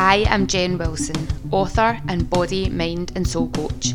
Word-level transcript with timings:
I 0.00 0.24
am 0.28 0.46
Jen 0.46 0.78
Wilson, 0.78 1.26
author 1.50 2.00
and 2.06 2.30
body, 2.30 2.70
mind, 2.70 3.10
and 3.16 3.26
soul 3.26 3.48
coach. 3.48 3.94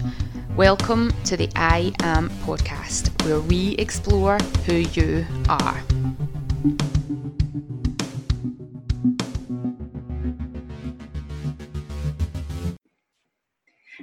Welcome 0.57 1.14
to 1.23 1.38
the 1.38 1.50
I 1.55 1.93
Am 2.02 2.29
podcast, 2.46 3.07
where 3.23 3.39
we 3.39 3.75
explore 3.75 4.38
who 4.66 4.74
you 4.74 5.25
are. 5.47 5.82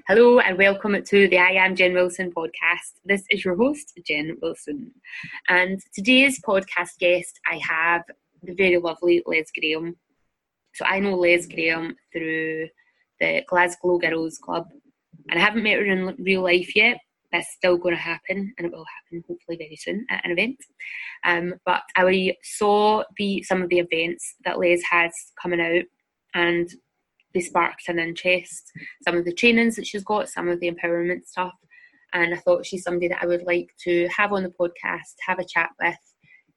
Hello 0.08 0.40
and 0.40 0.56
welcome 0.56 1.04
to 1.04 1.28
the 1.28 1.36
I 1.36 1.50
Am 1.50 1.76
Jen 1.76 1.92
Wilson 1.92 2.32
podcast. 2.32 2.94
This 3.04 3.24
is 3.28 3.44
your 3.44 3.56
host, 3.56 3.92
Jen 4.06 4.38
Wilson. 4.40 4.90
And 5.50 5.78
today's 5.92 6.40
podcast 6.40 6.98
guest, 6.98 7.38
I 7.46 7.58
have 7.58 8.04
the 8.42 8.54
very 8.54 8.78
lovely 8.78 9.22
Les 9.26 9.50
Graham. 9.52 9.96
So 10.74 10.84
I 10.84 11.00
know 11.00 11.16
Les 11.16 11.46
Graham 11.46 11.96
through 12.12 12.68
the 13.20 13.42
Glasgow 13.48 13.98
Girls 13.98 14.38
Club, 14.38 14.66
and 15.28 15.38
I 15.38 15.42
haven't 15.42 15.62
met 15.62 15.78
her 15.78 15.84
in 15.84 16.16
real 16.18 16.42
life 16.42 16.74
yet. 16.74 16.98
That's 17.32 17.52
still 17.56 17.76
going 17.76 17.94
to 17.94 18.00
happen, 18.00 18.52
and 18.58 18.66
it 18.66 18.72
will 18.72 18.84
happen 18.84 19.24
hopefully 19.28 19.56
very 19.56 19.76
soon 19.76 20.04
at 20.10 20.24
an 20.24 20.32
event. 20.32 20.56
Um, 21.24 21.54
but 21.64 21.82
I 21.96 22.34
saw 22.42 23.04
the 23.16 23.42
some 23.42 23.62
of 23.62 23.68
the 23.68 23.78
events 23.78 24.34
that 24.44 24.58
Les 24.58 24.82
has 24.90 25.12
coming 25.40 25.60
out, 25.60 25.84
and 26.34 26.68
they 27.32 27.40
sparked 27.40 27.88
an 27.88 27.98
interest. 27.98 28.72
Some 29.04 29.16
of 29.16 29.24
the 29.24 29.34
trainings 29.34 29.76
that 29.76 29.86
she's 29.86 30.02
got, 30.02 30.28
some 30.28 30.48
of 30.48 30.58
the 30.58 30.70
empowerment 30.70 31.26
stuff, 31.26 31.54
and 32.12 32.34
I 32.34 32.38
thought 32.38 32.66
she's 32.66 32.82
somebody 32.82 33.08
that 33.08 33.22
I 33.22 33.26
would 33.26 33.44
like 33.44 33.70
to 33.84 34.08
have 34.08 34.32
on 34.32 34.42
the 34.42 34.50
podcast, 34.60 35.14
have 35.26 35.38
a 35.38 35.44
chat 35.44 35.70
with, 35.80 35.94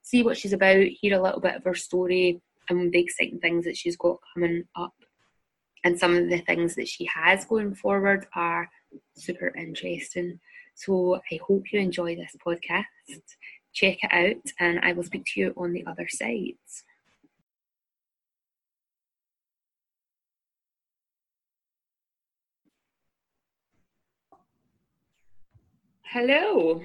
see 0.01 0.23
what 0.23 0.37
she's 0.37 0.53
about, 0.53 0.83
hear 0.85 1.17
a 1.17 1.21
little 1.21 1.39
bit 1.39 1.55
of 1.55 1.63
her 1.65 1.75
story, 1.75 2.41
and 2.69 2.91
the 2.91 2.99
exciting 2.99 3.39
things 3.39 3.65
that 3.65 3.77
she's 3.77 3.97
got 3.97 4.19
coming 4.33 4.63
up. 4.75 4.93
And 5.83 5.99
some 5.99 6.15
of 6.15 6.29
the 6.29 6.39
things 6.39 6.75
that 6.75 6.87
she 6.87 7.05
has 7.13 7.45
going 7.45 7.75
forward 7.75 8.25
are 8.35 8.69
super 9.15 9.53
interesting. 9.57 10.39
So 10.75 11.19
I 11.31 11.39
hope 11.45 11.71
you 11.71 11.79
enjoy 11.79 12.15
this 12.15 12.35
podcast. 12.45 12.85
Check 13.73 13.97
it 14.03 14.11
out, 14.11 14.51
and 14.59 14.79
I 14.79 14.93
will 14.93 15.03
speak 15.03 15.25
to 15.33 15.39
you 15.39 15.53
on 15.57 15.73
the 15.73 15.85
other 15.85 16.07
side. 16.07 16.53
Hello. 26.03 26.83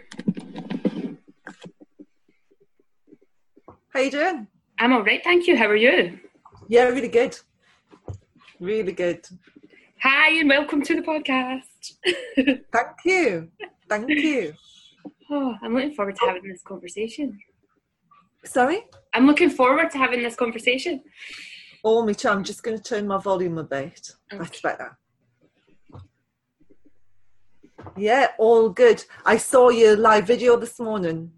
How 3.92 4.00
you 4.00 4.10
doing? 4.10 4.48
I'm 4.80 4.92
all 4.92 5.02
right, 5.02 5.22
thank 5.24 5.48
you. 5.48 5.56
How 5.56 5.66
are 5.66 5.76
you? 5.76 6.20
Yeah, 6.68 6.84
really 6.84 7.08
good. 7.08 7.36
Really 8.60 8.92
good. 8.92 9.26
Hi, 10.02 10.38
and 10.38 10.48
welcome 10.48 10.82
to 10.82 10.94
the 10.94 11.02
podcast. 11.02 11.94
Thank 12.72 12.96
you. 13.04 13.48
Thank 13.88 14.08
you. 14.08 14.54
Oh, 15.30 15.56
I'm 15.62 15.74
looking 15.74 15.94
forward 15.94 16.14
to 16.16 16.26
having 16.26 16.48
this 16.48 16.62
conversation. 16.62 17.36
Sorry? 18.44 18.84
I'm 19.14 19.26
looking 19.26 19.50
forward 19.50 19.90
to 19.90 19.98
having 19.98 20.22
this 20.22 20.36
conversation. 20.36 21.02
Oh, 21.82 22.04
me 22.04 22.14
too. 22.14 22.28
I'm 22.28 22.44
just 22.44 22.62
going 22.62 22.76
to 22.76 22.82
turn 22.82 23.08
my 23.08 23.18
volume 23.18 23.58
a 23.58 23.64
bit. 23.64 24.12
Okay. 24.32 24.38
That's 24.38 24.60
better. 24.60 24.96
Yeah, 27.96 28.28
all 28.38 28.68
good. 28.68 29.04
I 29.26 29.38
saw 29.38 29.70
your 29.70 29.96
live 29.96 30.28
video 30.28 30.56
this 30.56 30.78
morning. 30.78 31.32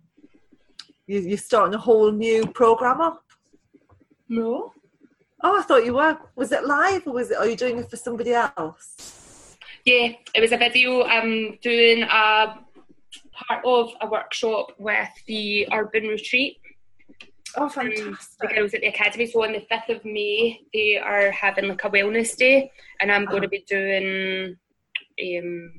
You, 1.07 1.21
you're 1.21 1.39
starting 1.39 1.75
a 1.75 1.79
whole 1.79 2.13
new 2.13 2.47
program 2.47 3.01
up. 3.01 3.23
No. 4.31 4.73
Oh, 5.43 5.59
I 5.59 5.63
thought 5.63 5.85
you 5.85 5.95
were. 5.95 6.17
Was 6.37 6.53
it 6.53 6.65
live 6.65 7.07
or 7.07 7.15
was 7.15 7.33
it? 7.33 7.37
Are 7.37 7.49
you 7.49 7.57
doing 7.57 7.79
it 7.79 7.91
for 7.91 7.97
somebody 7.97 8.33
else? 8.33 9.57
Yeah, 9.85 10.13
it 10.35 10.41
was 10.41 10.53
a 10.53 10.57
video. 10.57 11.03
I'm 11.03 11.59
doing 11.63 12.05
a 12.05 12.59
part 13.33 13.65
of 13.65 13.91
a 14.01 14.07
workshop 14.07 14.73
with 14.79 15.09
the 15.27 15.67
Urban 15.73 16.05
Retreat. 16.05 16.59
Oh, 17.57 17.69
fantastic! 17.69 17.97
the 17.97 18.05
fantastic! 18.05 18.55
girls 18.55 18.75
at 18.75 18.81
the 18.83 18.87
academy. 18.87 19.27
So 19.27 19.43
on 19.43 19.53
the 19.53 19.67
fifth 19.69 19.89
of 19.89 20.05
May, 20.05 20.61
they 20.73 20.99
are 20.99 21.33
having 21.33 21.69
like 21.69 21.83
a 21.83 21.91
wellness 21.91 22.37
day, 22.37 22.71
and 23.01 23.11
I'm 23.11 23.25
going 23.25 23.43
to 23.43 23.49
be 23.49 23.59
uh-huh. 23.59 23.77
doing 23.77 24.57
um, 25.21 25.73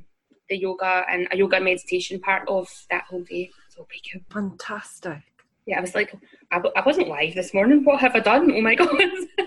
the 0.49 0.57
yoga 0.57 1.05
and 1.09 1.27
a 1.31 1.37
yoga 1.37 1.61
meditation 1.61 2.19
part 2.19 2.49
of 2.49 2.67
that 2.89 3.05
whole 3.05 3.23
day. 3.23 3.49
So 3.69 3.83
it'll 3.83 3.87
be 3.89 4.01
good. 4.11 4.25
Fantastic. 4.29 5.21
Yeah, 5.65 5.77
I 5.77 5.81
was 5.81 5.95
like, 5.95 6.13
I, 6.51 6.55
w- 6.57 6.73
I 6.75 6.81
wasn't 6.85 7.07
live 7.07 7.33
this 7.35 7.53
morning. 7.53 7.83
What 7.83 8.01
have 8.01 8.15
I 8.15 8.19
done? 8.19 8.51
Oh 8.51 8.61
my 8.61 8.75
god! 8.81 8.89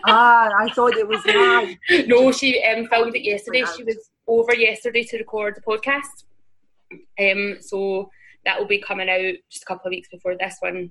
ah, 0.06 0.50
I 0.58 0.70
thought 0.70 0.96
it 0.96 1.06
was 1.06 1.24
live. 1.26 2.06
no, 2.08 2.32
she 2.32 2.62
um, 2.64 2.86
filmed 2.86 3.14
it 3.14 3.22
yesterday. 3.24 3.64
She 3.76 3.84
was 3.84 4.10
over 4.26 4.54
yesterday 4.54 5.02
to 5.04 5.18
record 5.18 5.56
the 5.56 5.60
podcast. 5.60 6.24
Um, 7.20 7.58
so 7.60 8.10
that 8.44 8.58
will 8.58 8.66
be 8.66 8.78
coming 8.80 9.08
out 9.10 9.34
just 9.50 9.64
a 9.64 9.66
couple 9.66 9.86
of 9.88 9.90
weeks 9.90 10.08
before 10.08 10.36
this 10.38 10.56
one 10.60 10.90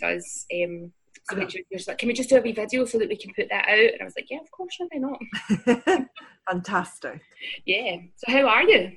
does. 0.00 0.46
Um, 0.54 0.92
so 1.28 1.36
Uh-huh. 1.36 1.44
Richard 1.44 1.64
was 1.70 1.86
like, 1.88 1.98
"Can 1.98 2.08
we 2.08 2.14
just 2.14 2.30
do 2.30 2.36
a 2.38 2.40
wee 2.40 2.52
video 2.52 2.84
so 2.86 2.98
that 2.98 3.08
we 3.08 3.16
can 3.16 3.34
put 3.34 3.48
that 3.50 3.68
out?" 3.68 3.78
And 3.92 4.00
I 4.00 4.04
was 4.04 4.14
like, 4.16 4.30
"Yeah, 4.30 4.38
of 4.40 4.50
course, 4.50 4.76
why 4.78 4.98
not?" 4.98 6.06
Fantastic. 6.50 7.20
Yeah. 7.66 7.96
So 8.16 8.32
how 8.32 8.48
are 8.48 8.62
you? 8.62 8.92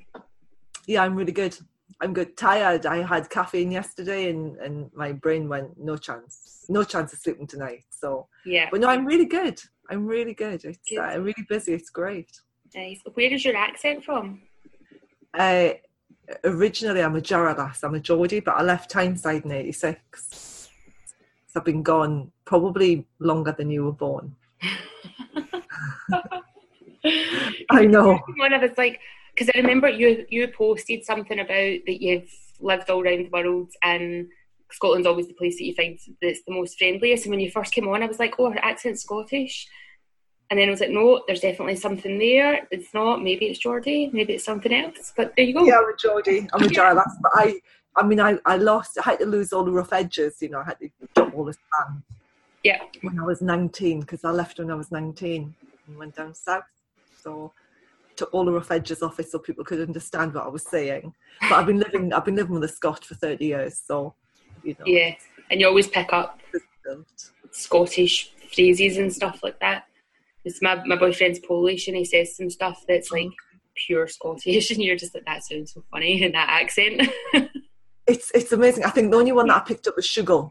Yeah, 0.86 1.02
I'm 1.02 1.14
really 1.16 1.32
good. 1.32 1.56
I'm 2.00 2.12
good. 2.12 2.36
Tired. 2.36 2.86
I 2.86 3.02
had 3.02 3.30
caffeine 3.30 3.70
yesterday, 3.70 4.30
and 4.30 4.56
and 4.58 4.90
my 4.94 5.12
brain 5.12 5.48
went 5.48 5.78
no 5.78 5.96
chance, 5.96 6.64
no 6.68 6.82
chance 6.84 7.12
of 7.12 7.18
sleeping 7.20 7.46
tonight. 7.46 7.84
So, 7.90 8.28
Yeah. 8.44 8.68
but 8.70 8.80
no, 8.80 8.88
I'm 8.88 9.06
really 9.06 9.26
good. 9.26 9.60
I'm 9.90 10.06
really 10.06 10.34
good. 10.34 10.64
It's 10.64 10.88
Good. 10.88 10.98
uh, 10.98 11.20
really 11.20 11.44
busy. 11.48 11.74
It's 11.74 11.90
great. 11.90 12.30
Nice. 12.74 13.00
Where 13.14 13.32
is 13.32 13.44
your 13.44 13.56
accent 13.56 14.04
from? 14.04 14.42
Uh, 15.38 15.70
originally, 16.44 17.02
I'm 17.02 17.16
a 17.16 17.20
Jarrah. 17.20 17.74
I'm 17.82 17.94
a 17.94 18.00
Geordie, 18.00 18.40
but 18.40 18.54
I 18.56 18.62
left 18.62 18.90
Tyneside 18.90 19.44
in 19.44 19.52
'86. 19.52 20.70
So 21.46 21.60
I've 21.60 21.64
been 21.64 21.82
gone 21.82 22.32
probably 22.46 23.06
longer 23.20 23.52
than 23.56 23.70
you 23.70 23.84
were 23.84 23.92
born. 23.92 24.34
I 27.70 27.84
know. 27.86 28.18
One 28.38 28.52
of 28.52 28.62
us 28.62 28.76
like, 28.78 29.00
because 29.34 29.50
I 29.54 29.58
remember 29.58 29.88
you 29.88 30.26
you 30.28 30.48
posted 30.48 31.04
something 31.04 31.38
about 31.38 31.78
that 31.86 32.02
you've 32.02 32.30
lived 32.60 32.88
all 32.88 33.02
around 33.02 33.26
the 33.26 33.30
world 33.30 33.70
and 33.82 34.28
Scotland's 34.70 35.06
always 35.06 35.28
the 35.28 35.34
place 35.34 35.56
that 35.58 35.64
you 35.64 35.74
find 35.74 35.98
that's 36.20 36.42
the 36.46 36.54
most 36.54 36.78
friendliest. 36.78 37.24
And 37.24 37.30
when 37.30 37.40
you 37.40 37.50
first 37.50 37.72
came 37.72 37.88
on, 37.88 38.02
I 38.02 38.06
was 38.06 38.18
like, 38.18 38.34
oh, 38.38 38.50
her 38.50 38.64
accent's 38.64 39.02
Scottish. 39.02 39.68
And 40.50 40.58
then 40.58 40.68
I 40.68 40.70
was 40.70 40.80
like, 40.80 40.90
no, 40.90 41.22
there's 41.26 41.40
definitely 41.40 41.76
something 41.76 42.18
there. 42.18 42.66
It's 42.70 42.92
not. 42.92 43.22
Maybe 43.22 43.46
it's 43.46 43.58
Geordie. 43.58 44.10
Maybe 44.12 44.34
it's 44.34 44.44
something 44.44 44.72
else. 44.72 45.12
But 45.16 45.32
there 45.36 45.44
you 45.44 45.54
go. 45.54 45.64
Yeah, 45.64 45.78
I'm 45.78 45.88
a 45.88 45.96
Geordie. 45.96 46.48
I'm 46.52 46.62
a 46.62 46.68
lass, 46.94 47.16
but 47.22 47.32
I. 47.34 47.60
I 47.96 48.04
mean, 48.04 48.18
I, 48.18 48.38
I 48.44 48.56
lost, 48.56 48.98
I 48.98 49.10
had 49.10 49.20
to 49.20 49.26
lose 49.26 49.52
all 49.52 49.62
the 49.62 49.70
rough 49.70 49.92
edges, 49.92 50.38
you 50.42 50.48
know, 50.48 50.58
I 50.58 50.64
had 50.64 50.80
to 50.80 50.88
drop 51.14 51.32
all 51.32 51.44
the 51.44 51.52
sand. 51.52 52.02
Yeah. 52.64 52.80
when 53.02 53.20
I 53.20 53.22
was 53.22 53.40
19 53.40 54.00
because 54.00 54.24
I 54.24 54.30
left 54.30 54.58
when 54.58 54.70
I 54.70 54.74
was 54.74 54.90
19 54.90 55.54
and 55.86 55.96
went 55.96 56.16
down 56.16 56.34
south. 56.34 56.64
So 57.22 57.52
took 58.16 58.32
all 58.32 58.44
the 58.44 58.52
rough 58.52 58.70
edges 58.70 59.02
off 59.02 59.20
it 59.20 59.30
so 59.30 59.38
people 59.38 59.64
could 59.64 59.80
understand 59.80 60.34
what 60.34 60.44
I 60.44 60.48
was 60.48 60.64
saying. 60.64 61.14
But 61.40 61.52
I've 61.52 61.66
been 61.66 61.78
living 61.78 62.12
I've 62.12 62.24
been 62.24 62.36
living 62.36 62.54
with 62.54 62.64
a 62.64 62.68
Scot 62.68 63.04
for 63.04 63.14
30 63.14 63.44
years, 63.44 63.80
so 63.84 64.14
you 64.62 64.76
know. 64.78 64.86
Yeah. 64.86 65.14
And 65.50 65.60
you 65.60 65.66
always 65.66 65.88
pick 65.88 66.12
up 66.12 66.40
Scottish 67.50 68.32
phrases 68.52 68.96
and 68.98 69.12
stuff 69.12 69.40
like 69.42 69.60
that. 69.60 69.84
It's 70.44 70.60
my 70.62 70.82
my 70.84 70.96
boyfriend's 70.96 71.38
Polish 71.38 71.88
and 71.88 71.96
he 71.96 72.04
says 72.04 72.36
some 72.36 72.50
stuff 72.50 72.84
that's 72.86 73.10
like 73.10 73.30
pure 73.74 74.06
Scottish 74.06 74.70
and 74.72 74.82
you're 74.82 74.96
just 74.96 75.14
like 75.14 75.24
that 75.26 75.44
sounds 75.44 75.74
so 75.74 75.84
funny 75.90 76.22
in 76.22 76.32
that 76.32 76.48
accent. 76.48 77.08
It's 78.06 78.30
it's 78.34 78.52
amazing. 78.52 78.84
I 78.84 78.90
think 78.90 79.10
the 79.10 79.16
only 79.16 79.32
one 79.32 79.46
that 79.46 79.56
I 79.56 79.60
picked 79.60 79.86
up 79.86 79.96
was 79.96 80.06
Sugar. 80.06 80.48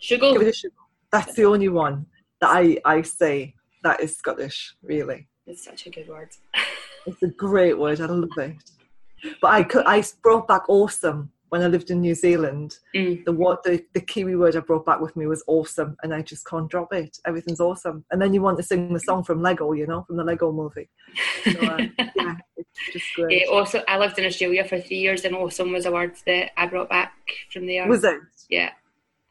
Give 0.00 0.22
it 0.22 0.48
a 0.48 0.52
Sugar. 0.52 0.74
That's 1.10 1.34
the 1.34 1.44
only 1.44 1.68
one 1.68 2.06
that 2.40 2.48
I, 2.50 2.78
I 2.84 3.02
say 3.02 3.54
that 3.82 4.00
is 4.00 4.16
Scottish, 4.16 4.74
really. 4.82 5.28
It's 5.46 5.64
such 5.64 5.86
a 5.86 5.90
good 5.90 6.08
word. 6.08 6.30
It's 7.06 7.22
a 7.22 7.28
great 7.28 7.78
word. 7.78 8.00
I 8.00 8.06
love 8.06 8.28
it. 8.38 8.56
But 9.40 9.48
I 9.48 9.62
could, 9.62 9.84
I 9.86 10.02
brought 10.22 10.48
back 10.48 10.68
awesome 10.68 11.30
when 11.54 11.62
I 11.62 11.68
lived 11.68 11.90
in 11.90 12.00
New 12.00 12.14
Zealand. 12.14 12.78
Mm. 12.94 13.24
The 13.24 13.32
what 13.32 13.62
the, 13.62 13.84
the 13.94 14.00
Kiwi 14.00 14.36
word 14.36 14.56
I 14.56 14.60
brought 14.60 14.84
back 14.84 15.00
with 15.00 15.14
me 15.16 15.26
was 15.26 15.44
awesome, 15.46 15.96
and 16.02 16.12
I 16.12 16.20
just 16.20 16.46
can't 16.46 16.68
drop 16.68 16.92
it. 16.92 17.16
Everything's 17.26 17.60
awesome, 17.60 18.04
and 18.10 18.20
then 18.20 18.34
you 18.34 18.42
want 18.42 18.56
to 18.56 18.62
sing 18.62 18.92
the 18.92 19.00
song 19.00 19.22
from 19.22 19.40
Lego, 19.40 19.72
you 19.72 19.86
know, 19.86 20.02
from 20.02 20.16
the 20.16 20.24
Lego 20.24 20.50
movie. 20.50 20.88
So, 21.44 21.60
uh, 21.60 21.86
yeah, 22.16 22.36
it's 22.56 22.92
just 22.92 23.06
great. 23.14 23.42
Yeah, 23.42 23.52
also, 23.52 23.82
I 23.86 23.98
lived 23.98 24.18
in 24.18 24.26
Australia 24.26 24.64
for 24.64 24.80
three 24.80 24.98
years, 24.98 25.24
and 25.24 25.36
awesome 25.36 25.72
was 25.72 25.86
a 25.86 25.92
word 25.92 26.16
that 26.26 26.50
I 26.56 26.66
brought 26.66 26.88
back 26.88 27.12
from 27.52 27.66
there. 27.66 27.86
Was 27.86 28.04
it? 28.04 28.18
Yeah, 28.50 28.70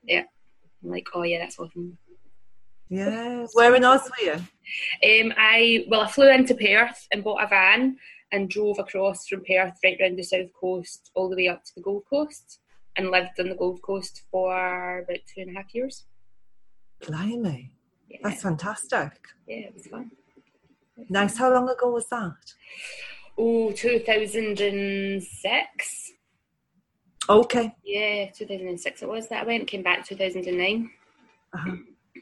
yeah. 0.04 0.24
I'm 0.84 0.92
like, 0.92 1.08
oh 1.14 1.24
yeah, 1.24 1.40
that's 1.40 1.60
awesome. 1.60 1.98
Yeah. 2.94 3.46
Where 3.54 3.76
in 3.76 3.84
Oz 3.84 4.10
were 4.10 4.26
you? 4.26 4.34
Um, 5.26 5.34
I 5.38 5.86
well, 5.90 6.02
I 6.02 6.08
flew 6.08 6.30
into 6.32 6.56
Perth 6.56 7.08
and 7.12 7.24
bought 7.24 7.44
a 7.44 7.48
van 7.48 7.98
and 8.32 8.50
drove 8.50 8.80
across 8.80 9.28
from 9.28 9.44
Perth 9.46 9.78
right 9.84 9.98
round 10.02 10.18
the 10.18 10.24
south 10.24 10.52
coast 10.60 11.12
all 11.16 11.30
the 11.30 11.36
way 11.36 11.48
up 11.48 11.64
to 11.66 11.72
the 11.76 11.82
Gold 11.82 12.04
Coast, 12.10 12.60
and 12.98 13.12
lived 13.12 13.40
on 13.40 13.50
the 13.50 13.56
Gold 13.56 13.82
Coast 13.82 14.24
for 14.32 15.00
about 15.00 15.20
two 15.34 15.42
and 15.42 15.52
a 15.52 15.54
half 15.60 15.74
years. 15.76 16.06
Blimey, 17.06 17.72
Yeah, 18.10 18.20
that's 18.24 18.42
fantastic. 18.42 19.12
yeah, 19.48 19.58
it 19.68 19.74
was 19.74 19.88
fun. 19.88 20.12
Nice. 21.10 21.38
How 21.38 21.52
long 21.54 21.70
ago 21.70 21.92
was 21.92 22.08
that? 22.10 22.54
Oh, 23.38 23.72
2006. 23.72 26.12
Okay. 27.30 27.72
Yeah, 27.84 28.30
2006 28.32 29.02
it 29.02 29.10
was 29.10 29.28
that 29.30 29.44
I 29.44 29.46
went. 29.46 29.68
Came 29.68 29.84
back 29.84 30.06
2009. 30.06 30.90
Uh-huh. 31.54 31.76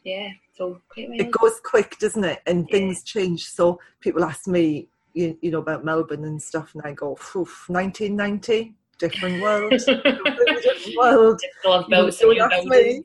Yeah, 0.03 0.29
so. 0.61 0.81
It 0.95 1.31
goes 1.31 1.59
quick, 1.63 1.97
doesn't 1.99 2.23
it? 2.23 2.41
And 2.45 2.67
Yeah. 2.69 2.77
things 2.77 3.03
change. 3.03 3.45
So 3.45 3.79
people 3.99 4.23
ask 4.23 4.47
me, 4.47 4.87
you, 5.13 5.37
you 5.41 5.51
know, 5.51 5.59
about 5.59 5.83
Melbourne 5.83 6.23
and 6.25 6.41
stuff, 6.41 6.73
and 6.73 6.83
I 6.85 6.93
go, 6.93 7.17
"Oof, 7.35 7.65
1990, 7.69 8.73
different 8.97 9.41
world, 9.41 9.73
different 10.63 10.95
world. 10.95 11.41
Still 11.59 11.81
have 11.81 11.89
built 11.89 12.13
ask 12.39 12.65
me. 12.65 13.03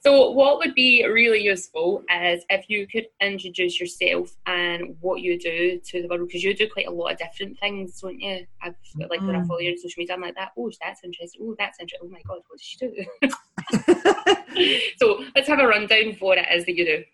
so, 0.00 0.30
what 0.30 0.58
would 0.58 0.74
be 0.74 1.06
really 1.06 1.42
useful 1.42 2.02
is 2.10 2.44
if 2.50 2.68
you 2.68 2.86
could 2.86 3.06
introduce 3.20 3.78
yourself 3.78 4.34
and 4.46 4.96
what 5.00 5.20
you 5.20 5.38
do 5.38 5.80
to 5.84 6.02
the 6.02 6.08
world, 6.08 6.26
because 6.26 6.42
you 6.42 6.54
do 6.54 6.68
quite 6.68 6.86
a 6.86 6.90
lot 6.90 7.12
of 7.12 7.18
different 7.18 7.58
things, 7.60 8.00
don't 8.00 8.18
you? 8.20 8.46
I've 8.62 8.74
like 9.10 9.20
when 9.20 9.36
I 9.36 9.40
Mm. 9.40 9.46
follow 9.46 9.60
you 9.60 9.70
on 9.70 9.78
social 9.78 10.00
media, 10.00 10.14
I'm 10.16 10.22
like 10.22 10.34
that. 10.34 10.52
Oh, 10.58 10.70
that's 10.82 11.04
interesting. 11.04 11.40
Oh, 11.44 11.54
that's 11.58 11.78
interesting. 11.78 12.08
Oh 12.08 12.12
my 12.12 12.22
god, 12.26 12.40
what 12.48 12.58
does 12.58 12.62
she 12.62 12.78
do? 12.78 12.92
so, 14.98 15.24
let's 15.34 15.48
have 15.48 15.58
a 15.60 15.66
rundown 15.66 16.08
of 16.10 16.20
what 16.20 16.38
it 16.38 16.46
is 16.52 16.64
that 16.66 16.76
you 16.76 16.84
do. 16.84 17.04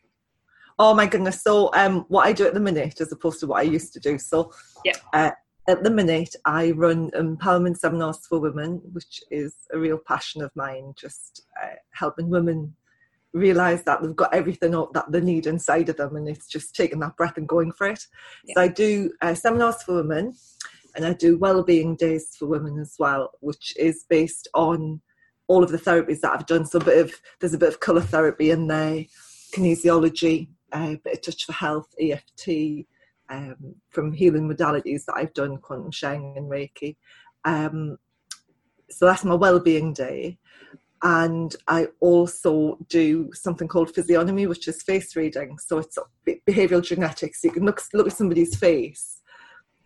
oh 0.79 0.95
my 0.95 1.07
goodness. 1.07 1.43
So 1.43 1.71
um, 1.75 2.05
what 2.09 2.27
I 2.27 2.33
do 2.33 2.47
at 2.47 2.55
the 2.55 2.61
minute, 2.61 3.01
as 3.01 3.13
opposed 3.13 3.41
to 3.41 3.47
what 3.47 3.59
I 3.61 3.63
used 3.63 3.93
to 3.95 4.01
do. 4.01 4.19
So 4.19 4.53
Yeah. 4.85 4.97
uh, 5.13 5.33
at 5.69 5.85
the 5.85 5.91
minute, 5.91 6.35
I 6.47 6.71
run 6.73 7.11
empowerment 7.11 7.77
seminars 7.79 8.27
for 8.27 8.41
women, 8.41 8.81
which 8.93 9.21
is 9.31 9.55
a 9.73 9.79
real 9.79 9.99
passion 9.99 10.43
of 10.43 10.51
mine. 10.57 10.95
Just 10.97 11.43
uh, 11.63 11.75
helping 11.93 12.31
women 12.31 12.75
realize 13.33 13.85
that 13.85 14.03
they've 14.03 14.17
got 14.17 14.35
everything 14.35 14.73
that 14.73 15.05
they 15.11 15.21
need 15.21 15.47
inside 15.47 15.89
of 15.91 15.97
them, 15.99 16.17
and 16.17 16.29
it's 16.29 16.49
just 16.49 16.75
taking 16.75 16.99
that 17.01 17.17
breath 17.17 17.37
and 17.37 17.47
going 17.47 17.73
for 17.73 17.87
it. 17.89 18.05
So 18.55 18.61
I 18.63 18.69
do 18.69 19.13
uh, 19.21 19.35
seminars 19.35 19.83
for 19.83 19.95
women, 19.97 20.35
and 20.97 21.05
I 21.05 21.13
do 21.13 21.39
well-being 21.39 21.95
days 21.97 22.35
for 22.39 22.47
women 22.47 22.81
as 22.81 22.97
well, 22.99 23.31
which 23.41 23.75
is 23.77 24.05
based 24.09 24.49
on 24.55 25.01
all 25.51 25.65
of 25.65 25.73
the 25.73 25.79
therapies 25.79 26.21
that 26.21 26.31
I've 26.31 26.47
done. 26.47 26.65
So 26.65 26.79
a 26.79 26.85
bit 26.85 26.99
of 26.99 27.13
there's 27.41 27.55
a 27.55 27.59
bit 27.59 27.71
of 27.71 27.81
colour 27.81 28.03
therapy 28.03 28.53
in 28.53 28.69
there, 28.69 29.05
kinesiology, 29.53 30.47
a 30.73 30.97
bit 31.03 31.15
of 31.15 31.23
touch 31.23 31.45
for 31.45 31.53
health, 31.53 31.93
EFT, 32.01 32.87
um, 33.29 33.75
from 33.89 34.13
healing 34.13 34.49
modalities 34.49 35.07
that 35.07 35.17
I've 35.17 35.35
done, 35.35 35.59
quantum 35.59 35.91
Sheng 35.91 36.35
and 36.37 36.49
Reiki. 36.49 36.95
Um, 37.45 37.99
so 38.91 39.07
that's 39.07 39.25
my 39.25 39.35
well-being 39.35 39.93
day. 39.93 40.39
And 41.03 41.57
I 41.67 41.89
also 41.99 42.79
do 42.89 43.33
something 43.33 43.67
called 43.67 43.93
physiognomy, 43.93 44.47
which 44.47 44.69
is 44.69 44.85
face 44.85 45.17
reading. 45.17 45.59
So 45.59 45.79
it's 45.79 45.99
be- 46.25 46.43
behavioural 46.49 46.85
genetics. 46.85 47.43
You 47.43 47.51
can 47.51 47.65
look 47.65 47.83
look 47.93 48.07
at 48.07 48.17
somebody's 48.17 48.55
face, 48.55 49.21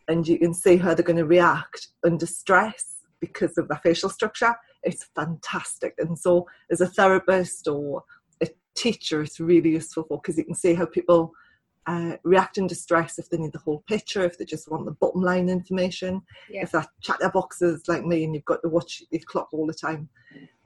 and 0.08 0.28
you 0.28 0.38
can 0.38 0.52
see 0.52 0.76
how 0.76 0.92
they're 0.92 1.10
going 1.10 1.16
to 1.16 1.24
react 1.24 1.88
under 2.04 2.26
stress 2.26 2.96
because 3.18 3.56
of 3.56 3.68
their 3.68 3.80
facial 3.82 4.10
structure. 4.10 4.54
It's 4.84 5.04
fantastic. 5.14 5.94
And 5.98 6.18
so, 6.18 6.46
as 6.70 6.80
a 6.80 6.86
therapist 6.86 7.68
or 7.68 8.04
a 8.42 8.48
teacher, 8.74 9.22
it's 9.22 9.40
really 9.40 9.70
useful 9.70 10.04
for 10.04 10.20
because 10.20 10.38
you 10.38 10.44
can 10.44 10.54
see 10.54 10.74
how 10.74 10.86
people 10.86 11.32
uh, 11.86 12.16
react 12.22 12.58
under 12.58 12.74
stress 12.74 13.18
if 13.18 13.28
they 13.28 13.36
need 13.36 13.52
the 13.52 13.58
whole 13.58 13.84
picture, 13.86 14.24
if 14.24 14.38
they 14.38 14.44
just 14.44 14.70
want 14.70 14.86
the 14.86 14.92
bottom 14.92 15.20
line 15.22 15.48
information, 15.48 16.22
Yeah. 16.48 16.62
if 16.62 16.72
they're 16.72 16.86
chatterboxes 17.02 17.88
like 17.88 18.04
me 18.04 18.24
and 18.24 18.34
you've 18.34 18.44
got 18.46 18.62
to 18.62 18.68
watch 18.68 19.02
your 19.10 19.20
clock 19.26 19.48
all 19.52 19.66
the 19.66 19.74
time. 19.74 20.08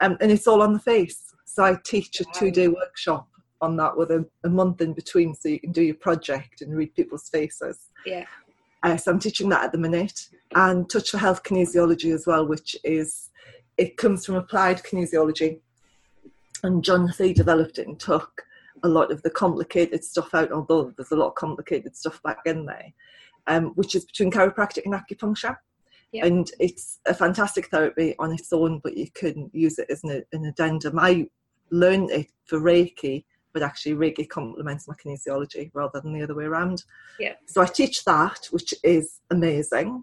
Um, 0.00 0.16
and 0.20 0.30
it's 0.30 0.46
all 0.46 0.62
on 0.62 0.72
the 0.72 0.78
face. 0.78 1.34
So 1.44 1.64
I 1.64 1.76
teach 1.84 2.20
a 2.20 2.24
two 2.34 2.50
day 2.50 2.68
workshop 2.68 3.26
on 3.60 3.76
that 3.76 3.96
with 3.96 4.10
a, 4.12 4.24
a 4.44 4.48
month 4.48 4.80
in 4.80 4.92
between 4.92 5.34
so 5.34 5.48
you 5.48 5.58
can 5.58 5.72
do 5.72 5.82
your 5.82 5.96
project 5.96 6.60
and 6.60 6.76
read 6.76 6.94
people's 6.94 7.28
faces. 7.28 7.88
Yeah. 8.06 8.24
Uh, 8.84 8.96
so 8.96 9.10
I'm 9.10 9.18
teaching 9.18 9.48
that 9.48 9.64
at 9.64 9.72
the 9.72 9.78
minute. 9.78 10.28
And 10.54 10.88
Touch 10.88 11.10
for 11.10 11.18
Health 11.18 11.42
kinesiology 11.42 12.14
as 12.14 12.26
well, 12.26 12.46
which 12.46 12.76
is, 12.84 13.30
it 13.78 13.96
comes 13.96 14.26
from 14.26 14.34
applied 14.34 14.82
kinesiology. 14.82 15.60
And 16.64 16.82
John 16.82 17.08
Thie 17.12 17.32
developed 17.32 17.78
it 17.78 17.86
and 17.86 17.98
took 17.98 18.42
a 18.82 18.88
lot 18.88 19.10
of 19.10 19.22
the 19.22 19.30
complicated 19.30 20.04
stuff 20.04 20.34
out, 20.34 20.52
although 20.52 20.92
there's 20.96 21.12
a 21.12 21.16
lot 21.16 21.28
of 21.28 21.34
complicated 21.36 21.96
stuff 21.96 22.20
back 22.22 22.40
in 22.44 22.66
there, 22.66 22.92
um, 23.46 23.66
which 23.76 23.94
is 23.94 24.04
between 24.04 24.30
chiropractic 24.30 24.84
and 24.84 24.94
acupuncture. 24.94 25.56
Yeah. 26.12 26.26
And 26.26 26.50
it's 26.58 26.98
a 27.06 27.14
fantastic 27.14 27.68
therapy 27.68 28.14
on 28.18 28.32
its 28.32 28.52
own, 28.52 28.80
but 28.82 28.96
you 28.96 29.08
can 29.14 29.50
use 29.52 29.78
it 29.78 29.90
as 29.90 30.02
an, 30.04 30.24
an 30.32 30.46
addendum. 30.46 30.98
I 30.98 31.28
learned 31.70 32.10
it 32.10 32.28
for 32.46 32.58
Reiki, 32.58 33.24
but 33.52 33.62
actually 33.62 33.94
Reiki 33.94 34.28
complements 34.28 34.88
my 34.88 34.94
kinesiology 34.94 35.70
rather 35.74 36.00
than 36.00 36.12
the 36.12 36.22
other 36.22 36.34
way 36.34 36.44
around. 36.44 36.82
Yeah. 37.20 37.34
So 37.46 37.60
I 37.60 37.66
teach 37.66 38.04
that, 38.04 38.48
which 38.50 38.74
is 38.82 39.20
amazing. 39.30 40.02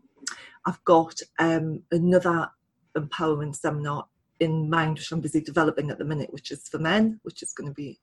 I've 0.65 0.83
got 0.83 1.19
um, 1.39 1.81
another 1.91 2.49
empowerment 2.95 3.55
seminar 3.55 4.05
in 4.39 4.69
mind, 4.69 4.97
which 4.97 5.11
I'm 5.11 5.21
busy 5.21 5.41
developing 5.41 5.89
at 5.89 5.97
the 5.97 6.05
minute, 6.05 6.31
which 6.33 6.51
is 6.51 6.67
for 6.67 6.77
men, 6.77 7.19
which 7.23 7.41
is 7.41 7.53
going 7.53 7.69
to 7.69 7.73
be 7.73 7.99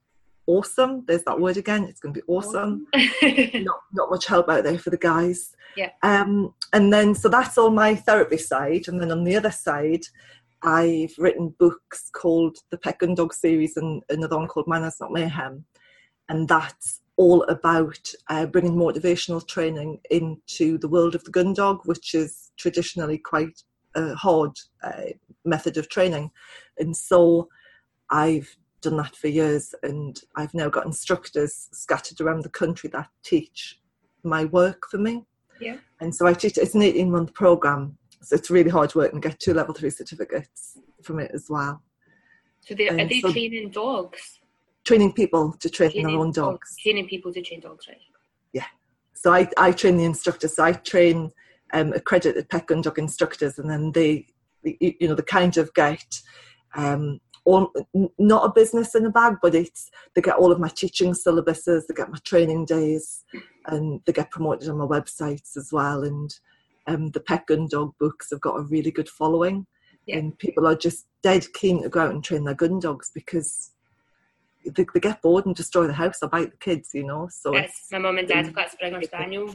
awesome. 0.46 1.04
There's 1.06 1.24
that 1.24 1.40
word 1.40 1.56
again. 1.56 1.84
It's 1.84 2.00
going 2.00 2.14
to 2.14 2.20
be 2.20 2.26
awesome. 2.26 2.86
Not 2.94 3.80
not 3.92 4.10
much 4.10 4.26
help 4.26 4.48
out 4.48 4.64
there 4.64 4.78
for 4.78 4.90
the 4.90 4.96
guys. 4.96 5.54
Yeah. 5.76 5.90
Um, 6.02 6.54
and 6.72 6.92
then 6.92 7.14
so 7.14 7.28
that's 7.28 7.58
all 7.58 7.70
my 7.70 7.94
therapy 7.94 8.38
side, 8.38 8.88
and 8.88 9.00
then 9.00 9.10
on 9.10 9.24
the 9.24 9.36
other 9.36 9.50
side, 9.50 10.04
I've 10.62 11.14
written 11.18 11.54
books 11.58 12.10
called 12.12 12.58
the 12.70 12.78
Pet 12.78 12.98
Gun 12.98 13.14
Dog 13.14 13.34
series 13.34 13.76
and 13.76 14.02
another 14.08 14.36
one 14.36 14.48
called 14.48 14.68
Manners 14.68 14.96
Not 15.00 15.12
Mayhem, 15.12 15.64
and 16.28 16.48
that's 16.48 17.00
all 17.16 17.42
about 17.44 18.12
uh, 18.28 18.46
bringing 18.46 18.74
motivational 18.74 19.46
training 19.46 20.00
into 20.10 20.78
the 20.78 20.88
world 20.88 21.14
of 21.14 21.24
the 21.24 21.30
gun 21.30 21.52
dog, 21.52 21.80
which 21.84 22.14
is 22.14 22.50
traditionally 22.56 23.18
quite 23.18 23.62
a 23.94 24.14
hard 24.14 24.52
uh, 24.82 25.12
method 25.44 25.76
of 25.76 25.88
training. 25.88 26.30
And 26.78 26.96
so 26.96 27.48
I've 28.10 28.56
done 28.80 28.96
that 28.98 29.16
for 29.16 29.28
years, 29.28 29.74
and 29.82 30.20
I've 30.36 30.54
now 30.54 30.68
got 30.68 30.86
instructors 30.86 31.68
scattered 31.72 32.20
around 32.20 32.42
the 32.42 32.50
country 32.50 32.90
that 32.90 33.08
teach 33.22 33.80
my 34.24 34.44
work 34.46 34.82
for 34.90 34.98
me. 34.98 35.24
Yeah. 35.60 35.76
And 36.00 36.14
so 36.14 36.26
I 36.26 36.34
teach, 36.34 36.58
it's 36.58 36.74
an 36.74 36.82
18 36.82 37.10
month 37.10 37.32
program, 37.34 37.96
so 38.20 38.36
it's 38.36 38.50
really 38.50 38.70
hard 38.70 38.94
work 38.94 39.12
and 39.12 39.22
get 39.22 39.38
two 39.40 39.54
level 39.54 39.74
three 39.74 39.90
certificates 39.90 40.78
from 41.02 41.20
it 41.20 41.30
as 41.32 41.46
well. 41.48 41.82
so 42.60 42.74
they, 42.74 42.88
are 42.88 43.08
they 43.08 43.20
so- 43.20 43.32
training 43.32 43.70
dogs? 43.70 44.40
Training 44.84 45.12
people 45.12 45.52
to 45.60 45.70
train 45.70 45.92
Training 45.92 46.08
their 46.08 46.18
own 46.18 46.32
dogs. 46.32 46.74
Training 46.82 47.06
people 47.06 47.32
to 47.32 47.40
train 47.40 47.60
dogs, 47.60 47.86
right? 47.86 47.98
Yeah. 48.52 48.66
So 49.12 49.32
I, 49.32 49.48
I 49.56 49.70
train 49.70 49.96
the 49.96 50.04
instructors. 50.04 50.56
So 50.56 50.64
I 50.64 50.72
train 50.72 51.30
um, 51.72 51.92
accredited 51.92 52.48
pet 52.48 52.66
gun 52.66 52.80
dog 52.82 52.98
instructors, 52.98 53.58
and 53.58 53.70
then 53.70 53.92
they, 53.92 54.26
you 54.62 55.08
know, 55.08 55.14
the 55.14 55.22
kind 55.22 55.56
of 55.56 55.72
get 55.74 56.20
um, 56.74 57.20
all, 57.44 57.72
not 58.18 58.44
a 58.46 58.52
business 58.52 58.94
in 58.94 59.06
a 59.06 59.10
bag, 59.10 59.36
but 59.42 59.54
it's 59.54 59.90
they 60.14 60.22
get 60.22 60.36
all 60.36 60.52
of 60.52 60.60
my 60.60 60.68
teaching 60.68 61.12
syllabuses, 61.12 61.86
they 61.86 61.94
get 61.94 62.10
my 62.10 62.18
training 62.24 62.64
days, 62.66 63.24
and 63.66 64.00
they 64.06 64.12
get 64.12 64.30
promoted 64.30 64.68
on 64.68 64.78
my 64.78 64.84
websites 64.86 65.56
as 65.56 65.70
well. 65.72 66.04
And 66.04 66.32
um, 66.86 67.10
the 67.10 67.20
pet 67.20 67.46
gun 67.46 67.66
dog 67.68 67.94
books 67.98 68.30
have 68.30 68.40
got 68.40 68.58
a 68.58 68.62
really 68.62 68.90
good 68.90 69.08
following, 69.08 69.66
Yeah. 70.06 70.18
and 70.18 70.38
people 70.38 70.66
are 70.66 70.76
just 70.76 71.06
dead 71.22 71.52
keen 71.54 71.82
to 71.82 71.88
go 71.88 72.00
out 72.00 72.12
and 72.12 72.22
train 72.22 72.44
their 72.44 72.54
gun 72.54 72.78
dogs 72.80 73.10
because. 73.14 73.70
They, 74.64 74.86
they 74.94 75.00
get 75.00 75.22
bored 75.22 75.46
and 75.46 75.54
destroy 75.54 75.86
the 75.86 75.92
house 75.92 76.18
or 76.22 76.28
bite 76.28 76.52
the 76.52 76.56
kids, 76.58 76.90
you 76.94 77.04
know. 77.04 77.28
So 77.30 77.54
it's 77.54 77.90
my 77.90 77.98
mum 77.98 78.18
and 78.18 78.28
dad 78.28 78.46
have 78.46 78.54
got 78.54 78.70
Springer 78.70 79.02
Spaniel. 79.02 79.54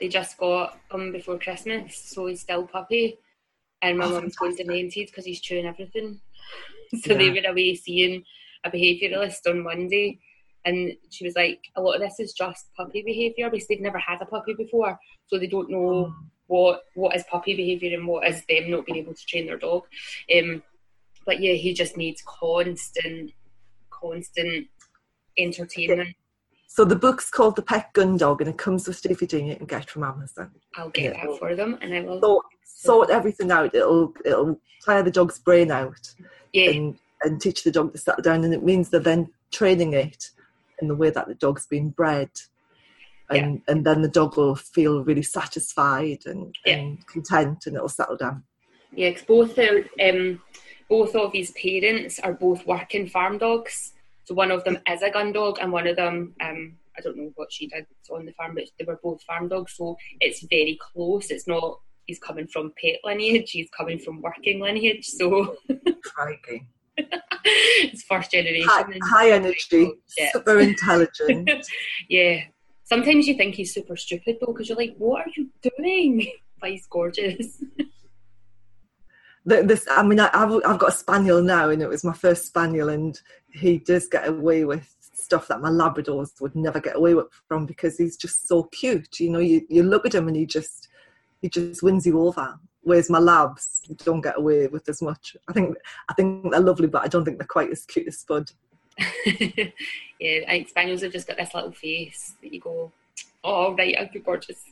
They 0.00 0.08
just 0.08 0.36
got 0.38 0.78
him 0.92 1.12
before 1.12 1.38
Christmas, 1.38 1.96
so 1.96 2.26
he's 2.26 2.40
still 2.40 2.66
puppy. 2.66 3.18
And 3.82 3.98
my 3.98 4.06
Oh, 4.06 4.10
mum's 4.10 4.36
going 4.36 4.56
demented 4.56 5.06
because 5.06 5.24
he's 5.24 5.40
chewing 5.40 5.66
everything. 5.66 6.20
So 7.04 7.12
they 7.12 7.28
were 7.28 7.46
away 7.46 7.74
seeing 7.74 8.24
a 8.64 8.70
behaviouralist 8.70 9.46
on 9.46 9.62
Monday, 9.62 10.18
and 10.64 10.92
she 11.10 11.26
was 11.26 11.36
like, 11.36 11.60
"A 11.76 11.82
lot 11.82 11.96
of 11.96 12.00
this 12.00 12.18
is 12.18 12.32
just 12.32 12.72
puppy 12.74 13.02
behaviour 13.02 13.50
because 13.50 13.68
they've 13.68 13.78
never 13.78 13.98
had 13.98 14.22
a 14.22 14.26
puppy 14.26 14.54
before, 14.54 14.98
so 15.26 15.38
they 15.38 15.48
don't 15.48 15.68
know 15.70 16.14
what 16.46 16.84
what 16.94 17.14
is 17.14 17.24
puppy 17.30 17.54
behaviour 17.54 17.94
and 17.94 18.06
what 18.08 18.26
is 18.26 18.42
them 18.48 18.70
not 18.70 18.86
being 18.86 18.96
able 18.98 19.12
to 19.12 19.26
train 19.26 19.46
their 19.46 19.58
dog." 19.58 19.82
Um, 20.34 20.62
but 21.26 21.40
yeah, 21.40 21.52
he 21.52 21.74
just 21.74 21.98
needs 21.98 22.22
constant, 22.26 23.32
constant 24.00 24.66
entertainment. 25.36 26.14
So 26.66 26.84
the 26.84 26.96
book's 26.96 27.30
called 27.30 27.56
The 27.56 27.62
Pet 27.62 27.92
Gun 27.92 28.16
Dog 28.16 28.40
and 28.40 28.50
it 28.50 28.58
comes 28.58 28.86
with 28.86 29.02
DVD 29.02 29.38
and 29.38 29.48
you 29.48 29.56
can 29.56 29.66
get 29.66 29.88
from 29.90 30.04
Amazon. 30.04 30.50
I'll 30.76 30.90
get 30.90 31.14
Yeah. 31.16 31.26
that 31.26 31.38
for 31.38 31.54
them, 31.56 31.78
and 31.80 31.94
I 31.94 32.00
will. 32.02 32.20
So 32.20 32.42
sort 32.64 33.10
everything 33.10 33.50
out. 33.50 33.74
It'll 33.74 34.12
it'll 34.24 34.60
tire 34.84 35.02
the 35.02 35.10
dog's 35.10 35.38
brain 35.38 35.70
out 35.72 36.14
yeah, 36.52 36.70
and, 36.70 36.98
and 37.22 37.40
teach 37.40 37.64
the 37.64 37.72
dog 37.72 37.92
to 37.92 37.98
settle 37.98 38.22
down 38.22 38.44
and 38.44 38.54
it 38.54 38.62
means 38.62 38.90
they're 38.90 39.00
then 39.00 39.28
training 39.50 39.92
it 39.94 40.30
in 40.80 40.86
the 40.88 40.94
way 40.94 41.10
that 41.10 41.26
the 41.26 41.34
dog's 41.34 41.66
been 41.66 41.90
bred. 41.90 42.30
And 43.30 43.60
and 43.66 43.84
then 43.84 44.02
the 44.02 44.08
dog 44.08 44.36
will 44.36 44.54
feel 44.54 45.02
really 45.04 45.22
satisfied 45.22 46.20
and, 46.26 46.54
Yeah. 46.64 46.76
and 46.76 47.06
content 47.06 47.66
and 47.66 47.74
it'll 47.76 47.88
settle 47.88 48.16
down. 48.16 48.44
yeah. 48.92 49.10
both 49.26 49.58
are, 49.58 49.84
um, 50.00 50.40
both 50.88 51.14
of 51.14 51.32
his 51.32 51.50
parents 51.52 52.18
are 52.20 52.32
both 52.32 52.66
working 52.66 53.06
farm 53.08 53.38
dogs, 53.38 53.92
So 54.24 54.34
one 54.34 54.50
of 54.50 54.64
them 54.64 54.78
is 54.88 55.02
a 55.02 55.10
gun 55.10 55.32
dog, 55.32 55.58
and 55.60 55.72
one 55.72 55.86
of 55.86 55.96
them, 55.96 56.34
um, 56.40 56.76
I 56.96 57.00
don't 57.00 57.16
know 57.16 57.32
what 57.36 57.52
she 57.52 57.66
did 57.66 57.86
on 58.10 58.26
the 58.26 58.32
farm, 58.32 58.54
but 58.54 58.64
they 58.78 58.84
were 58.84 59.00
both 59.02 59.22
farm 59.22 59.48
dogs. 59.48 59.74
So 59.76 59.96
it's 60.20 60.42
very 60.42 60.78
close. 60.80 61.30
It's 61.30 61.46
not 61.46 61.80
he's 62.06 62.18
coming 62.18 62.46
from 62.46 62.72
pet 62.80 62.96
lineage, 63.04 63.50
he's 63.52 63.70
coming 63.70 63.98
from 63.98 64.20
working 64.22 64.60
lineage. 64.60 65.06
So 65.06 65.56
Crikey. 66.02 66.66
it's 67.44 68.02
first 68.02 68.30
generation. 68.32 68.68
High, 68.68 68.98
high 69.04 69.30
energy, 69.30 69.92
Yeah. 70.18 70.32
super 70.32 70.58
intelligent. 70.58 71.48
yeah. 72.08 72.40
Sometimes 72.84 73.28
you 73.28 73.34
think 73.34 73.54
he's 73.54 73.72
super 73.74 73.96
stupid 73.96 74.38
though, 74.40 74.52
because 74.52 74.68
you're 74.68 74.78
like, 74.78 74.94
what 74.98 75.26
are 75.26 75.30
you 75.36 75.48
doing? 75.62 76.26
But 76.60 76.70
he's 76.70 76.88
gorgeous. 76.88 77.62
Th- 79.48 79.66
this 79.66 79.86
i 79.90 80.02
mean 80.02 80.20
I, 80.20 80.30
I've, 80.32 80.52
I've 80.66 80.78
got 80.78 80.90
a 80.90 80.92
spaniel 80.92 81.42
now 81.42 81.70
and 81.70 81.80
it 81.80 81.88
was 81.88 82.04
my 82.04 82.12
first 82.12 82.46
spaniel 82.46 82.88
and 82.88 83.18
he 83.52 83.78
does 83.78 84.08
get 84.08 84.28
away 84.28 84.64
with 84.64 84.94
stuff 85.28 85.48
that 85.48 85.60
my 85.60 85.68
labradors 85.68 86.40
would 86.40 86.54
never 86.56 86.80
get 86.80 86.96
away 86.96 87.14
with 87.14 87.26
from 87.46 87.66
because 87.66 87.98
he's 87.98 88.16
just 88.16 88.48
so 88.48 88.62
cute. 88.64 89.20
You 89.20 89.30
know 89.30 89.40
you, 89.40 89.60
you 89.68 89.82
look 89.82 90.06
at 90.06 90.14
him 90.14 90.26
and 90.26 90.36
he 90.36 90.46
just 90.46 90.88
he 91.42 91.50
just 91.50 91.82
wins 91.82 92.06
you 92.06 92.20
over. 92.20 92.58
Whereas 92.82 93.10
my 93.10 93.18
labs 93.18 93.82
don't 94.04 94.22
get 94.22 94.38
away 94.38 94.68
with 94.68 94.88
as 94.88 95.02
much. 95.02 95.36
I 95.48 95.52
think 95.52 95.76
i 96.08 96.14
think 96.14 96.50
they're 96.50 96.60
lovely 96.60 96.86
but 96.86 97.04
i 97.04 97.08
don't 97.08 97.24
think 97.24 97.38
they're 97.38 97.46
quite 97.46 97.70
as 97.70 97.84
cute 97.84 98.08
as 98.08 98.18
spud. 98.18 98.50
Yeah, 100.20 100.40
I 100.48 100.50
think 100.50 100.68
spaniels 100.68 101.02
have 101.02 101.12
just 101.12 101.28
got 101.28 101.36
this 101.36 101.54
little 101.54 101.70
face 101.70 102.34
that 102.42 102.52
you 102.52 102.58
go, 102.58 102.90
oh 103.44 103.76
right, 103.76 103.96
I'd 103.96 104.10
be 104.10 104.18
gorgeous. 104.18 104.64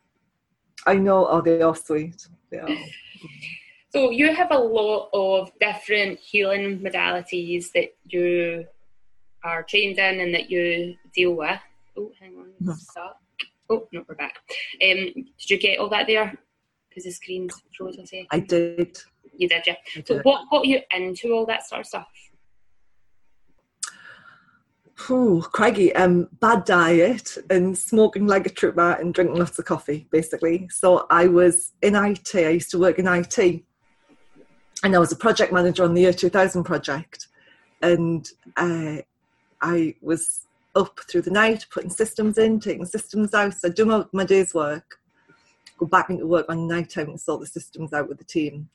i 0.86 0.94
know 0.94 1.26
oh 1.26 1.40
they 1.40 1.60
are 1.60 1.74
sweet. 1.74 2.28
They 2.50 2.58
are. 2.58 2.68
So 3.96 4.10
you 4.10 4.34
have 4.34 4.50
a 4.50 4.58
lot 4.58 5.08
of 5.14 5.50
different 5.58 6.18
healing 6.18 6.80
modalities 6.80 7.72
that 7.72 7.96
you 8.04 8.66
are 9.42 9.62
trained 9.62 9.98
in 9.98 10.20
and 10.20 10.34
that 10.34 10.50
you 10.50 10.96
deal 11.14 11.32
with. 11.32 11.58
Oh, 11.96 12.12
hang 12.20 12.34
on, 12.36 12.76
stuck. 12.76 13.16
Oh 13.70 13.88
no, 13.94 14.04
we're 14.06 14.14
back. 14.16 14.34
Um, 14.82 14.98
did 15.14 15.48
you 15.48 15.58
get 15.58 15.78
all 15.78 15.88
that 15.88 16.06
there? 16.06 16.36
Because 16.90 17.04
the 17.04 17.10
screen 17.10 17.48
froze. 17.74 17.96
I 17.98 18.04
say 18.04 18.26
i 18.30 18.38
did, 18.38 18.98
you 19.34 19.48
did, 19.48 19.62
yeah. 19.66 19.76
I 19.96 20.02
So 20.06 20.16
did. 20.16 20.24
what 20.26 20.42
got 20.50 20.66
you 20.66 20.80
into 20.94 21.32
all 21.32 21.46
that 21.46 21.66
sort 21.66 21.80
of 21.80 21.86
stuff? 21.86 22.08
Ooh, 25.10 25.40
craggy. 25.40 25.94
Um, 25.94 26.28
bad 26.38 26.66
diet 26.66 27.38
and 27.48 27.76
smoking 27.78 28.26
like 28.26 28.46
a 28.46 28.50
trooper 28.50 28.92
and 28.92 29.14
drinking 29.14 29.38
lots 29.38 29.58
of 29.58 29.64
coffee, 29.64 30.06
basically. 30.10 30.68
So 30.70 31.06
I 31.08 31.28
was 31.28 31.72
in 31.80 31.94
IT. 31.94 32.34
I 32.34 32.50
used 32.50 32.70
to 32.72 32.78
work 32.78 32.98
in 32.98 33.06
IT, 33.06 33.64
and 34.82 34.94
I 34.94 34.98
was 34.98 35.12
a 35.12 35.16
project 35.16 35.52
manager 35.52 35.84
on 35.84 35.94
the 35.94 36.02
Year 36.02 36.12
2000 36.12 36.64
project. 36.64 37.28
And 37.82 38.28
uh, 38.56 38.98
I 39.60 39.94
was 40.00 40.46
up 40.74 41.00
through 41.08 41.22
the 41.22 41.30
night, 41.30 41.66
putting 41.70 41.90
systems 41.90 42.38
in, 42.38 42.60
taking 42.60 42.84
systems 42.84 43.34
out. 43.34 43.54
So 43.54 43.68
I 43.68 43.70
do 43.70 43.84
my, 43.84 44.04
my 44.12 44.24
day's 44.24 44.54
work, 44.54 44.98
go 45.78 45.86
back 45.86 46.10
into 46.10 46.26
work 46.26 46.46
on 46.48 46.68
night 46.68 46.90
time 46.90 47.08
and 47.08 47.20
sort 47.20 47.40
the 47.40 47.46
systems 47.46 47.92
out 47.92 48.08
with 48.08 48.18
the 48.18 48.24
team, 48.24 48.68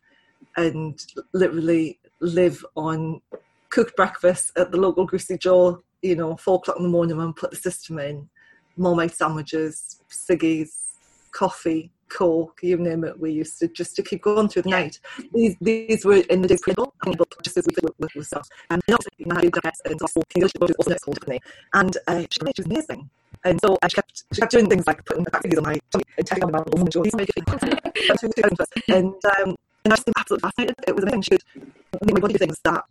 and 0.58 1.04
literally 1.34 2.00
live 2.20 2.66
on 2.76 3.22
cooked 3.70 3.96
breakfast 3.96 4.52
at 4.58 4.72
the 4.72 4.78
local 4.78 5.06
Greasy 5.06 5.38
Joe, 5.38 5.84
you 6.02 6.16
know, 6.16 6.36
four 6.36 6.56
o'clock 6.56 6.78
in 6.78 6.84
the 6.84 6.90
morning 6.90 7.20
and 7.20 7.36
put 7.36 7.52
the 7.52 7.58
system 7.58 8.00
in, 8.00 8.28
Marmite 8.76 9.14
sandwiches, 9.14 10.00
ciggies, 10.10 10.96
coffee, 11.32 11.92
coke, 12.18 12.60
you 12.62 12.78
name 12.78 13.04
it. 13.04 13.20
We 13.20 13.32
used 13.32 13.60
to 13.60 13.68
just 13.68 13.96
to 13.96 14.04
keep 14.04 14.22
going 14.22 14.48
through 14.50 14.64
the 14.64 14.70
Yeah. 14.70 14.82
night. 14.82 15.00
These 15.34 15.56
these 15.62 16.06
were 16.06 16.22
in 16.34 16.42
the 16.42 16.48
days 16.48 16.62
but 16.66 17.44
just 17.44 17.58
as 17.58 17.66
we 17.68 17.74
did 17.76 17.84
with, 18.00 18.16
with, 18.16 18.28
stuff. 18.28 18.48
And 18.70 18.82
my 19.26 19.42
had 19.42 19.74
and 19.86 20.02
also 20.02 20.22
English, 20.36 20.52
was 20.60 20.72
also 20.80 20.90
next 20.92 21.06
Tiffany. 21.06 21.40
And 21.74 21.98
uh, 22.08 22.24
she, 22.30 22.40
was 22.44 22.66
amazing. 22.66 23.10
And 23.44 23.60
so 23.62 23.78
I 23.82 23.88
kept 23.88 24.24
she 24.34 24.42
kept 24.42 24.52
doing 24.52 24.70
things 24.70 24.86
like 24.88 25.04
putting 25.06 25.24
the 25.24 25.32
vaccines 25.32 25.58
on 25.58 25.64
my 25.64 25.80
tummy 25.92 26.04
and 26.18 26.28
me 26.28 26.50
about 26.50 26.66
the 26.66 26.72
woman 26.78 26.92
These 27.04 27.16
make 27.16 27.30
it 27.30 27.38
and 28.90 29.16
um, 29.40 29.56
and 29.84 29.94
I 29.94 29.96
just 29.96 30.08
absolutely 30.18 30.50
fascinated. 30.50 30.76
It 30.88 30.96
was 30.96 31.04
amazing. 31.04 31.22
She 31.24 31.30
could 31.32 32.06
make 32.06 32.14
my 32.16 32.20
body 32.20 32.34
do 32.34 32.40
things 32.40 32.60
that 32.66 32.84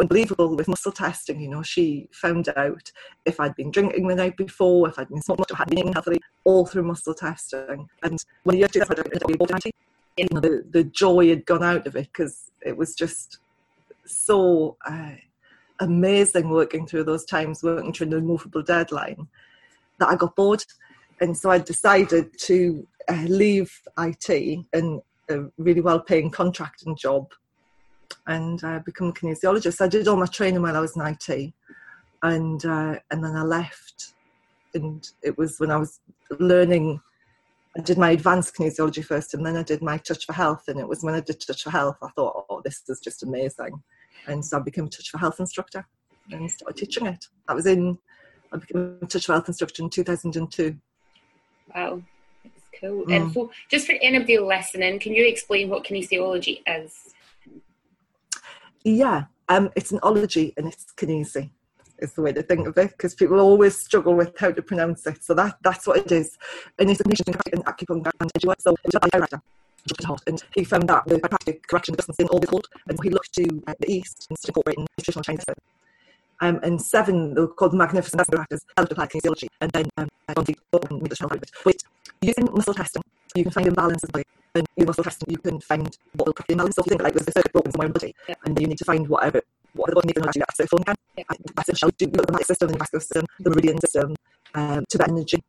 unbelievable 0.00 0.56
with 0.56 0.68
muscle 0.68 0.92
testing. 0.92 1.40
You 1.40 1.48
know, 1.48 1.62
she 1.62 2.08
found 2.12 2.48
out 2.56 2.90
if 3.24 3.40
I'd 3.40 3.54
been 3.56 3.70
drinking 3.70 4.08
the 4.08 4.14
night 4.14 4.36
before, 4.36 4.88
if 4.88 4.98
I'd 4.98 5.08
been 5.08 5.22
smoking 5.22 5.56
I'd 5.58 5.68
been 5.68 5.78
eating 5.78 6.20
all 6.44 6.66
through 6.66 6.84
muscle 6.84 7.14
testing. 7.14 7.88
And 8.02 8.24
when 8.44 8.56
you 8.56 8.68
do 8.68 8.80
that. 8.80 9.72
You 10.16 10.26
know, 10.32 10.40
the 10.40 10.64
the 10.70 10.84
joy 10.84 11.28
had 11.28 11.46
gone 11.46 11.62
out 11.62 11.86
of 11.86 11.94
it 11.94 12.08
because 12.12 12.50
it 12.62 12.76
was 12.76 12.94
just 12.94 13.38
so 14.04 14.76
uh, 14.86 15.12
amazing 15.80 16.50
working 16.50 16.86
through 16.86 17.04
those 17.04 17.24
times, 17.24 17.62
working 17.62 17.92
through 17.92 18.08
an 18.08 18.12
immovable 18.14 18.62
deadline, 18.62 19.28
that 19.98 20.08
I 20.08 20.16
got 20.16 20.34
bored, 20.34 20.64
and 21.20 21.36
so 21.36 21.50
I 21.50 21.58
decided 21.58 22.36
to 22.40 22.86
uh, 23.08 23.24
leave 23.28 23.72
IT 23.98 24.66
and 24.72 25.02
a 25.30 25.44
really 25.58 25.80
well-paying 25.80 26.30
contracting 26.30 26.96
job 26.96 27.32
and 28.26 28.62
uh, 28.64 28.80
become 28.80 29.08
a 29.08 29.12
kinesiologist. 29.12 29.80
I 29.80 29.88
did 29.88 30.08
all 30.08 30.16
my 30.16 30.26
training 30.26 30.62
while 30.62 30.76
I 30.76 30.80
was 30.80 30.96
in 30.96 31.02
IT, 31.02 31.52
and 32.22 32.64
uh, 32.64 32.98
and 33.10 33.24
then 33.24 33.36
I 33.36 33.42
left. 33.42 34.14
And 34.74 35.08
it 35.22 35.36
was 35.38 35.58
when 35.58 35.70
I 35.70 35.76
was 35.76 36.00
learning. 36.38 37.00
I 37.76 37.80
did 37.80 37.98
my 37.98 38.10
advanced 38.10 38.54
kinesiology 38.56 39.04
first, 39.04 39.34
and 39.34 39.44
then 39.44 39.56
I 39.56 39.62
did 39.62 39.82
my 39.82 39.98
Touch 39.98 40.26
for 40.26 40.32
Health. 40.32 40.64
And 40.68 40.78
it 40.80 40.88
was 40.88 41.02
when 41.02 41.14
I 41.14 41.20
did 41.20 41.40
Touch 41.40 41.62
for 41.62 41.70
Health, 41.70 41.96
I 42.02 42.08
thought, 42.10 42.46
oh, 42.50 42.60
this 42.64 42.82
is 42.88 43.00
just 43.00 43.22
amazing. 43.22 43.82
And 44.26 44.44
so 44.44 44.58
I 44.58 44.60
became 44.60 44.86
a 44.86 44.90
Touch 44.90 45.10
for 45.10 45.18
Health 45.18 45.40
instructor 45.40 45.86
and 46.30 46.50
started 46.50 46.76
teaching 46.76 47.06
it. 47.06 47.26
That 47.46 47.54
was 47.54 47.66
in. 47.66 47.98
I 48.52 48.56
became 48.56 48.98
a 49.02 49.06
Touch 49.06 49.26
for 49.26 49.32
Health 49.32 49.48
instructor 49.48 49.82
in 49.82 49.90
2002. 49.90 50.76
Wow, 51.74 52.02
that's 52.42 52.66
cool. 52.80 53.04
Mm. 53.06 53.16
And 53.16 53.32
so, 53.32 53.50
just 53.70 53.86
for 53.86 53.94
anybody 54.00 54.38
listening, 54.38 54.98
can 54.98 55.14
you 55.14 55.26
explain 55.26 55.68
what 55.68 55.84
kinesiology 55.84 56.62
is? 56.66 57.14
Yeah, 58.88 59.24
um, 59.50 59.70
it's 59.76 59.92
an 59.92 60.00
ology 60.02 60.54
and 60.56 60.66
it's 60.66 60.86
kinesi 60.96 61.50
is 61.98 62.14
the 62.14 62.22
way 62.22 62.32
to 62.32 62.42
think 62.42 62.66
of 62.66 62.78
it 62.78 62.92
because 62.92 63.14
people 63.14 63.38
always 63.38 63.76
struggle 63.76 64.14
with 64.14 64.38
how 64.38 64.50
to 64.50 64.62
pronounce 64.62 65.06
it. 65.06 65.22
So 65.22 65.34
that 65.34 65.58
that's 65.62 65.86
what 65.86 65.98
it 65.98 66.10
is. 66.10 66.38
And 66.78 66.90
it's 66.90 67.00
a 67.00 67.04
chiropractic 67.04 67.52
and 67.52 67.64
acupuncture 67.66 68.12
and. 68.20 68.30
So. 68.60 70.16
And 70.26 70.42
he 70.54 70.64
found 70.64 70.88
that 70.88 71.06
the 71.06 71.16
chiropractic 71.16 71.66
correction 71.66 71.94
distance 71.96 72.18
in 72.18 72.28
all 72.28 72.38
the 72.38 72.46
cold, 72.46 72.66
and 72.88 72.98
he 73.02 73.10
looked 73.10 73.34
to 73.34 73.62
uh, 73.66 73.74
the 73.78 73.92
east 73.92 74.26
and 74.30 74.38
incorporating 74.46 74.86
nutritional 74.98 75.22
Chinese. 75.22 75.44
Um, 76.40 76.60
and 76.62 76.80
seven, 76.80 77.34
they 77.34 77.40
were 77.42 77.48
called 77.48 77.74
Magnificent 77.74 78.26
Practice, 78.28 78.60
helped 78.76 78.92
apply 78.92 79.06
kinesiology, 79.06 79.48
and 79.60 79.70
then 79.72 79.86
um. 79.98 80.08
With 81.64 81.76
using 82.22 82.48
muscle 82.52 82.74
testing, 82.74 83.02
you 83.34 83.42
can 83.44 83.52
find 83.52 83.66
imbalances 83.66 84.12
the. 84.58 84.68
And 84.68 84.68
using 84.76 84.86
muscle 84.88 85.04
testing, 85.04 85.30
you 85.30 85.38
can 85.38 85.60
find 85.60 85.96
what 86.14 86.26
will 86.26 86.32
properly 86.32 86.54
imbalance. 86.54 86.76
So 86.76 86.80
if 86.80 86.86
you 86.86 86.90
think 86.90 87.02
like 87.02 87.14
there's 87.14 87.28
a 87.28 87.32
circuit 87.32 87.52
broken 87.52 87.72
somewhere 87.72 87.86
in 87.86 87.92
the 87.92 87.98
body, 88.00 88.14
Yeah. 88.28 88.34
and 88.44 88.56
then 88.56 88.62
you 88.62 88.68
need 88.68 88.78
to 88.78 88.84
find 88.84 89.08
whatever 89.08 89.42
what 89.74 89.90
the 89.90 89.94
body 89.94 90.06
needs 90.08 90.18
in 90.18 90.24
order 90.24 90.32
to 90.32 90.42
actually 90.42 90.66
phone 90.66 90.84
can. 90.84 90.96
Yeah. 91.16 91.24
That's. 91.54 91.68
You 91.68 91.88
look 91.88 91.94
at 92.02 92.12
the 92.12 92.32
lymphatic 92.32 92.46
system, 92.46 92.68
the 92.68 92.78
vascular 92.78 93.00
system, 93.00 93.26
the 93.40 93.50
meridian 93.50 93.80
system, 93.80 94.16
um, 94.54 94.84
to 94.88 94.98
the 94.98 95.04
energy. 95.08 95.42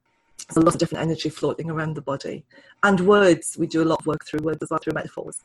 There's 0.48 0.58
a 0.58 0.62
lot 0.62 0.74
of 0.74 0.80
different 0.80 1.04
energy 1.04 1.30
floating 1.30 1.70
around 1.70 1.96
the 1.96 2.02
body. 2.02 2.44
And 2.82 3.00
words, 3.02 3.56
we 3.60 3.68
do 3.68 3.84
a 3.84 3.86
lot 3.86 4.00
of 4.00 4.06
work 4.08 4.26
through 4.26 4.42
words 4.44 4.64
as 4.64 4.70
well, 4.70 4.80
through 4.80 4.94
metaphors. 4.94 5.38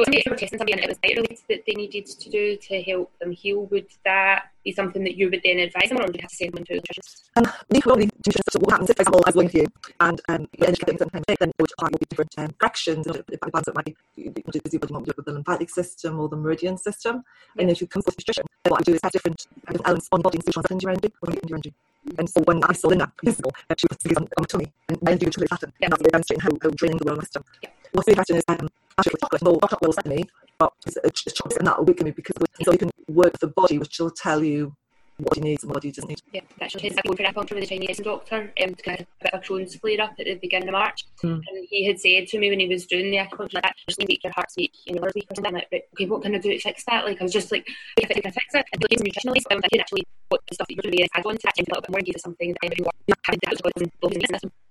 So 0.00 0.04
if 0.08 0.26
you 0.26 0.36
testing 0.36 0.58
somebody 0.58 0.72
and 0.72 0.82
it 0.82 0.88
was 0.88 0.98
diet 0.98 1.16
related 1.16 1.38
that 1.48 1.62
they 1.66 1.74
needed 1.74 2.06
to 2.06 2.30
do 2.30 2.56
to 2.56 2.82
help 2.82 3.16
them 3.18 3.30
heal, 3.32 3.66
would 3.66 3.86
that 4.04 4.50
be 4.64 4.72
something 4.72 5.02
that 5.04 5.16
you 5.16 5.28
would 5.30 5.40
then 5.44 5.58
advise 5.58 5.88
them, 5.88 5.98
or 5.98 6.06
would 6.06 6.16
you 6.16 6.22
have 6.22 6.30
to 6.30 6.36
send 6.36 6.52
them 6.52 6.64
to 6.64 6.74
a 6.74 6.76
nutritionist? 6.76 7.30
Um, 7.36 7.46
could 7.80 7.82
probably 7.82 8.06
do 8.06 8.30
just 8.30 8.42
what 8.60 8.70
happens 8.70 8.90
if, 8.90 8.96
for 8.96 9.02
example, 9.02 9.22
I 9.24 9.28
was 9.28 9.34
going 9.34 9.48
for 9.48 9.58
you 9.58 9.66
and 10.00 10.20
um, 10.28 10.48
you 10.56 10.66
energy 10.66 10.82
things 10.86 10.98
sometimes 10.98 11.24
then 11.26 11.48
it 11.48 11.54
would, 11.58 11.70
would 11.80 12.00
be 12.00 12.06
different 12.10 12.34
um, 12.38 12.48
corrections. 12.58 13.06
If 13.06 13.16
it 13.16 13.40
balance 13.40 13.68
it 13.68 13.74
might 13.74 13.84
be, 13.84 13.96
you 14.16 14.24
you 14.24 14.32
do 14.52 14.60
your 14.72 14.80
body 14.80 14.92
might 14.94 15.08
it 15.08 15.16
with 15.16 15.26
the 15.26 15.32
lymphatic 15.32 15.70
system 15.70 16.20
or 16.20 16.28
the 16.28 16.36
meridian 16.36 16.78
system. 16.78 17.24
And 17.58 17.70
if 17.70 17.80
you 17.80 17.86
come 17.86 18.02
with 18.06 18.16
nutrition, 18.18 18.44
then 18.64 18.70
what 18.70 18.80
I 18.80 18.84
do 18.84 18.94
is 18.94 19.00
have 19.02 19.12
different, 19.12 19.46
different 19.66 19.82
elements 19.84 20.08
on 20.12 20.20
the 20.20 20.22
body 20.22 20.38
and 20.38 20.56
ones 20.56 20.70
into 20.70 20.82
your 20.82 20.90
energy, 20.90 21.12
or 21.22 21.32
your 21.32 21.42
energy. 21.48 21.74
And 22.18 22.28
so 22.28 22.40
when 22.42 22.62
I 22.64 22.72
saw 22.72 22.90
years 23.22 23.38
ago, 23.38 23.50
uh, 23.70 23.74
she 23.78 23.86
put 23.88 24.00
things 24.00 24.16
on, 24.16 24.24
on 24.24 24.28
my 24.40 24.46
tummy 24.46 24.72
and 24.88 25.02
my 25.02 25.10
energy 25.12 25.26
was 25.26 25.34
truly 25.34 25.46
flattened. 25.46 25.72
Yeah. 25.80 25.86
And 25.86 25.92
that's 25.92 26.02
demonstrating 26.10 26.40
how, 26.40 26.50
how 26.62 26.70
draining 26.70 26.98
the 26.98 27.04
wellness 27.04 27.22
system. 27.22 27.44
Yeah. 27.62 27.70
What's 27.92 28.08
really 28.08 28.16
fascinating 28.16 28.44
is 28.48 28.60
um, 28.60 28.68
actually 28.98 29.18
chocolate, 29.20 29.42
no, 29.42 29.58
chocolate 29.60 29.82
will 29.82 29.92
set 29.92 30.06
me, 30.06 30.24
but 30.58 30.72
it's, 30.86 31.22
chocolate 31.34 31.58
and 31.58 31.66
that 31.66 31.78
will 31.78 31.84
weaken 31.84 32.04
me 32.06 32.10
because 32.10 32.36
so 32.62 32.72
you 32.72 32.78
can 32.78 32.90
work 33.08 33.38
the 33.38 33.48
body, 33.48 33.78
which 33.78 33.98
will 33.98 34.10
tell 34.10 34.42
you 34.42 34.74
what 35.18 35.36
you 35.36 35.42
need 35.42 35.62
and 35.62 35.70
what 35.70 35.84
you 35.84 35.92
doesn't 35.92 36.08
need. 36.08 36.20
Yeah, 36.32 36.40
that's 36.58 36.72
just 36.72 36.84
I 36.84 37.02
went 37.04 37.18
for 37.18 37.24
acupuncture 37.24 37.54
with 37.54 37.64
a 37.64 37.66
Chinese 37.66 37.98
doctor 37.98 38.52
um, 38.62 38.74
to 38.74 38.82
get 38.82 39.00
a 39.00 39.06
bit 39.22 39.34
of 39.34 39.42
Crohn's 39.42 39.76
flare 39.76 40.00
up 40.00 40.14
at 40.18 40.24
the 40.24 40.34
beginning 40.36 40.68
of 40.68 40.72
March. 40.72 41.04
Hmm. 41.20 41.34
And 41.34 41.66
he 41.68 41.84
had 41.84 42.00
said 42.00 42.28
to 42.28 42.38
me 42.38 42.48
when 42.48 42.60
he 42.60 42.68
was 42.68 42.86
doing 42.86 43.10
the 43.10 43.18
acupuncture, 43.18 43.54
like, 43.62 43.74
just 43.86 43.98
make 43.98 44.24
your 44.24 44.32
heart's 44.34 44.56
weak 44.56 44.72
and 44.86 44.96
your 44.96 45.10
weak 45.14 45.26
or 45.30 45.34
something. 45.34 45.52
Like, 45.52 45.68
right, 45.70 45.82
okay, 45.94 46.06
what 46.06 46.22
can 46.22 46.34
I 46.34 46.38
do 46.38 46.50
to 46.50 46.58
fix 46.58 46.84
that? 46.84 47.04
Like, 47.04 47.20
I 47.20 47.24
was 47.24 47.32
just 47.32 47.52
like, 47.52 47.68
if 47.98 48.10
I 48.10 48.20
can 48.20 48.32
fix 48.32 48.54
it, 48.54 48.64
and 48.72 48.84
it's 48.90 49.02
nutritionally, 49.02 49.42
so 49.42 49.48
I'm 49.50 49.60
thinking 49.60 49.80
actually 49.80 50.04
what 50.30 50.40
the 50.48 50.54
stuff 50.54 50.66
that 50.68 50.74
you're 50.74 50.90
doing 50.90 51.04
is 51.04 51.08
add 51.14 51.26
on 51.26 51.34
to 51.34 51.40
that 51.44 51.54
and 51.58 51.68
a 51.68 51.70
little 51.70 51.82
bit 51.82 51.90
more 51.90 51.98
and 51.98 52.08
it 52.08 52.20
something 52.20 52.48
that 52.52 52.58
anybody 52.62 52.82
wants. 52.82 52.98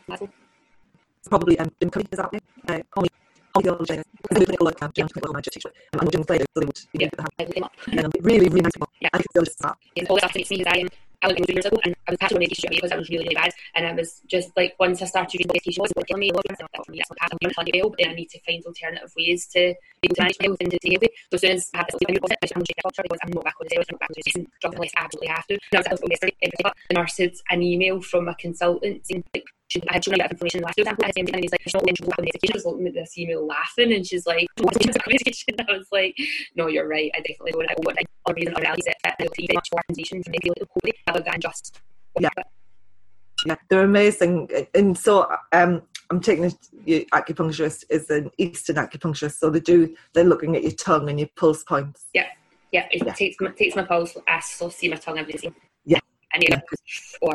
It's 1.21 1.29
probably 1.29 1.59
um, 1.59 1.71
Jim 1.81 1.91
Cuddy, 1.91 2.07
is 2.11 2.19
that 2.19 2.27
okay? 2.27 2.41
Uh, 2.69 2.79
call 2.91 3.03
me 3.03 3.09
audiologist, 3.57 4.05
clinical 4.33 4.67
like 4.67 4.83
um, 4.83 4.93
clinical 4.93 5.33
manager 5.33 5.51
teacher, 5.51 5.73
um, 5.95 6.01
and 6.01 6.27
Friday, 6.27 6.45
so 6.55 6.61
they 6.61 6.67
would 6.67 6.79
Yeah. 6.93 7.09
to 7.09 7.25
I 7.39 7.45
look 7.45 7.57
him 7.57 7.65
up. 7.65 7.73
and 7.91 8.05
um, 8.05 8.11
really, 8.23 8.49
really 8.49 8.61
nice 8.63 8.73
people. 8.73 8.89
Yeah. 9.01 9.09
And 9.13 9.25
audiologists 9.25 9.65
are 9.65 9.77
And 9.97 10.07
all 10.09 10.17
this 10.17 10.25
fascinates 10.25 10.51
me 10.51 10.61
is 10.61 10.67
I 10.67 10.79
am 10.79 10.89
I 11.23 11.29
was 11.29 11.37
two 11.37 11.53
years 11.53 11.67
ago 11.67 11.79
and 11.85 11.95
I 12.07 12.13
was 12.13 12.19
passed 12.19 12.33
on 12.33 12.39
medication 12.39 12.71
because 12.71 12.93
I 12.93 12.97
was 12.97 13.09
really, 13.11 13.25
really 13.25 13.35
bad. 13.35 13.51
And 13.75 13.87
I 13.87 13.93
was 13.93 14.23
just 14.27 14.51
like, 14.57 14.77
once 14.79 15.03
I 15.03 15.07
started 15.07 15.41
what 15.41 15.49
medication 15.49 15.83
it 15.85 15.93
was 15.97 16.05
killing 16.07 16.21
me. 16.21 16.31
I 16.31 16.37
was 16.37 16.45
like, 16.49 16.59
that 16.59 16.85
for 16.87 16.93
me, 16.93 16.99
that's 16.99 17.11
not 17.11 17.19
I'm 17.33 17.39
going 17.43 17.97
to 17.99 18.09
I 18.09 18.15
need 18.15 18.31
to 18.31 18.41
find 18.47 18.65
alternative 18.65 19.13
ways 19.17 19.47
to 19.49 19.75
be 20.01 20.07
able 20.07 20.15
to 20.15 20.23
manage 20.23 20.37
my 20.41 20.47
health 20.47 20.59
and 20.61 20.71
to 20.71 20.79
stay 20.79 20.91
healthy. 20.91 21.11
So 21.31 21.35
as 21.35 21.41
soon 21.41 21.51
as 21.51 21.71
I 21.75 21.79
have 21.79 21.87
this 21.91 21.99
closet, 21.99 22.39
I'm 22.43 22.49
going 22.55 22.65
to 22.65 22.73
check 22.73 22.87
out 22.87 22.95
because 23.03 23.19
I'm 23.23 23.33
not 23.35 23.45
back 23.45 23.55
on 23.61 23.67
the 23.69 23.77
I'm 23.77 23.85
not 23.91 24.01
back 24.01 24.11
on 24.11 24.15
the 24.15 24.23
season, 24.23 24.47
drug 24.61 24.75
unless 24.75 24.93
I 24.97 25.01
absolutely 25.05 25.29
have 25.29 25.47
to. 25.49 25.55
And 25.55 25.75
I 25.75 25.79
was 25.79 25.79
at 25.79 25.85
the 25.85 25.91
hospital 25.91 26.11
yesterday, 26.11 26.37
in 26.41 26.51
particular, 26.51 26.73
the 26.89 26.95
nurse 26.95 27.17
had 27.19 27.35
an 27.51 27.63
email 27.63 28.01
from 28.01 28.29
a 28.29 28.35
consultant 28.37 29.07
saying, 29.07 29.25
like, 29.35 29.45
I 29.77 29.95
had 29.95 30.05
shown 30.05 30.15
a 30.15 30.17
bit 30.19 30.27
of 30.27 30.33
information 30.33 30.63
last 30.63 30.77
week, 30.79 30.87
and 30.89 31.43
he's 31.43 31.53
like, 31.53 31.61
there's 31.65 31.75
no 31.75 31.81
eligible 31.81 32.13
for 32.13 32.23
medication. 32.23 32.53
I 32.53 32.57
was 32.57 32.65
looking 32.65 32.87
at 32.87 32.95
this 32.95 33.19
email 33.19 33.47
laughing, 33.47 33.93
and 33.93 34.07
she's 34.07 34.27
like, 34.27 34.47
what's 34.59 34.79
the 34.79 34.99
medication? 35.07 35.55
I 35.69 35.73
was 35.73 35.89
like, 35.93 36.17
no, 36.57 36.69
you're 36.69 36.89
right. 36.89 37.11
I 37.15 37.19
definitely 37.19 37.53
don't. 37.53 37.71
I 37.71 37.75
want 37.79 37.99
other 38.27 38.35
reason 38.35 38.55
or 38.55 38.61
realities 38.61 38.85
that 38.87 38.97
that 39.05 39.17
will 39.19 39.55
much 39.55 39.69
more 39.73 39.83
maybe 39.91 40.49
a 40.49 40.53
little 40.53 40.69
coding 40.75 40.93
rather 41.07 41.21
than 41.21 41.41
just 41.41 41.81
Yeah. 42.19 42.29
yeah, 43.47 43.57
they're 43.69 43.85
amazing. 43.85 44.49
And 44.75 44.97
so 44.97 45.31
um, 45.53 45.83
I'm 46.11 46.21
taking 46.21 46.45
it, 46.45 46.55
your 46.87 47.01
acupuncturist 47.13 47.85
is 47.91 48.09
an 48.09 48.31
Eastern 48.39 48.77
acupuncturist, 48.77 49.39
so 49.39 49.51
they 49.51 49.61
do, 49.61 49.95
they're 50.15 50.25
looking 50.25 50.57
at 50.57 50.63
your 50.63 50.73
tongue 50.73 51.11
and 51.11 51.19
your 51.21 51.29
pulse 51.37 51.63
points. 51.65 52.07
Yeah, 52.15 52.27
yeah, 52.73 52.89
it 52.91 53.05
Yeah. 53.05 53.13
takes 53.13 53.37
my 53.41 53.51
takes 53.51 53.77
my 53.77 53.85
pulse. 53.85 54.17
I 54.27 54.41
still 54.41 54.71
see 54.71 54.89
my 54.89 54.97
tongue 54.97 55.19
every 55.19 55.35
day. 55.35 55.53
Yeah. 55.85 55.99
and 56.33 56.43
yeah. 56.49 56.61
or 57.21 57.35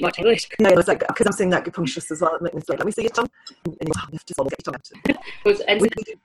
much 0.00 0.18
English. 0.18 0.48
No, 0.58 0.68
it's 0.70 0.88
like, 0.88 1.00
because 1.06 1.26
I'm 1.26 1.32
saying 1.32 1.50
acupuncturist 1.52 2.10
as 2.10 2.20
well, 2.20 2.34
it 2.36 2.42
makes 2.42 2.54
me 2.54 2.62
like, 2.68 2.78
let 2.78 2.86
me 2.86 2.92
see 2.92 3.02
your 3.02 3.10
tongue. 3.10 3.30
And 3.64 3.76
you 3.80 3.92
have 3.96 4.24
to 4.24 4.34
your 4.38 4.46
tongue 4.64 4.74
out. 4.74 4.90
Because 5.44 5.60
and 5.60 5.80
We- 5.80 5.88
we 5.96 6.02
do- 6.04 6.20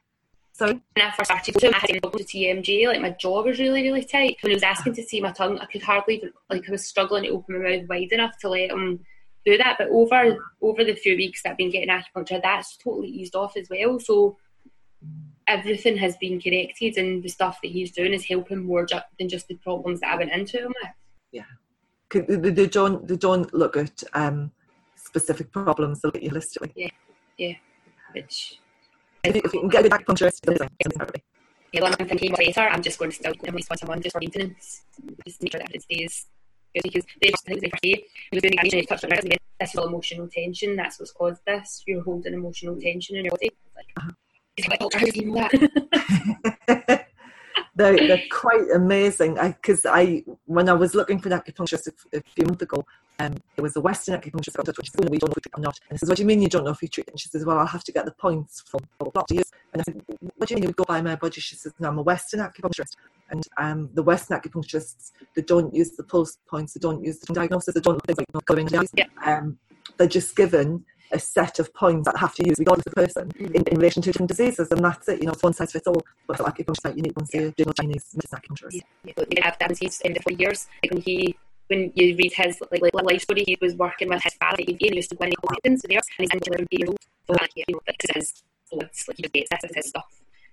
Sorry? 0.54 0.74
when 0.96 1.06
I 1.06 1.12
first 1.12 1.30
started 1.30 1.54
to 1.60 1.68
I 1.68 1.78
had 1.78 1.88
to 1.88 2.00
go 2.00 2.10
to 2.10 2.24
TMJ, 2.24 2.88
like 2.88 3.00
my 3.02 3.12
jaw 3.12 3.44
was 3.44 3.60
really, 3.60 3.84
really 3.84 4.04
tight. 4.04 4.38
When 4.42 4.50
he 4.50 4.56
was 4.56 4.64
asking 4.64 4.96
to 4.96 5.04
see 5.04 5.22
my 5.22 5.32
tongue, 5.32 5.60
I 5.60 5.66
could 5.68 5.84
hardly 5.84 6.16
even, 6.16 6.34
like 6.50 6.68
I 6.68 6.72
was 6.72 6.84
struggling 6.86 7.24
to 7.24 7.30
open 7.30 7.62
my 7.62 7.78
mouth 7.78 7.88
wide 7.88 8.12
enough 8.12 8.38
to 8.40 8.50
let 8.50 8.72
him 8.72 9.06
do 9.46 9.56
that. 9.58 9.76
But 9.78 9.90
over 9.90 10.36
over 10.64 10.84
the 10.84 10.96
few 10.96 11.16
weeks 11.16 11.44
that 11.44 11.52
I've 11.52 11.58
been 11.58 11.70
getting 11.70 11.90
acupuncture, 11.90 12.42
that's 12.42 12.76
totally 12.78 13.08
eased 13.10 13.36
off 13.36 13.56
as 13.56 13.70
well. 13.70 14.00
So 14.00 14.38
everything 15.48 15.96
has 15.98 16.18
been 16.18 16.42
connected, 16.42 16.98
and 16.98 17.22
the 17.24 17.30
stuff 17.30 17.60
that 17.62 17.72
he's 17.72 17.92
doing 17.92 18.14
is 18.14 18.26
helping 18.26 18.66
more 18.66 18.84
ju- 18.86 18.98
than 19.20 19.30
just 19.30 19.48
the 19.48 19.56
problems 19.56 20.00
that 20.00 20.12
I 20.12 20.18
went 20.18 20.32
into 20.32 20.58
him 20.58 20.74
with. 20.82 20.92
'Cause 21.34 21.46
They, 22.10 22.68
don't, 22.68 23.08
they 23.08 23.18
don't 23.18 23.54
look 23.54 23.76
at 23.78 24.04
um, 24.14 24.52
specific 24.96 25.52
problems, 25.52 26.02
they 26.02 26.08
look 26.08 26.16
at 26.16 26.24
you 26.24 26.30
holistically. 26.32 26.74
Which 28.14 28.60
If 29.24 29.36
you, 29.36 29.42
if 29.44 29.54
you 29.54 29.60
can 29.62 29.70
get 29.70 29.86
a 29.86 29.90
good 29.90 30.00
acupuncturist, 30.00 30.28
it's 30.28 30.48
amazing. 30.48 30.70
It's 30.80 30.86
amazing 30.86 31.00
therapy. 31.00 31.24
yeah, 31.74 31.84
when 31.84 31.96
I'm 32.00 32.08
thinking 32.08 32.34
later, 32.34 32.62
I'm 32.62 32.82
just 32.82 32.98
going 33.00 33.12
to 33.12 33.18
still 33.18 33.34
least 33.54 33.70
once 33.70 33.84
a 33.84 33.86
month 33.86 34.04
just 34.04 34.14
for 34.14 34.20
maintenance, 34.20 34.84
just 35.26 35.40
to 35.40 35.44
make 35.46 35.52
sure 35.52 35.60
that 35.60 35.76
it 35.76 35.82
stays 35.84 36.26
good. 36.74 36.84
Because 36.84 37.04
they 37.22 37.30
I 37.30 37.32
think 37.46 37.62
they 37.62 37.70
first 37.70 37.84
day, 37.84 38.06
he 38.32 38.36
was 38.36 38.42
doing 38.44 38.52
the 38.52 38.60
animation, 38.60 38.80
he 38.80 38.86
touched 38.86 39.04
on 39.06 39.12
it, 39.12 39.42
this 39.60 39.70
is 39.72 39.76
all 39.76 39.88
emotional 39.88 40.28
tension, 40.28 40.76
that's 40.76 41.00
what's 41.00 41.12
caused 41.12 41.42
this. 41.46 41.84
You're 41.88 42.04
holding 42.04 42.34
emotional 42.34 42.80
tension 42.80 43.18
in 43.18 43.26
your 43.26 43.32
body. 43.32 43.48
It's 43.48 43.76
like, 43.76 43.86
Uh-huh. 43.98 44.12
he's 44.56 44.68
like, 44.68 44.80
"Doctor, 44.80 45.00
how 45.00 45.06
do 45.06 45.20
you 45.20 45.32
know 45.32 45.48
that? 46.68 47.06
they're, 47.78 48.08
they're 48.08 48.24
quite 48.32 48.70
amazing 48.74 49.36
because 49.36 49.86
I, 49.86 50.24
when 50.46 50.68
I 50.68 50.74
was 50.74 50.96
looking 50.96 51.20
for 51.20 51.30
an 51.30 51.40
acupuncturist 51.40 51.88
a, 51.88 52.18
a 52.18 52.22
few 52.36 52.46
months 52.46 52.64
ago, 52.64 52.84
um, 53.20 53.36
there 53.56 53.64
was 53.64 53.76
a 53.76 53.82
Western 53.82 54.20
acupuncturist 54.20 54.56
I 54.56 54.58
got 54.58 54.68
in 54.68 54.74
touch 54.74 54.78
with. 54.78 54.88
Said, 54.88 55.06
"Oh, 55.06 55.12
we 55.12 55.18
don't 55.18 55.30
know 55.30 55.34
if 55.34 55.38
we 55.38 55.42
treat 55.42 55.58
or 55.58 55.62
not. 55.62 55.80
And 55.90 55.96
I 55.96 55.98
says, 55.98 56.10
what 56.10 56.18
do 56.18 56.24
you 56.24 56.28
mean 56.28 56.42
you 56.42 56.50
don't 56.50 56.66
know 56.66 56.72
if 56.72 56.82
you 56.82 56.88
treat? 56.88 57.08
And 57.08 57.20
she 57.20 57.30
says, 57.30 57.46
well, 57.46 57.58
I'll 57.58 57.68
have 57.68 57.84
to 57.84 57.92
get 57.92 58.06
the 58.06 58.12
points 58.12 58.64
from 58.68 58.82
the 59.00 59.12
doctor. 59.12 59.36
use. 59.36 59.52
And 59.74 59.82
I 59.82 59.84
said, 59.84 60.02
what 60.38 60.50
do 60.50 60.56
you 60.56 60.60
mean 60.60 60.70
you 60.70 60.74
go 60.74 60.84
by 60.86 61.02
my 61.02 61.16
body? 61.16 61.40
She 61.40 61.56
says, 61.56 61.74
no, 61.80 61.90
I'm 61.90 61.98
a 62.00 62.02
Western 62.02 62.40
acupuncturist. 62.40 62.96
And 63.30 63.44
um, 63.58 63.90
the 63.94 64.04
Western 64.04 64.40
acupuncturists, 64.40 65.12
they 65.36 65.42
don't 65.42 65.74
use 65.74 65.92
the 65.92 66.04
pulse 66.04 66.38
points, 66.50 66.74
they 66.74 66.80
don't 66.80 67.04
use 67.04 67.20
the 67.20 67.34
diagnosis, 67.34 67.74
they 67.74 67.82
don't 67.82 67.96
look 68.08 68.48
things 68.48 68.72
like 68.72 68.82
eyes. 68.82 68.90
Yeah. 68.96 69.06
Um, 69.24 69.60
they're 69.98 70.08
just 70.08 70.36
given 70.36 70.84
a 71.12 71.20
set 71.20 71.60
of 71.60 71.74
points 71.74 72.06
that 72.06 72.18
have 72.18 72.34
to 72.36 72.46
use 72.46 72.58
regardless 72.60 72.86
of 72.88 72.94
the 72.94 73.02
person 73.02 73.30
Mhm. 73.32 73.56
in, 73.56 73.64
in 73.68 73.78
relation 73.78 74.02
to 74.02 74.10
different 74.12 74.30
diseases 74.30 74.70
and 74.72 74.84
that's 74.84 75.08
it 75.08 75.20
you 75.20 75.26
know 75.26 75.34
it's 75.34 75.44
one 75.44 75.54
size 75.54 75.72
fits 75.72 75.88
all 75.88 76.02
but 76.28 76.38
for 76.38 76.44
acupuncture 76.44 76.86
like 76.86 76.96
you 76.96 77.02
need 77.04 77.16
one 77.16 77.26
say 77.26 77.40
a 77.46 77.52
general 77.52 77.74
Chinese 77.74 78.06
medicine 78.16 78.40
acupuncturist 78.40 78.74
Yeah. 78.74 78.82
Yeah, 79.06 79.14
but 79.16 79.28
we 79.30 79.42
have 79.42 79.58
that 79.60 79.72
in 80.06 80.14
the 80.14 80.20
four 80.22 80.34
years. 80.34 80.68
Like 80.84 80.92
when 80.94 81.02
he 81.02 81.36
when 81.68 81.92
you 81.96 82.16
read 82.16 82.34
his 82.34 82.62
like, 82.72 82.82
like 82.82 82.94
life 82.94 83.22
story, 83.22 83.44
he 83.46 83.58
was 83.62 83.76
working 83.76 84.08
with 84.10 84.24
his 84.24 84.34
father. 84.36 84.64
He 84.66 84.78
he 84.80 84.96
used 84.96 85.10
to 85.12 85.18
win 85.20 85.32
competitions 85.42 85.82
theirs, 85.82 86.08
and 86.18 86.24
he's 86.24 86.34
into 86.34 86.50
eleven 86.52 86.68
years 86.72 86.90
old. 86.90 87.00
So 87.28 87.34
like, 87.34 87.52
yeah, 87.56 87.66
you 87.68 87.76
know, 87.76 87.82
this 87.88 87.98
is 88.06 88.12
his, 88.16 88.44
so 88.70 88.80
it's 88.80 89.08
like 89.08 89.18
he 89.18 89.24
just 89.24 89.34
gets 89.34 89.50
this 89.52 89.64
is 89.70 89.76
his 89.76 89.88
stuff. 89.90 90.06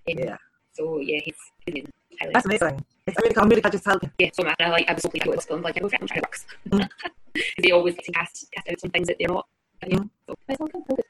Um, 0.09 0.17
Yeah. 0.19 0.37
So 0.73 0.99
yeah, 0.99 1.19
he's, 1.23 1.39
he's 1.65 1.85
that's 2.33 2.45
amazing 2.45 2.85
it's, 3.07 3.17
I'm, 3.17 3.23
really, 3.23 3.37
I'm 3.37 3.49
really 3.49 3.61
glad 3.61 3.75
it's 3.75 3.85
helping 3.85 4.11
yeah, 4.17 4.29
so 4.33 4.43
mad. 4.43 4.55
I 4.59 4.69
like 4.69 4.89
I 4.89 4.93
was 4.93 5.03
hoping 5.03 5.21
I 5.23 5.27
would 5.29 5.63
like 5.63 5.77
I 5.77 5.79
know 5.79 5.89
I'm 6.01 6.07
trying 6.07 6.07
to 6.07 6.21
works. 6.21 6.45
Mm. 6.69 6.89
they 7.63 7.71
always 7.71 7.95
to 7.95 8.11
cast 8.11 8.47
cast 8.51 8.69
out 8.69 8.79
some 8.79 8.89
things 8.91 9.07
that 9.07 9.17
they're 9.19 9.27
not. 9.27 9.47
Yeah. 9.87 9.97
Mm. 9.97 10.09
So 10.47 10.53
it's 10.53 10.61
all 10.61 10.67
good. 10.67 11.01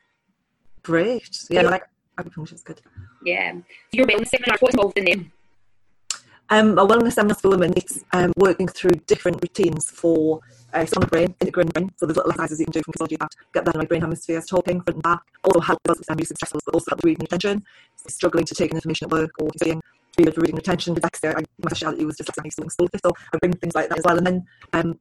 great 0.83 1.37
yeah 1.49 1.61
like 1.61 1.83
acupuncture 2.17 2.53
is 2.53 2.61
good 2.61 2.81
Yeah. 3.25 3.53
So 3.53 3.93
your 3.93 4.05
wellness 4.05 4.27
seminars, 4.29 4.61
what's 4.61 4.75
involved 4.75 4.97
in 4.99 5.05
them? 5.05 5.31
Um, 6.51 6.77
a 6.77 6.85
wellness 6.85 7.13
seminar 7.13 7.35
for 7.35 7.49
women, 7.49 7.73
it's 7.75 8.03
um, 8.13 8.31
working 8.37 8.67
through 8.67 8.91
different 9.07 9.41
routines 9.41 9.89
for 9.89 10.41
uh, 10.73 10.85
the 10.85 11.07
brain, 11.07 11.33
integrating 11.41 11.71
the 11.73 11.79
brain. 11.79 11.91
So 11.97 12.05
there's 12.05 12.17
little 12.17 12.31
exercises 12.31 12.59
you 12.59 12.65
can 12.65 12.73
do 12.73 12.81
from 12.83 12.93
physiology 12.93 13.17
that 13.19 13.31
get 13.51 13.65
that 13.65 13.73
in 13.73 13.79
my 13.79 13.85
brain 13.85 14.01
hemispheres 14.01 14.45
talking 14.45 14.79
front 14.81 14.97
and 14.97 15.03
back. 15.03 15.21
Also 15.43 15.59
help 15.59 15.79
us 15.89 15.97
with 15.97 16.19
using 16.19 16.37
stressors, 16.37 16.61
but 16.65 16.75
also 16.75 16.91
help 16.91 16.99
with 16.99 17.05
reading 17.05 17.25
attention. 17.25 17.63
So 17.95 18.09
struggling 18.09 18.45
to 18.45 18.53
take 18.53 18.69
in 18.69 18.77
information 18.77 19.05
at 19.05 19.11
work 19.11 19.31
or 19.39 19.49
studying, 19.57 19.81
really 20.19 20.25
good 20.25 20.35
for 20.35 20.41
reading 20.41 20.59
attention. 20.59 20.93
Dyslexia, 20.93 21.35
I, 21.35 21.39
my 21.39 21.69
speciality 21.71 22.05
was 22.05 22.17
dyslexia, 22.17 22.43
I 22.43 22.45
used 22.45 22.57
to 22.59 22.69
school 22.69 22.89
so 23.03 23.11
I 23.33 23.37
bring 23.39 23.53
things 23.53 23.73
like 23.73 23.89
that 23.89 23.97
as 23.97 24.05
well. 24.05 24.17
And 24.17 24.27
then 24.27 24.45
um, 24.73 24.99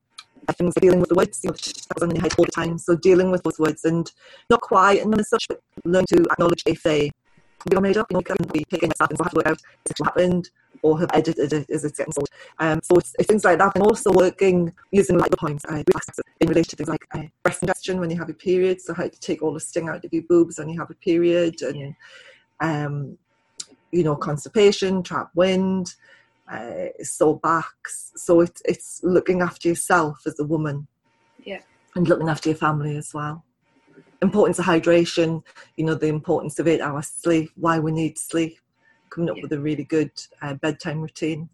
things 0.52 0.74
like 0.76 0.82
dealing 0.82 1.00
with 1.00 1.08
the 1.08 1.14
words, 1.14 1.40
you 1.42 1.50
know, 1.50 1.54
that 1.54 1.94
was 1.94 2.02
on 2.02 2.10
your 2.14 2.22
head 2.22 2.34
all 2.38 2.44
the 2.44 2.52
time. 2.52 2.78
So 2.78 2.96
dealing 2.96 3.30
with 3.30 3.42
those 3.42 3.58
words 3.58 3.84
and 3.84 4.10
not 4.50 4.60
quieting 4.60 5.10
them 5.10 5.20
as 5.20 5.28
such, 5.28 5.46
but 5.48 5.60
learn 5.84 6.04
to 6.06 6.24
acknowledge 6.30 6.62
if 6.66 6.82
they 6.82 7.10
be 7.70 7.80
made 7.80 7.96
up, 7.96 8.06
you 8.10 8.16
know, 8.16 8.22
can 8.22 8.36
be 8.52 8.64
picking 8.68 8.90
at 8.90 8.98
something, 8.98 9.16
so 9.16 9.24
have 9.24 9.32
to 9.32 9.36
work 9.36 9.46
out 9.46 9.60
if 9.86 9.92
it 9.92 10.04
happened 10.04 10.50
or 10.82 11.00
have 11.00 11.08
edited 11.14 11.52
it 11.52 11.70
as 11.70 11.84
it's 11.84 11.96
getting 11.96 12.12
sold. 12.12 12.28
Um, 12.58 12.80
so 12.82 12.96
it's, 12.96 13.14
it's 13.18 13.26
things 13.26 13.44
like 13.44 13.58
that, 13.58 13.74
and 13.74 13.82
also 13.82 14.12
working 14.12 14.72
using 14.90 15.16
like 15.16 15.30
the 15.30 15.36
points 15.36 15.64
uh, 15.66 15.82
in 16.40 16.48
relation 16.48 16.70
to 16.70 16.76
things 16.76 16.88
like 16.88 17.06
uh, 17.14 17.22
breast 17.42 17.60
congestion 17.60 18.00
when 18.00 18.10
you 18.10 18.18
have 18.18 18.28
a 18.28 18.34
period, 18.34 18.80
so 18.80 18.92
how 18.92 19.08
to 19.08 19.20
take 19.20 19.42
all 19.42 19.54
the 19.54 19.60
sting 19.60 19.88
out 19.88 20.04
of 20.04 20.12
your 20.12 20.22
boobs 20.24 20.58
when 20.58 20.68
you 20.68 20.78
have 20.78 20.90
a 20.90 20.94
period, 20.94 21.62
and 21.62 21.94
um, 22.60 23.16
you 23.92 24.04
know 24.04 24.14
constipation, 24.14 25.02
trapped 25.02 25.34
wind, 25.34 25.94
uh, 26.50 26.86
sore 27.02 27.38
backs. 27.40 28.12
So 28.16 28.40
it's 28.40 28.62
it's 28.64 29.00
looking 29.02 29.40
after 29.42 29.68
yourself 29.68 30.22
as 30.26 30.38
a 30.38 30.44
woman, 30.44 30.86
Yeah. 31.44 31.60
and 31.94 32.08
looking 32.08 32.28
after 32.28 32.50
your 32.50 32.58
family 32.58 32.96
as 32.96 33.12
well. 33.14 33.44
Importance 34.22 34.58
of 34.58 34.64
hydration, 34.64 35.42
you 35.76 35.84
know 35.84 35.94
the 35.94 36.08
importance 36.08 36.58
of 36.58 36.66
eight 36.68 36.80
hours 36.80 37.08
sleep, 37.08 37.50
why 37.56 37.78
we 37.78 37.92
need 37.92 38.18
sleep, 38.18 38.58
coming 39.10 39.30
up 39.30 39.36
Yeah. 39.36 39.42
with 39.42 39.52
a 39.52 39.60
really 39.60 39.84
good 39.84 40.12
uh, 40.42 40.54
bedtime 40.54 41.00
routine. 41.02 41.48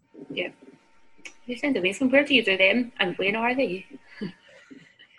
They 1.47 1.55
sound 1.55 1.75
amazing. 1.75 2.09
Where 2.11 2.23
do 2.23 2.33
you 2.33 2.43
do 2.45 2.55
them 2.55 2.91
and 2.99 3.17
when 3.17 3.35
are 3.35 3.55
they? 3.55 3.85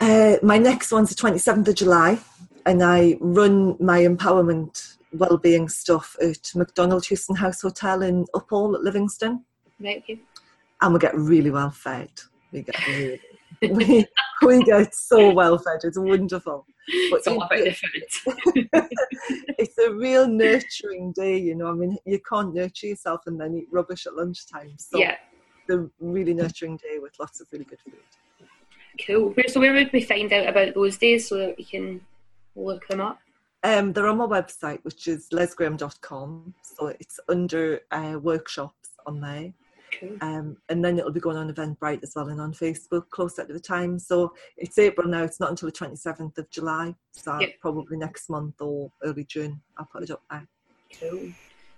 Uh, 0.00 0.36
my 0.42 0.58
next 0.58 0.90
one's 0.90 1.14
the 1.14 1.14
27th 1.14 1.68
of 1.68 1.76
July, 1.76 2.18
and 2.66 2.82
I 2.82 3.16
run 3.20 3.76
my 3.78 4.00
empowerment 4.00 4.96
well-being 5.12 5.68
stuff 5.68 6.16
at 6.20 6.50
Macdonald 6.56 7.04
Houstoun 7.04 7.36
House 7.36 7.60
Hotel 7.62 8.02
in 8.02 8.24
Uphall 8.34 8.74
at 8.74 8.82
Livingston, 8.82 9.44
Right, 9.82 9.98
okay. 9.98 10.20
and 10.80 10.92
we 10.94 11.00
get 11.00 11.14
really 11.14 11.50
well 11.50 11.70
fed. 11.70 12.10
We 12.52 12.62
get 12.62 12.86
really, 12.86 13.20
we, 13.62 14.06
we 14.42 14.64
get 14.64 14.94
so 14.94 15.32
well 15.32 15.58
fed. 15.58 15.80
It's 15.84 15.98
wonderful. 15.98 16.66
But 17.10 17.18
It's 17.18 17.26
all 17.28 17.42
about 17.42 17.50
the 17.50 17.72
food. 17.72 18.68
it's 19.58 19.78
a 19.78 19.92
real 19.92 20.26
nurturing 20.26 21.12
day, 21.12 21.38
you 21.38 21.54
know. 21.54 21.68
I 21.68 21.72
mean, 21.72 21.96
you 22.04 22.18
can't 22.28 22.54
nurture 22.54 22.88
yourself 22.88 23.22
and 23.26 23.40
then 23.40 23.54
eat 23.54 23.68
rubbish 23.70 24.06
at 24.06 24.14
lunchtime. 24.14 24.74
So 24.78 24.98
yeah, 24.98 25.16
it's 25.66 25.74
a 25.74 25.88
really 26.00 26.34
nurturing 26.34 26.76
day 26.76 26.98
with 27.00 27.12
lots 27.20 27.40
of 27.40 27.46
really 27.52 27.64
good 27.64 27.78
food. 27.80 27.94
cool. 29.06 29.34
So 29.48 29.60
where 29.60 29.72
would 29.72 29.92
we 29.92 30.02
find 30.02 30.32
out 30.32 30.48
about 30.48 30.74
those 30.74 30.96
days 30.98 31.28
so 31.28 31.38
that 31.38 31.56
we 31.56 31.64
can 31.64 32.00
look 32.56 32.86
them 32.88 33.00
up? 33.00 33.20
Um, 33.64 33.92
they're 33.92 34.08
on 34.08 34.18
my 34.18 34.26
website, 34.26 34.80
which 34.82 35.06
is 35.06 35.28
lesgraham.com. 35.32 36.54
So 36.62 36.88
it's 36.88 37.20
under 37.28 37.80
uh, 37.92 38.18
workshops 38.20 38.90
on 39.06 39.20
there. 39.20 39.52
Cool. 39.98 40.16
Um, 40.20 40.56
and 40.68 40.84
then 40.84 40.98
it'll 40.98 41.12
be 41.12 41.20
going 41.20 41.36
on 41.36 41.52
Eventbrite 41.52 42.02
as 42.02 42.12
well 42.16 42.28
and 42.28 42.40
on 42.40 42.52
Facebook 42.52 43.08
closer 43.10 43.44
to 43.44 43.52
the 43.52 43.60
time. 43.60 43.98
So 43.98 44.32
it's 44.56 44.78
April 44.78 45.08
now, 45.08 45.22
it's 45.22 45.40
not 45.40 45.50
until 45.50 45.68
the 45.68 45.72
27th 45.72 46.38
of 46.38 46.50
July. 46.50 46.94
So 47.12 47.38
Yep. 47.38 47.60
probably 47.60 47.96
next 47.96 48.30
month 48.30 48.60
or 48.60 48.90
early 49.02 49.24
June, 49.24 49.60
I'll 49.76 49.86
put 49.86 50.02
it 50.02 50.10
up 50.10 50.22
there. 50.30 50.46
Cool. 50.98 51.32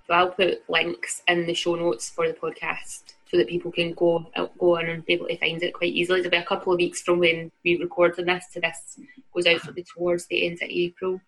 So 0.06 0.14
I'll 0.14 0.30
put 0.30 0.68
links 0.68 1.22
in 1.28 1.46
the 1.46 1.54
show 1.54 1.74
notes 1.76 2.10
for 2.10 2.28
the 2.28 2.34
podcast 2.34 3.14
so 3.30 3.38
that 3.38 3.48
people 3.48 3.72
can 3.72 3.94
go 3.94 4.30
go 4.58 4.76
on 4.76 4.86
and 4.86 5.04
be 5.04 5.14
able 5.14 5.28
to 5.28 5.38
find 5.38 5.62
it 5.62 5.72
quite 5.72 5.92
easily. 5.94 6.20
It'll 6.20 6.30
be 6.30 6.36
a 6.36 6.44
couple 6.44 6.72
of 6.72 6.78
weeks 6.78 7.00
from 7.02 7.20
when 7.20 7.50
we 7.64 7.78
recorded 7.78 8.26
this 8.26 8.46
to 8.52 8.60
this 8.60 8.98
goes 9.34 9.46
out 9.46 9.60
for 9.60 9.72
the 9.72 9.82
towards 9.82 10.26
the 10.26 10.46
end 10.46 10.58
of 10.62 10.68
April. 10.68 11.20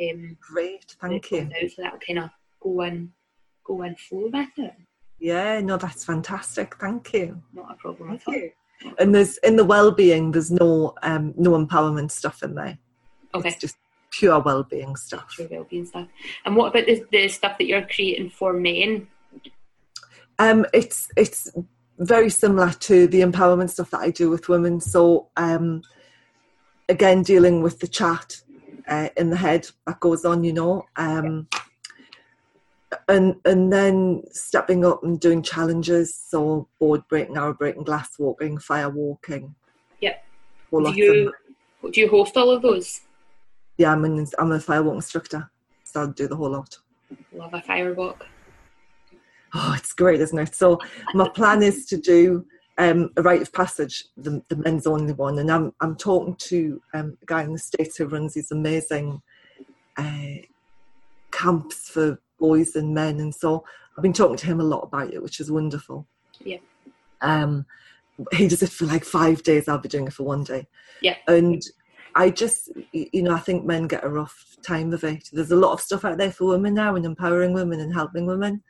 Um, 0.00 0.36
Great, 0.40 0.96
thank 1.00 1.30
you. 1.30 1.42
Out, 1.42 1.70
so 1.70 1.82
that'll 1.82 1.98
kind 1.98 2.18
of 2.20 2.30
go 2.60 2.80
and 2.80 3.10
go 3.64 3.82
and 3.82 3.98
flow 3.98 4.30
with 4.32 4.48
it. 4.56 4.72
Yeah, 5.18 5.60
no, 5.60 5.76
that's 5.76 6.04
fantastic. 6.04 6.76
Thank 6.76 7.12
you. 7.14 7.42
Not 7.52 7.72
a 7.72 7.74
problem 7.74 8.10
Thank 8.10 8.22
at 8.22 8.28
all. 8.28 8.34
you. 8.34 8.50
And 8.98 9.14
there's 9.14 9.38
in 9.38 9.56
the 9.56 9.64
well-being, 9.64 10.32
there's 10.32 10.50
no 10.50 10.94
um, 11.02 11.32
no 11.36 11.52
empowerment 11.52 12.10
stuff 12.10 12.42
in 12.42 12.54
there. 12.54 12.78
Okay. 13.34 13.48
It's 13.48 13.58
just 13.58 13.76
pure 14.10 14.38
well-being 14.40 14.96
stuff. 14.96 15.34
Your 15.38 15.48
well-being 15.48 15.86
stuff. 15.86 16.06
And 16.44 16.54
what 16.54 16.68
about 16.68 16.86
the, 16.86 17.04
the 17.10 17.28
stuff 17.28 17.56
that 17.58 17.66
you're 17.66 17.86
creating 17.86 18.30
for 18.30 18.52
men? 18.52 19.08
Um, 20.38 20.66
it's 20.74 21.08
it's 21.16 21.50
very 21.98 22.28
similar 22.28 22.70
to 22.70 23.06
the 23.06 23.22
empowerment 23.22 23.70
stuff 23.70 23.90
that 23.92 24.00
I 24.00 24.10
do 24.10 24.28
with 24.28 24.50
women. 24.50 24.80
So 24.80 25.28
um, 25.38 25.82
again, 26.90 27.22
dealing 27.22 27.62
with 27.62 27.80
the 27.80 27.88
chat 27.88 28.42
uh, 28.86 29.08
in 29.16 29.30
the 29.30 29.36
head 29.36 29.68
that 29.86 30.00
goes 30.00 30.26
on, 30.26 30.44
you 30.44 30.52
know, 30.52 30.84
um, 30.96 31.48
and 33.08 33.36
and 33.44 33.72
then 33.72 34.22
stepping 34.30 34.84
up 34.84 35.02
and 35.02 35.20
doing 35.20 35.42
challenges. 35.42 36.14
So 36.14 36.68
board 36.78 37.02
breaking, 37.08 37.36
arrow 37.36 37.54
breaking, 37.54 37.84
glass 37.84 38.18
walking, 38.18 38.58
fire 38.58 38.90
walking. 38.90 39.54
Yep. 40.00 40.24
Do 40.70 40.92
you 40.94 41.32
do 41.90 42.00
you 42.00 42.08
host 42.08 42.36
all 42.36 42.50
of 42.50 42.62
those? 42.62 43.00
Yeah, 43.78 43.92
I'm 43.92 44.04
an 44.04 44.26
I'm 44.38 44.52
a 44.52 44.60
fire 44.60 44.82
walk 44.82 44.96
instructor, 44.96 45.50
so 45.84 46.02
I 46.02 46.06
do 46.06 46.28
the 46.28 46.36
whole 46.36 46.50
lot. 46.50 46.78
Love 47.32 47.54
a 47.54 47.60
firewalk. 47.60 48.22
Oh, 49.54 49.74
it's 49.76 49.92
great, 49.92 50.20
isn't 50.20 50.38
it? 50.38 50.54
So 50.54 50.80
my 51.14 51.28
plan 51.28 51.62
is 51.62 51.86
to 51.86 51.96
do 51.96 52.44
um, 52.78 53.10
a 53.16 53.22
rite 53.22 53.42
of 53.42 53.52
passage, 53.52 54.04
the, 54.16 54.42
the 54.48 54.56
men's 54.56 54.86
only 54.86 55.12
one, 55.12 55.38
and 55.38 55.50
I'm 55.50 55.72
I'm 55.80 55.96
talking 55.96 56.36
to 56.36 56.82
um, 56.94 57.16
a 57.22 57.26
guy 57.26 57.42
in 57.42 57.52
the 57.52 57.58
states 57.58 57.96
who 57.96 58.06
runs 58.06 58.34
these 58.34 58.50
amazing 58.50 59.22
uh, 59.96 60.42
camps 61.30 61.88
for 61.88 62.20
boys 62.38 62.76
and 62.76 62.94
men, 62.94 63.20
and 63.20 63.34
so 63.34 63.64
I've 63.96 64.02
been 64.02 64.12
talking 64.12 64.36
to 64.36 64.46
him 64.46 64.60
a 64.60 64.64
lot 64.64 64.82
about 64.82 65.12
it, 65.12 65.22
which 65.22 65.40
is 65.40 65.50
wonderful. 65.50 66.06
Yeah. 66.44 66.58
Um, 67.20 67.66
he 68.32 68.48
does 68.48 68.62
it 68.62 68.70
for 68.70 68.86
like 68.86 69.04
five 69.04 69.42
days. 69.42 69.68
I'll 69.68 69.78
be 69.78 69.88
doing 69.88 70.06
it 70.06 70.12
for 70.12 70.24
one 70.24 70.44
day. 70.44 70.66
Yeah. 71.00 71.16
And 71.28 71.62
I 72.14 72.30
just, 72.30 72.70
you 72.92 73.22
know, 73.22 73.34
I 73.34 73.38
think 73.38 73.64
men 73.64 73.86
get 73.86 74.04
a 74.04 74.08
rough 74.08 74.56
time 74.62 74.92
of 74.92 75.04
it. 75.04 75.28
There's 75.32 75.50
a 75.50 75.56
lot 75.56 75.72
of 75.72 75.80
stuff 75.80 76.04
out 76.04 76.18
there 76.18 76.32
for 76.32 76.46
women 76.46 76.74
now, 76.74 76.94
and 76.94 77.04
empowering 77.04 77.52
women 77.52 77.80
and 77.80 77.92
helping 77.92 78.26
women. 78.26 78.62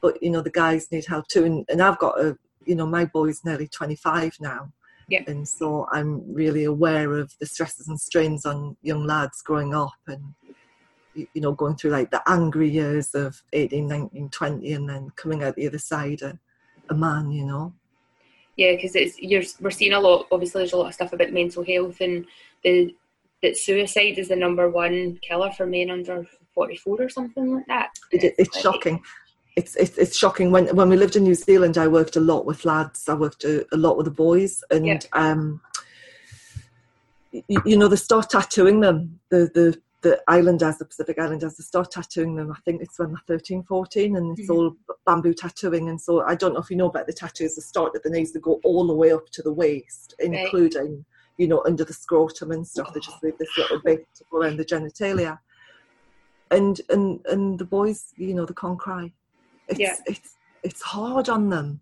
But 0.00 0.22
you 0.22 0.30
know, 0.30 0.42
the 0.42 0.50
guys 0.50 0.90
need 0.92 1.06
help 1.06 1.28
too. 1.28 1.44
And, 1.44 1.64
and 1.68 1.82
I've 1.82 1.98
got 1.98 2.20
a, 2.20 2.36
you 2.64 2.74
know, 2.74 2.86
my 2.86 3.04
boy's 3.04 3.44
nearly 3.44 3.68
25 3.68 4.36
now. 4.40 4.72
Yeah. 5.08 5.22
And 5.26 5.46
so 5.46 5.86
I'm 5.90 6.22
really 6.32 6.64
aware 6.64 7.18
of 7.18 7.34
the 7.40 7.46
stresses 7.46 7.88
and 7.88 8.00
strains 8.00 8.46
on 8.46 8.76
young 8.82 9.04
lads 9.04 9.42
growing 9.42 9.74
up 9.74 9.92
and, 10.06 10.34
you 11.14 11.40
know, 11.40 11.52
going 11.52 11.76
through 11.76 11.90
like 11.90 12.10
the 12.10 12.22
angry 12.26 12.68
years 12.68 13.14
of 13.14 13.42
18, 13.52 13.86
19, 13.86 14.28
20, 14.30 14.72
and 14.72 14.88
then 14.88 15.10
coming 15.16 15.42
out 15.42 15.56
the 15.56 15.66
other 15.66 15.78
side 15.78 16.22
a, 16.22 16.38
a 16.90 16.94
man, 16.94 17.30
you 17.30 17.44
know. 17.44 17.72
Yeah, 18.56 18.72
because 18.72 18.94
it's 18.94 19.18
you're 19.18 19.42
we're 19.60 19.70
seeing 19.70 19.92
a 19.94 20.00
lot. 20.00 20.26
Obviously, 20.30 20.60
there's 20.60 20.72
a 20.74 20.76
lot 20.76 20.88
of 20.88 20.94
stuff 20.94 21.12
about 21.12 21.32
mental 21.32 21.64
health 21.64 22.00
and 22.00 22.26
the 22.64 22.94
that 23.42 23.56
suicide 23.56 24.18
is 24.18 24.28
the 24.28 24.36
number 24.36 24.70
one 24.70 25.18
killer 25.20 25.50
for 25.50 25.66
men 25.66 25.90
under 25.90 26.24
44 26.54 27.02
or 27.02 27.08
something 27.08 27.54
like 27.56 27.66
that. 27.66 27.90
It, 28.12 28.34
it's 28.38 28.60
shocking. 28.60 29.02
It's, 29.56 29.74
it's 29.76 29.98
it's 29.98 30.16
shocking. 30.16 30.50
When 30.50 30.74
when 30.76 30.88
we 30.88 30.96
lived 30.96 31.16
in 31.16 31.24
New 31.24 31.34
Zealand, 31.34 31.76
I 31.76 31.88
worked 31.88 32.16
a 32.16 32.20
lot 32.20 32.46
with 32.46 32.64
lads. 32.64 33.08
I 33.08 33.14
worked 33.14 33.44
a, 33.44 33.66
a 33.74 33.76
lot 33.76 33.96
with 33.96 34.06
the 34.06 34.12
boys, 34.12 34.62
and 34.70 34.86
Yeah. 34.86 34.98
um, 35.12 35.60
you, 37.32 37.62
you 37.66 37.76
know, 37.76 37.88
they 37.88 37.96
start 37.96 38.30
tattooing 38.30 38.80
them. 38.80 39.18
The 39.28 39.50
the 39.52 39.80
the 40.02 40.20
islanders, 40.28 40.78
the 40.78 40.84
Pacific 40.84 41.18
Islanders, 41.18 41.56
they 41.56 41.62
start 41.62 41.90
tattooing 41.92 42.34
them. 42.34 42.52
I 42.52 42.58
think 42.64 42.82
it's 42.82 42.98
when 42.98 43.10
they're 43.10 43.38
13, 43.38 43.62
14, 43.62 44.16
and 44.16 44.36
it's 44.36 44.48
Mhm. 44.48 44.54
all 44.54 44.76
bamboo 45.06 45.32
tattooing. 45.32 45.88
And 45.88 46.00
so 46.00 46.22
I 46.22 46.34
don't 46.34 46.54
know 46.54 46.60
if 46.60 46.70
you 46.70 46.76
know 46.76 46.88
about 46.90 47.06
the 47.06 47.12
tattoos. 47.12 47.54
They 47.56 47.62
start 47.62 47.94
at 47.94 48.02
the 48.02 48.10
knees, 48.10 48.32
they 48.32 48.40
go 48.40 48.60
all 48.64 48.86
the 48.86 48.94
way 48.94 49.12
up 49.12 49.28
to 49.30 49.42
the 49.42 49.52
waist, 49.52 50.14
including 50.18 51.04
you 51.38 51.48
know 51.48 51.62
under 51.64 51.84
the 51.84 51.94
scrotum 51.94 52.50
and 52.50 52.66
stuff. 52.66 52.92
They 52.92 53.00
just 53.00 53.22
leave 53.22 53.38
this 53.38 53.56
little 53.56 53.80
bit 53.80 54.06
to 54.16 54.24
go 54.30 54.38
around 54.38 54.58
the 54.58 54.64
genitalia. 54.64 55.38
And 56.50 56.80
and 56.90 57.24
and 57.26 57.58
the 57.58 57.64
boys, 57.64 58.12
you 58.16 58.34
know, 58.34 58.44
they 58.44 58.54
can't 58.54 58.78
cry. 58.78 59.12
It's 59.68 59.78
Yeah. 59.80 59.96
it's 60.06 60.36
it's 60.62 60.82
hard 60.82 61.28
on 61.28 61.48
them. 61.48 61.80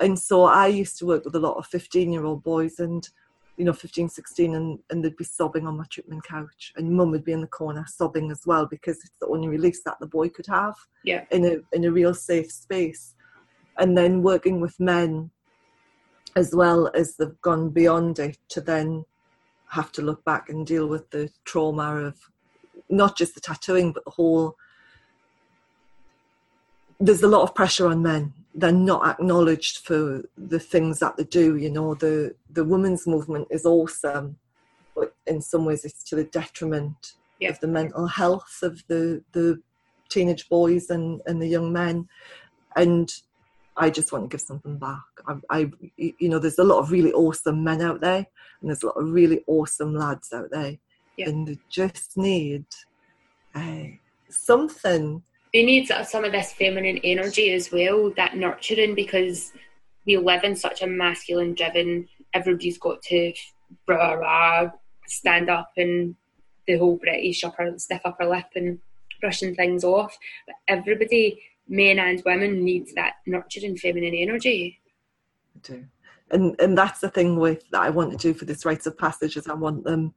And 0.00 0.18
so 0.18 0.44
I 0.44 0.66
used 0.68 0.98
to 0.98 1.06
work 1.06 1.24
with 1.24 1.34
a 1.34 1.40
lot 1.40 1.56
of 1.56 1.66
15 1.66 2.12
year 2.12 2.24
old 2.24 2.42
boys 2.42 2.78
and 2.80 3.08
you 3.58 3.64
know 3.64 3.72
15 3.72 4.08
16 4.08 4.54
and, 4.54 4.78
and 4.88 5.04
they'd 5.04 5.16
be 5.16 5.24
sobbing 5.24 5.66
on 5.66 5.76
my 5.76 5.84
treatment 5.90 6.24
couch 6.24 6.72
and 6.76 6.90
mum 6.90 7.10
would 7.10 7.24
be 7.24 7.32
in 7.32 7.40
the 7.40 7.46
corner 7.48 7.84
sobbing 7.88 8.30
as 8.30 8.42
well 8.46 8.66
because 8.66 8.96
it's 8.98 9.18
the 9.20 9.26
only 9.26 9.48
release 9.48 9.82
that 9.84 9.98
the 10.00 10.06
boy 10.06 10.28
could 10.28 10.46
have 10.46 10.76
Yeah. 11.04 11.24
in 11.32 11.44
a 11.44 11.56
in 11.72 11.84
a 11.84 11.90
real 11.90 12.14
safe 12.14 12.50
space 12.50 13.14
and 13.76 13.98
then 13.98 14.22
working 14.22 14.60
with 14.60 14.78
men 14.78 15.30
as 16.36 16.54
well 16.54 16.90
as 16.94 17.16
they've 17.16 17.40
gone 17.42 17.70
beyond 17.70 18.20
it 18.20 18.38
to 18.50 18.60
then 18.60 19.04
have 19.70 19.90
to 19.92 20.02
look 20.02 20.24
back 20.24 20.48
and 20.48 20.66
deal 20.66 20.86
with 20.86 21.10
the 21.10 21.28
trauma 21.44 21.96
of 21.96 22.16
not 22.88 23.16
just 23.18 23.34
the 23.34 23.40
tattooing 23.40 23.92
but 23.92 24.04
the 24.04 24.12
whole 24.12 24.56
there's 27.00 27.22
a 27.22 27.28
lot 27.28 27.42
of 27.42 27.54
pressure 27.54 27.86
on 27.86 28.02
men 28.02 28.32
they're 28.54 28.72
not 28.72 29.06
acknowledged 29.06 29.78
for 29.86 30.22
the 30.36 30.58
things 30.58 30.98
that 30.98 31.16
they 31.16 31.24
do 31.24 31.56
you 31.56 31.70
know 31.70 31.94
the 31.94 32.34
the 32.50 32.64
women's 32.64 33.06
movement 33.06 33.46
is 33.50 33.64
awesome 33.64 34.36
but 34.94 35.14
in 35.26 35.40
some 35.40 35.64
ways 35.64 35.84
it's 35.84 36.02
to 36.02 36.16
the 36.16 36.24
detriment 36.24 37.12
Yeah. 37.38 37.50
of 37.50 37.60
the 37.60 37.68
mental 37.68 38.06
health 38.06 38.58
of 38.62 38.82
the 38.88 39.22
the 39.32 39.60
teenage 40.08 40.48
boys 40.48 40.90
and 40.90 41.20
and 41.26 41.40
the 41.40 41.46
young 41.48 41.72
men 41.72 42.08
and 42.74 43.08
I 43.80 43.90
just 43.90 44.10
want 44.10 44.24
to 44.24 44.28
give 44.34 44.40
something 44.40 44.76
back. 44.76 45.04
I, 45.28 45.34
I, 45.50 45.70
you 45.96 46.28
know, 46.28 46.40
there's 46.40 46.58
a 46.58 46.64
lot 46.64 46.80
of 46.80 46.90
really 46.90 47.12
awesome 47.12 47.62
men 47.62 47.80
out 47.80 48.00
there, 48.00 48.26
and 48.60 48.68
there's 48.68 48.82
a 48.82 48.86
lot 48.86 48.96
of 48.96 49.12
really 49.12 49.44
awesome 49.46 49.94
lads 49.94 50.32
out 50.32 50.50
there, 50.50 50.76
Yeah. 51.16 51.28
and 51.28 51.46
they 51.46 51.58
just 51.68 52.16
need 52.16 52.64
uh, 53.54 53.84
something. 54.28 55.22
They 55.52 55.64
need 55.64 55.86
some 55.86 56.24
of 56.24 56.32
this 56.32 56.52
feminine 56.52 56.98
energy 57.04 57.52
as 57.52 57.72
well, 57.72 58.10
that 58.16 58.36
nurturing, 58.36 58.94
because 58.94 59.52
we 60.06 60.16
live 60.16 60.44
in 60.44 60.56
such 60.56 60.82
a 60.82 60.86
masculine 60.86 61.54
driven, 61.54 62.08
everybody's 62.34 62.78
got 62.78 63.02
to 63.02 63.32
rah, 63.86 64.12
rah, 64.12 64.70
stand 65.06 65.48
up 65.50 65.72
and 65.76 66.14
the 66.66 66.76
whole 66.76 66.96
British 66.96 67.44
upper, 67.44 67.78
stiff 67.78 68.00
upper 68.04 68.26
lip 68.26 68.46
and 68.54 68.78
brushing 69.20 69.54
things 69.54 69.84
off. 69.84 70.16
But 70.46 70.56
everybody, 70.68 71.42
men 71.68 71.98
and 71.98 72.22
women, 72.24 72.64
needs 72.64 72.94
that 72.94 73.14
nurturing 73.26 73.76
feminine 73.76 74.14
energy. 74.14 74.80
I 75.56 75.60
do. 75.66 75.84
And 76.30 76.60
and 76.60 76.76
that's 76.76 77.00
the 77.00 77.08
thing 77.08 77.36
with 77.36 77.64
that 77.70 77.80
I 77.80 77.88
want 77.90 78.10
to 78.12 78.18
do 78.18 78.34
for 78.34 78.44
this 78.44 78.66
rites 78.66 78.86
of 78.86 78.98
passage 78.98 79.38
is 79.38 79.48
I 79.48 79.54
want 79.54 79.84
them 79.84 80.14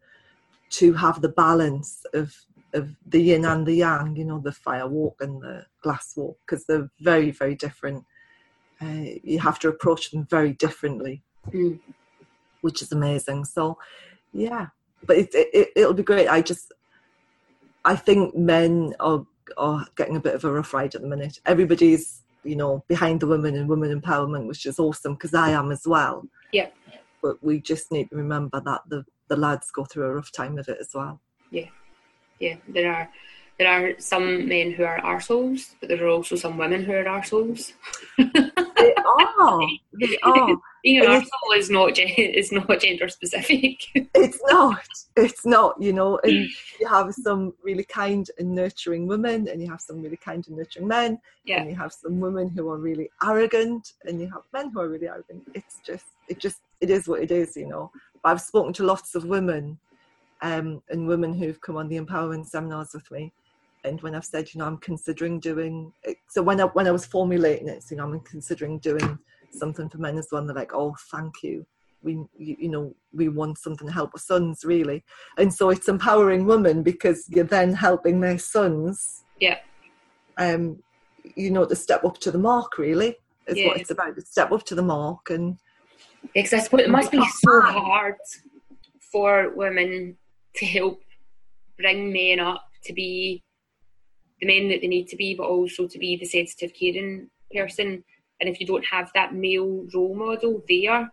to 0.72 0.94
have 0.94 1.22
the 1.22 1.30
balance 1.30 2.06
of 2.14 2.36
of 2.74 2.96
the 3.06 3.22
yin 3.22 3.46
and 3.46 3.66
the 3.66 3.74
yang, 3.76 4.16
you 4.16 4.26
know, 4.26 4.40
the 4.40 4.52
fire 4.52 4.88
walk 4.88 5.18
and 5.22 5.42
the 5.42 5.66
glass 5.82 6.14
walk, 6.16 6.38
because 6.46 6.66
they're 6.66 6.90
very, 7.00 7.32
very 7.32 7.56
different. 7.56 8.06
Uh, 8.82 9.04
you 9.24 9.40
have 9.40 9.60
to 9.60 9.70
approach 9.70 10.12
them 10.12 10.26
very 10.30 10.54
differently, 10.54 11.24
Mm. 11.52 11.80
which 12.62 12.82
is 12.82 12.92
amazing. 12.92 13.46
So, 13.46 13.78
yeah, 14.34 14.68
but 15.06 15.18
it, 15.18 15.30
it, 15.34 15.70
it'll 15.76 15.94
be 15.94 16.04
great. 16.04 16.28
I 16.28 16.42
just, 16.42 16.72
I 17.86 17.96
think 17.96 18.36
men 18.36 18.94
are 19.00 19.26
are 19.58 19.86
getting 19.98 20.16
a 20.16 20.20
bit 20.20 20.36
of 20.36 20.46
a 20.46 20.52
rough 20.52 20.74
ride 20.74 20.96
at 20.96 21.02
the 21.02 21.08
minute. 21.08 21.40
Everybody's, 21.46 22.24
you 22.44 22.56
know, 22.56 22.84
behind 22.88 23.20
the 23.20 23.28
women 23.28 23.56
and 23.56 23.68
women 23.68 24.00
empowerment, 24.00 24.48
which 24.48 24.66
is 24.66 24.80
awesome 24.80 25.14
because 25.14 25.34
I 25.34 25.50
am 25.50 25.72
as 25.72 25.84
well. 25.86 26.24
Yeah. 26.54 26.70
But 27.22 27.44
we 27.44 27.60
just 27.60 27.92
need 27.92 28.10
to 28.10 28.16
remember 28.16 28.62
that 28.62 28.82
the 28.88 29.04
the 29.28 29.36
lads 29.36 29.72
go 29.72 29.86
through 29.86 30.06
a 30.06 30.14
rough 30.14 30.32
time 30.32 30.58
of 30.58 30.68
it 30.68 30.78
as 30.80 30.90
well. 30.94 31.22
Yeah, 31.52 31.70
there 32.68 32.92
are 32.92 33.10
there 33.62 33.70
are 33.70 33.94
some 34.00 34.48
men 34.48 34.72
who 34.72 34.84
are 34.84 35.00
arseholes, 35.02 35.76
but 35.80 35.90
there 35.90 36.04
are 36.04 36.10
also 36.10 36.36
some 36.36 36.58
women 36.58 36.84
who 36.84 36.94
are 36.94 37.04
arseholes. 37.04 37.74
They 38.18 38.96
are. 38.98 39.68
They 39.94 40.18
are. 40.24 40.58
Being 40.84 41.06
an 41.06 41.06
arsehole 41.06 41.58
is 41.58 41.70
not 41.70 42.00
is 42.00 42.52
not 42.52 42.80
gender 42.80 43.08
specific. 43.08 43.84
It's 44.16 44.40
not. 44.50 44.88
It's 45.16 45.46
not. 45.46 45.76
You 45.80 45.94
know, 45.94 46.20
and 46.24 46.34
mm. 46.34 46.48
you 46.80 46.88
have 46.88 47.14
some 47.14 47.54
really 47.64 47.84
kind 47.84 48.28
and 48.40 48.56
nurturing 48.56 49.06
women, 49.06 49.48
and 49.48 49.62
you 49.62 49.70
have 49.70 49.82
some 49.82 50.02
really 50.02 50.18
kind 50.18 50.44
and 50.48 50.58
nurturing 50.58 50.88
men, 50.88 51.20
Yeah. 51.46 51.62
and 51.62 51.70
you 51.70 51.76
have 51.76 51.94
some 51.94 52.20
women 52.20 52.50
who 52.50 52.68
are 52.68 52.78
really 52.78 53.12
arrogant, 53.24 53.94
and 54.06 54.20
you 54.20 54.28
have 54.32 54.42
men 54.54 54.72
who 54.72 54.80
are 54.80 54.90
really 54.90 55.08
arrogant. 55.08 55.44
It's 55.54 55.80
just, 55.86 56.06
it 56.28 56.40
just, 56.40 56.62
it 56.80 56.90
is 56.90 57.08
what 57.08 57.22
it 57.22 57.32
is. 57.32 57.56
You 57.56 57.68
know. 57.68 57.92
I've 58.24 58.42
spoken 58.42 58.74
to 58.74 58.84
lots 58.84 59.14
of 59.14 59.26
women, 59.26 59.78
um, 60.42 60.82
and 60.90 61.08
women 61.08 61.34
who've 61.34 61.62
come 61.62 61.78
on 61.78 61.88
the 61.88 62.00
empowerment 62.00 62.46
seminars 62.48 62.90
with 62.94 63.10
me, 63.12 63.34
and 63.84 64.02
when 64.02 64.16
I've 64.16 64.26
said, 64.26 64.54
you 64.54 64.60
know, 64.60 64.66
I'm 64.66 64.78
considering 64.78 65.40
doing. 65.40 65.92
It, 66.04 66.18
so 66.30 66.42
when 66.42 66.60
I 66.62 66.66
when 66.66 66.88
I 66.88 66.92
was 66.92 67.06
formulating 67.06 67.68
it, 67.68 67.84
so, 67.84 67.96
you 67.96 67.98
know, 67.98 68.06
I'm 68.06 68.20
considering 68.22 68.80
doing 68.80 69.18
something 69.52 69.90
for 69.90 69.98
men 69.98 70.18
as 70.18 70.28
well. 70.32 70.40
And 70.40 70.50
they're 70.50 70.56
like, 70.56 70.74
oh, 70.74 70.96
thank 71.12 71.44
you 71.44 71.66
we 72.02 72.14
you, 72.38 72.56
you 72.60 72.70
know 72.70 72.96
we 73.14 73.30
want 73.30 73.58
something 73.58 73.88
to 73.88 73.94
help 73.94 74.12
our 74.14 74.20
sons 74.20 74.64
really 74.64 75.04
and 75.38 75.54
so 75.54 75.70
it's 75.70 75.88
empowering 75.88 76.46
women 76.46 76.84
because 76.84 77.26
you're 77.30 77.46
then 77.46 77.74
helping 77.74 78.20
their 78.20 78.38
sons 78.38 79.24
yeah 79.40 79.58
um 80.38 80.82
you 81.24 81.52
know 81.52 81.66
to 81.66 81.76
step 81.76 82.04
up 82.04 82.18
to 82.20 82.32
the 82.32 82.38
mark 82.38 82.78
really 82.78 83.16
is 83.48 83.58
Yeah. 83.58 83.68
what 83.68 83.78
it's 83.78 83.92
about 83.92 84.16
to 84.16 84.22
step 84.22 84.52
up 84.52 84.64
to 84.66 84.76
the 84.76 84.82
mark 84.82 85.30
and 85.30 85.58
Because 86.34 86.54
I 86.54 86.60
suppose 86.60 86.82
it 86.82 86.90
must 86.90 87.12
be 87.12 87.20
so 87.20 87.62
hard 87.62 88.16
for 89.12 89.54
women 89.56 90.18
to 90.56 90.66
help 90.66 91.02
bring 91.78 92.12
men 92.12 92.40
up 92.40 92.66
to 92.86 92.94
be 92.94 93.44
the 94.40 94.48
men 94.48 94.70
that 94.70 94.82
they 94.82 94.88
need 94.88 95.08
to 95.08 95.16
be, 95.16 95.36
but 95.36 95.48
also 95.48 95.88
to 95.88 96.00
be 96.00 96.18
the 96.18 96.26
sensitive, 96.26 96.74
caring 96.78 97.30
person. 97.54 98.04
And 98.40 98.50
if 98.50 98.60
you 98.60 98.66
don't 98.66 98.86
have 98.86 99.12
that 99.14 99.36
male 99.36 99.86
role 99.94 100.16
model 100.16 100.64
there 100.68 101.12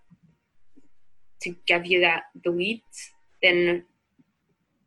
to 1.43 1.55
give 1.67 1.87
you 1.87 2.01
that 2.01 2.23
the 2.45 2.51
lead, 2.51 2.83
then 3.43 3.85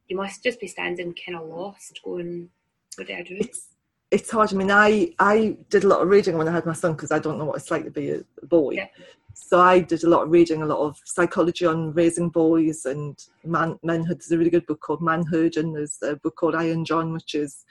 you 0.07 0.17
must 0.17 0.43
just 0.43 0.59
be 0.59 0.67
standing 0.67 1.15
kind 1.25 1.37
of 1.37 1.47
lost, 1.47 1.99
going, 2.03 2.49
"What 2.95 3.07
do 3.07 3.13
I 3.13 3.21
do?" 3.21 3.37
it's 3.39 3.69
it's 4.11 4.29
hard. 4.29 4.53
I 4.53 4.57
mean, 4.57 4.71
I 4.71 5.13
I 5.19 5.57
did 5.69 5.85
a 5.85 5.87
lot 5.87 6.01
of 6.01 6.09
reading 6.09 6.37
when 6.37 6.47
I 6.47 6.51
had 6.51 6.65
my 6.65 6.73
son 6.73 6.93
because 6.93 7.11
I 7.11 7.19
don't 7.19 7.37
know 7.37 7.45
what 7.45 7.57
it's 7.57 7.71
like 7.71 7.85
to 7.85 7.91
be 7.91 8.11
a 8.11 8.23
boy. 8.45 8.71
Yeah. 8.71 8.87
So 9.33 9.59
I 9.59 9.79
did 9.79 10.03
a 10.03 10.09
lot 10.09 10.23
of 10.23 10.31
reading, 10.31 10.61
a 10.61 10.65
lot 10.65 10.79
of 10.79 10.97
psychology 11.05 11.65
on 11.65 11.93
raising 11.93 12.29
boys 12.29 12.85
and 12.85 13.17
man, 13.43 13.77
manhood. 13.83 14.19
There's 14.19 14.31
a 14.31 14.37
really 14.37 14.49
good 14.49 14.65
book 14.65 14.79
called 14.79 15.01
Manhood, 15.01 15.57
and 15.57 15.75
there's 15.75 15.97
a 16.01 16.15
book 16.15 16.35
called 16.35 16.55
Iron 16.55 16.85
John, 16.85 17.13
which 17.13 17.35
is 17.35 17.65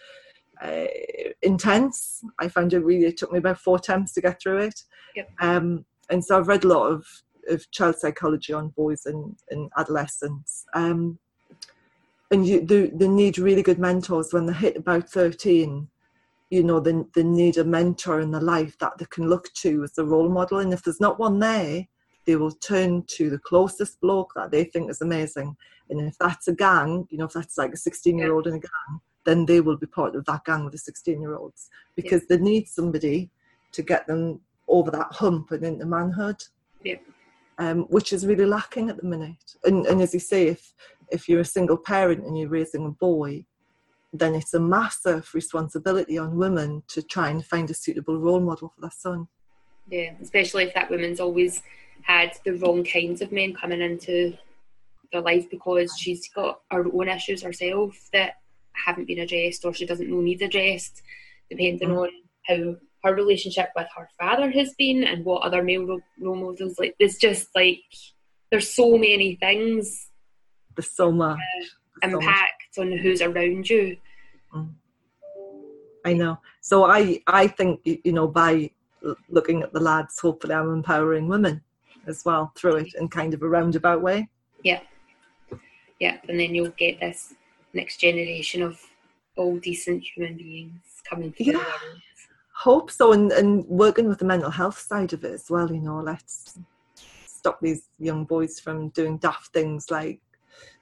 uh, 0.62 0.87
intense. 1.42 2.23
I 2.38 2.49
found 2.49 2.73
it 2.73 2.81
really. 2.81 3.07
It 3.07 3.16
took 3.16 3.33
me 3.33 3.38
about 3.38 3.59
four 3.59 3.77
attempts 3.77 4.12
to 4.14 4.20
get 4.20 4.40
through 4.40 4.59
it. 4.59 4.83
Yep. 5.16 5.31
Um, 5.40 5.85
and 6.11 6.25
so 6.25 6.38
I've 6.38 6.49
read 6.49 6.64
a 6.64 6.68
lot 6.68 6.87
of, 6.90 7.07
of 7.49 7.70
child 7.70 7.96
psychology 7.96 8.53
on 8.53 8.68
boys 8.68 9.07
and, 9.07 9.37
and 9.51 9.70
adolescents. 9.77 10.66
Um, 10.75 11.18
and 12.31 12.46
you, 12.46 12.64
they, 12.64 12.88
they 12.88 13.09
need 13.09 13.38
really 13.38 13.62
good 13.62 13.79
mentors 13.79 14.33
when 14.33 14.46
they 14.46 14.53
hit 14.53 14.77
about 14.77 15.09
13 15.09 15.88
you 16.50 16.62
know 16.62 16.80
they, 16.80 16.94
they 17.14 17.22
need 17.22 17.56
a 17.56 17.64
mentor 17.64 18.20
in 18.20 18.30
their 18.32 18.40
life 18.40 18.76
that 18.78 18.98
they 18.98 19.06
can 19.06 19.28
look 19.28 19.52
to 19.54 19.84
as 19.84 19.96
a 19.98 20.04
role 20.04 20.28
model. 20.28 20.58
And 20.58 20.72
if 20.72 20.82
there's 20.82 21.00
not 21.00 21.18
one 21.18 21.38
there 21.38 21.86
they 22.26 22.36
will 22.36 22.52
turn 22.52 23.02
to 23.08 23.30
the 23.30 23.38
closest 23.38 24.00
bloke 24.00 24.32
that 24.34 24.50
they 24.50 24.64
think 24.64 24.90
is 24.90 25.00
amazing. 25.00 25.56
And 25.88 26.00
if 26.00 26.16
that's 26.18 26.48
a 26.48 26.54
gang 26.54 27.06
you 27.10 27.18
know 27.18 27.24
if 27.24 27.32
that's 27.32 27.56
like 27.56 27.72
a 27.72 27.76
16 27.76 28.18
year 28.18 28.34
old 28.34 28.46
in 28.46 28.54
a 28.54 28.58
gang 28.58 29.00
then 29.24 29.46
they 29.46 29.60
will 29.60 29.76
be 29.76 29.86
part 29.86 30.16
of 30.16 30.24
that 30.24 30.44
gang 30.44 30.64
with 30.64 30.72
the 30.72 30.78
16 30.78 31.20
year 31.20 31.36
olds 31.36 31.68
because 31.94 32.26
they 32.26 32.38
need 32.38 32.66
somebody 32.68 33.30
to 33.72 33.82
get 33.82 34.06
them 34.06 34.40
over 34.68 34.90
that 34.90 35.12
hump 35.12 35.50
and 35.50 35.64
into 35.64 35.84
manhood. 35.84 36.42
Yeah. 36.82 36.96
um, 37.58 37.82
which 37.84 38.12
is 38.12 38.26
really 38.26 38.46
lacking 38.46 38.88
at 38.88 38.96
the 38.96 39.04
minute. 39.04 39.56
And, 39.64 39.86
and 39.86 40.00
as 40.00 40.14
you 40.14 40.20
say 40.20 40.48
if 40.48 40.72
if 41.10 41.28
you're 41.28 41.40
a 41.40 41.44
single 41.44 41.76
parent 41.76 42.24
and 42.24 42.38
you're 42.38 42.48
raising 42.48 42.86
a 42.86 42.90
boy 42.90 43.44
then 44.12 44.35
it's 44.35 44.55
a 44.55 44.61
massive 44.61 45.31
responsibility 45.35 46.18
on 46.18 46.37
women 46.37 46.83
to 46.88 47.03
try 47.03 47.31
and 47.31 47.44
find 47.44 47.70
a 47.70 47.75
suitable 47.75 48.18
role 48.18 48.40
model 48.40 48.68
for 48.75 48.81
their 48.81 48.90
son. 48.90 49.29
Yeah, 49.88 50.12
especially 50.23 50.64
if 50.64 50.75
that 50.75 50.90
woman's 50.90 51.20
always 51.20 51.62
had 52.03 52.33
the 52.44 52.53
wrong 52.55 52.85
kinds 52.85 53.20
of 53.20 53.33
men 53.33 53.55
coming 53.55 53.81
into 53.81 54.37
their 55.12 55.20
life 55.20 55.49
because 55.51 55.92
she's 55.99 56.29
got 56.29 56.61
her 56.70 56.85
own 56.92 57.09
issues 57.09 57.42
herself 57.42 58.09
that 58.12 58.35
haven't 58.73 59.07
been 59.07 59.18
addressed 59.18 59.64
or 59.64 59.75
she 59.75 59.87
doesn't 59.87 60.09
know 60.09 60.20
need 60.20 60.40
addressed, 60.42 61.03
depending 61.51 61.90
Mhm. 61.90 62.03
on 62.03 62.11
how 62.46 62.77
her 63.03 63.14
relationship 63.14 63.70
with 63.77 63.88
her 63.96 64.09
father 64.18 64.51
has 64.51 64.75
been 64.75 65.05
and 65.05 65.25
what 65.25 65.42
other 65.42 65.62
male 65.62 65.85
ro- 65.87 66.01
role 66.20 66.37
models 66.37 66.79
like. 66.79 66.94
It's 66.99 67.18
just 67.18 67.49
like 67.55 67.83
there's 68.51 68.73
so 68.73 68.96
many 68.96 69.37
things 69.37 70.09
There's 70.77 70.90
so 70.92 71.11
much. 71.11 71.38
There's 71.38 71.70
so 71.70 71.70
much. 71.70 71.80
Impact 72.02 72.78
on 72.78 72.92
who's 72.92 73.22
around 73.22 73.68
you. 73.68 73.96
Mm. 74.54 74.70
I 76.04 76.12
know. 76.14 76.38
So 76.60 76.84
I, 76.84 77.20
I 77.26 77.46
think 77.46 77.80
you 77.84 78.12
know 78.12 78.28
by 78.28 78.70
looking 79.28 79.62
at 79.62 79.72
the 79.72 79.80
lads, 79.80 80.18
hopefully 80.18 80.54
I'm 80.54 80.72
empowering 80.72 81.28
women 81.28 81.62
as 82.06 82.24
well 82.24 82.52
through 82.56 82.76
it 82.76 82.94
in 82.94 83.08
kind 83.08 83.34
of 83.34 83.42
a 83.42 83.48
roundabout 83.48 84.02
way. 84.02 84.28
Yeah, 84.62 84.80
yeah, 85.98 86.18
and 86.28 86.38
then 86.38 86.54
you'll 86.54 86.70
get 86.70 87.00
this 87.00 87.34
next 87.72 87.98
generation 87.98 88.62
of 88.62 88.80
all 89.36 89.56
decent 89.58 90.02
human 90.02 90.36
beings 90.36 90.80
coming 91.08 91.32
through 91.32 91.52
Yeah. 91.52 91.64
Hope 92.52 92.90
so, 92.90 93.12
and, 93.12 93.32
and 93.32 93.64
working 93.66 94.06
with 94.06 94.18
the 94.18 94.26
mental 94.26 94.50
health 94.50 94.78
side 94.78 95.14
of 95.14 95.24
it 95.24 95.32
as 95.32 95.48
well. 95.48 95.72
You 95.72 95.80
know, 95.80 96.00
let's 96.00 96.58
stop 97.24 97.58
these 97.60 97.88
young 97.98 98.24
boys 98.24 98.60
from 98.60 98.90
doing 98.90 99.16
daft 99.16 99.54
things 99.54 99.90
like 99.90 100.20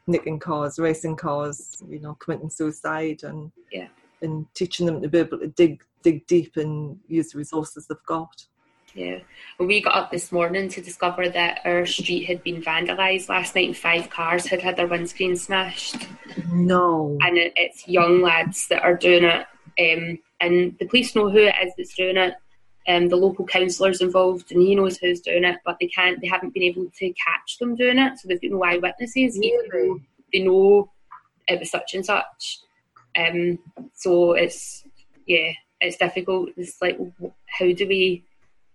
nicking 0.09 0.39
cars, 0.39 0.79
racing 0.79 1.17
cars, 1.17 1.83
you 1.89 2.01
know, 2.01 2.15
committing 2.15 2.51
suicide, 2.51 3.23
and 3.23 3.53
Yeah. 3.71 3.89
and 4.23 4.47
teaching 4.55 4.87
them 4.87 5.01
to 5.03 5.09
be 5.09 5.19
able 5.19 5.39
to 5.39 5.47
dig 5.49 5.83
dig 6.03 6.27
deep 6.27 6.57
and 6.57 6.99
use 7.09 7.33
the 7.33 7.39
resources 7.39 7.87
they've 7.87 7.99
got. 8.07 8.47
Yeah. 8.95 9.19
Well, 9.59 9.69
we 9.69 9.81
got 9.81 9.95
up 9.97 10.11
this 10.11 10.33
morning 10.33 10.69
to 10.71 10.81
discover 10.81 11.29
that 11.29 11.61
our 11.65 11.85
street 11.87 12.25
had 12.25 12.43
been 12.43 12.63
vandalised 12.63 13.29
last 13.29 13.55
night 13.55 13.67
and 13.67 13.77
five 13.77 14.09
cars 14.09 14.47
had 14.47 14.63
had 14.63 14.77
their 14.77 14.87
windscreen 14.87 15.37
smashed. 15.37 16.07
No, 16.53 17.19
And 17.21 17.37
it, 17.37 17.53
it's 17.57 17.87
young 17.87 18.23
lads 18.23 18.69
that 18.69 18.83
are 18.83 18.97
doing 18.97 19.25
it. 19.25 19.47
Um, 19.79 20.19
and 20.41 20.77
the 20.79 20.87
police 20.87 21.15
know 21.15 21.29
who 21.31 21.39
it 21.39 21.55
is 21.63 21.73
that's 21.77 21.95
doing 21.95 22.17
it. 22.17 22.35
Um, 22.89 23.09
the 23.09 23.17
local 23.17 23.45
councillor's 23.45 24.01
involved 24.01 24.51
and 24.51 24.63
he 24.63 24.75
knows 24.75 24.97
who's 24.97 25.21
doing 25.21 25.45
it, 25.45 25.59
but 25.63 25.77
they 25.79 25.89
can't, 25.89 26.19
they 26.23 26.27
haven't 26.27 26.55
been 26.55 26.63
able 26.63 26.87
to 26.99 27.13
catch 27.13 27.59
them 27.59 27.77
doing 27.77 27.99
it. 27.99 28.19
So 28.19 28.29
they've 28.29 28.41
got 28.41 28.51
no 28.51 28.65
eyewitnesses. 28.65 29.37
even 29.37 29.69
though 29.71 29.79
Really? 29.79 30.09
They 30.33 30.41
know 30.41 30.91
it 31.47 31.61
was 31.61 31.71
such 31.71 31.95
and 31.95 32.05
such. 32.05 32.61
Um, 33.15 33.59
so 33.95 34.33
it's, 34.33 34.85
yeah, 35.27 35.53
it's 35.83 35.99
difficult. 35.99 36.51
It's 36.57 36.81
like, 36.81 36.99
how 37.47 37.73
do 37.73 37.87
we, 37.87 38.25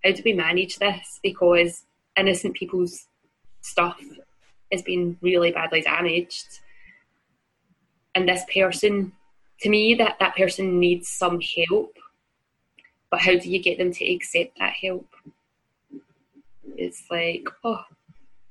how 0.04 0.12
do 0.12 0.21
we 0.23 0.34
manage 0.34 0.78
this? 0.78 1.19
Because 1.23 1.84
innocent 2.15 2.54
people's 2.56 3.08
stuff 3.62 3.99
has 4.71 4.84
been 4.84 5.17
really 5.21 5.52
badly 5.52 5.82
damaged. 5.82 6.60
And 8.13 8.30
this 8.30 8.43
person, 8.54 9.12
to 9.62 9.69
me, 9.69 9.95
that, 9.95 10.17
that 10.19 10.36
person 10.36 10.80
needs 10.80 11.10
some 11.10 11.39
help. 11.41 11.97
But 13.13 13.21
how 13.21 13.38
do 13.38 13.47
you 13.47 13.60
get 13.62 13.78
them 13.78 13.91
to 13.91 14.12
accept 14.12 14.58
that 14.58 14.73
help? 14.73 15.06
It's 16.76 17.04
like, 17.12 17.47
oh, 17.63 17.84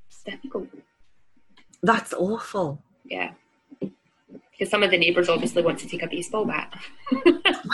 it's 0.07 0.23
difficult. 0.23 0.69
that's 1.83 2.13
awful. 2.13 2.81
Yeah. 3.05 3.33
Because 3.81 4.71
some 4.71 4.85
of 4.85 4.93
the 4.93 4.99
neighbours 4.99 5.29
obviously 5.29 5.63
want 5.65 5.81
to 5.81 5.89
take 5.89 6.05
a 6.05 6.07
baseball 6.07 6.45
bat. 6.45 6.73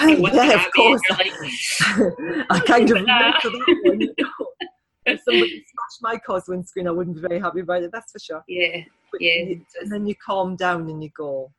Well, 0.01 0.35
yeah, 0.35 0.65
of 0.65 0.73
course. 0.75 1.03
like, 1.11 1.31
I 2.51 2.59
kind 2.67 2.91
of 2.91 3.05
Nah. 3.07 3.33
that 3.33 3.81
one. 3.85 4.01
If 5.05 5.21
somebody 5.25 5.51
smashed 5.51 6.01
my 6.01 6.17
car's 6.17 6.45
windscreen, 6.49 6.89
I 6.89 6.93
wouldn't 6.93 7.17
be 7.17 7.21
very 7.29 7.39
happy 7.39 7.61
about 7.61 7.83
it. 7.83 7.91
That's 7.93 8.13
for 8.13 8.19
sure. 8.19 8.43
yeah, 8.49 8.81
But 9.13 9.21
Yeah, 9.21 9.43
you- 9.43 9.67
and 9.83 9.93
then 9.93 10.07
you 10.07 10.15
calm 10.15 10.57
down 10.57 10.89
and 10.89 11.03
you 11.05 11.11
go, 11.15 11.53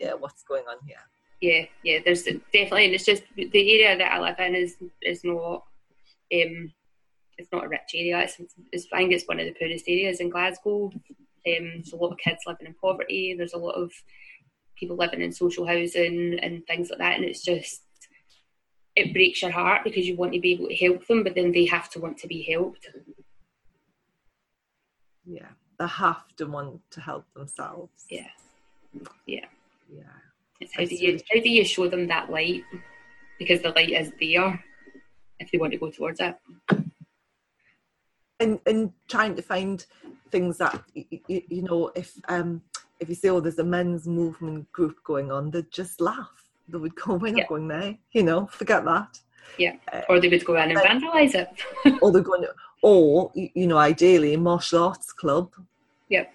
yeah, 0.00 0.14
what's 0.14 0.42
going 0.42 0.64
on 0.68 0.78
here? 0.84 0.96
Yeah, 1.40 1.64
yeah. 1.82 1.98
There's 2.04 2.24
definitely, 2.24 2.86
and 2.86 2.94
it's 2.94 3.04
just 3.04 3.22
the 3.36 3.50
area 3.54 3.96
that 3.96 4.12
I 4.12 4.20
live 4.20 4.38
in 4.38 4.54
is 4.54 4.76
is 5.02 5.22
not, 5.24 5.64
um, 6.34 6.72
it's 7.38 7.52
not 7.52 7.64
a 7.64 7.68
rich 7.68 7.90
area. 7.94 8.20
It's, 8.20 8.36
it's 8.72 8.86
I 8.92 8.98
think 8.98 9.12
it's 9.12 9.28
one 9.28 9.40
of 9.40 9.46
the 9.46 9.54
poorest 9.58 9.84
areas 9.88 10.20
in 10.20 10.30
Glasgow. 10.30 10.86
Um, 10.86 11.02
there's 11.44 11.92
a 11.92 11.96
lot 11.96 12.12
of 12.12 12.18
kids 12.18 12.40
living 12.46 12.66
in 12.66 12.74
poverty. 12.74 13.34
There's 13.36 13.54
a 13.54 13.58
lot 13.58 13.72
of 13.74 13.92
people 14.76 14.96
living 14.96 15.22
in 15.22 15.32
social 15.32 15.66
housing 15.66 16.38
and 16.40 16.66
things 16.66 16.90
like 16.90 16.98
that, 16.98 17.16
and 17.16 17.24
it's 17.24 17.44
just 17.44 17.82
it 18.96 19.12
breaks 19.12 19.42
your 19.42 19.52
heart 19.52 19.84
because 19.84 20.08
you 20.08 20.16
want 20.16 20.32
to 20.32 20.40
be 20.40 20.52
able 20.54 20.68
to 20.68 20.74
help 20.74 21.06
them, 21.06 21.22
but 21.22 21.36
then 21.36 21.52
they 21.52 21.66
have 21.66 21.88
to 21.90 22.00
want 22.00 22.18
to 22.18 22.26
be 22.26 22.42
helped. 22.42 22.88
Yeah, 25.24 25.50
they 25.78 25.86
have 25.86 26.24
to 26.36 26.46
want 26.46 26.80
to 26.90 27.00
help 27.00 27.24
themselves. 27.34 28.06
Yeah. 28.10 28.26
Yeah. 29.26 29.46
Yeah. 29.94 30.02
It's 30.60 30.74
how 30.74 30.84
do 30.84 30.94
you 30.94 31.20
how 31.30 31.40
do 31.40 31.48
you 31.48 31.64
show 31.64 31.88
them 31.88 32.06
that 32.08 32.30
light? 32.30 32.64
Because 33.38 33.62
the 33.62 33.70
light 33.70 33.90
is 33.90 34.12
there 34.20 34.62
if 35.38 35.50
they 35.50 35.58
want 35.58 35.72
to 35.72 35.78
go 35.78 35.90
towards 35.90 36.20
it. 36.20 36.36
And 38.40 38.60
and 38.66 38.92
trying 39.08 39.34
to 39.36 39.42
find 39.42 39.84
things 40.30 40.58
that 40.58 40.82
you, 40.94 41.42
you 41.48 41.62
know, 41.62 41.90
if 41.94 42.12
um 42.28 42.62
if 43.00 43.08
you 43.08 43.14
say, 43.14 43.28
oh, 43.28 43.40
there's 43.40 43.58
a 43.58 43.64
men's 43.64 44.06
movement 44.08 44.70
group 44.72 44.96
going 45.04 45.30
on, 45.30 45.50
they'd 45.50 45.70
just 45.70 46.00
laugh. 46.00 46.30
They 46.68 46.78
would 46.78 46.94
go, 46.96 47.14
we're 47.14 47.32
not 47.32 47.38
Yeah. 47.38 47.46
going 47.46 47.68
there. 47.68 47.96
You 48.12 48.24
know, 48.24 48.46
forget 48.46 48.84
that. 48.84 49.20
Yeah. 49.56 49.76
Or 50.08 50.20
they 50.20 50.28
would 50.28 50.44
go 50.44 50.56
in 50.56 50.70
and 50.70 50.76
Right. 50.76 51.00
vandalise 51.00 51.34
it. 51.34 51.48
or 52.02 52.12
they're 52.12 52.22
going 52.22 52.42
to, 52.42 52.52
or 52.82 53.30
you 53.34 53.66
know, 53.68 53.78
ideally 53.78 54.34
a 54.34 54.38
martial 54.38 54.82
arts 54.84 55.12
club. 55.12 55.52
Yep. 56.08 56.32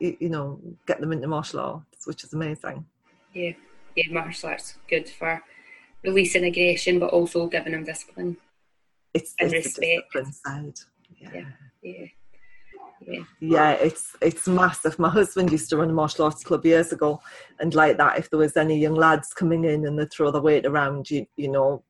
You, 0.00 0.16
you 0.20 0.28
know, 0.28 0.60
get 0.86 1.00
them 1.00 1.12
into 1.12 1.26
martial 1.28 1.60
arts, 1.60 2.06
which 2.06 2.24
is 2.24 2.32
amazing. 2.32 2.84
Yeah. 3.34 3.52
Yeah, 3.96 4.04
martial 4.12 4.50
arts 4.50 4.76
good 4.88 5.08
for 5.08 5.42
releasing 6.04 6.44
aggression 6.44 6.98
but 7.00 7.10
also 7.10 7.46
giving 7.48 7.72
them 7.72 7.84
discipline. 7.84 8.36
It's, 9.14 9.34
And 9.40 9.52
it's 9.52 9.74
the 9.74 9.80
respect. 9.80 10.12
discipline 10.12 10.32
side. 10.32 10.78
Yeah. 11.20 11.30
Yeah. 11.34 11.44
Yeah. 11.82 12.06
Yeah. 13.06 13.22
yeah, 13.40 13.70
it's 13.72 14.16
it's 14.20 14.48
massive. 14.48 14.98
My 14.98 15.08
husband 15.08 15.52
used 15.52 15.70
to 15.70 15.76
run 15.76 15.90
a 15.90 15.92
martial 15.92 16.24
arts 16.24 16.42
club 16.42 16.66
years 16.66 16.92
ago, 16.92 17.20
and 17.60 17.72
like 17.72 17.96
that, 17.96 18.18
if 18.18 18.28
there 18.28 18.40
was 18.40 18.56
any 18.56 18.76
young 18.76 18.96
lads 18.96 19.32
coming 19.32 19.64
in 19.64 19.86
and 19.86 19.96
they 19.96 20.06
throw 20.06 20.32
their 20.32 20.42
weight 20.42 20.66
around, 20.66 21.08
you 21.08 21.24
you 21.36 21.48
know, 21.48 21.84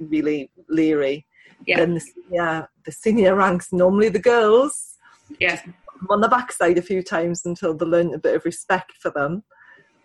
really 0.00 0.50
leery. 0.68 1.24
Yeah. 1.66 1.78
Then 1.78 1.94
the 1.94 2.00
senior, 2.00 2.68
the 2.84 2.92
senior 2.92 3.34
ranks 3.36 3.72
normally 3.72 4.08
the 4.08 4.18
girls 4.18 4.96
Yeah. 5.38 5.60
on 6.10 6.20
the 6.20 6.28
backside 6.28 6.78
a 6.78 6.82
few 6.82 7.02
times 7.02 7.46
until 7.46 7.72
they 7.74 7.86
learn 7.86 8.12
a 8.12 8.18
bit 8.18 8.34
of 8.34 8.44
respect 8.44 8.92
for 9.00 9.10
them, 9.12 9.44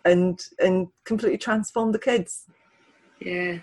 and 0.04 0.40
and 0.58 0.88
completely 1.04 1.38
transform 1.38 1.92
the 1.92 1.98
kids. 1.98 2.46
Yeah. 3.20 3.58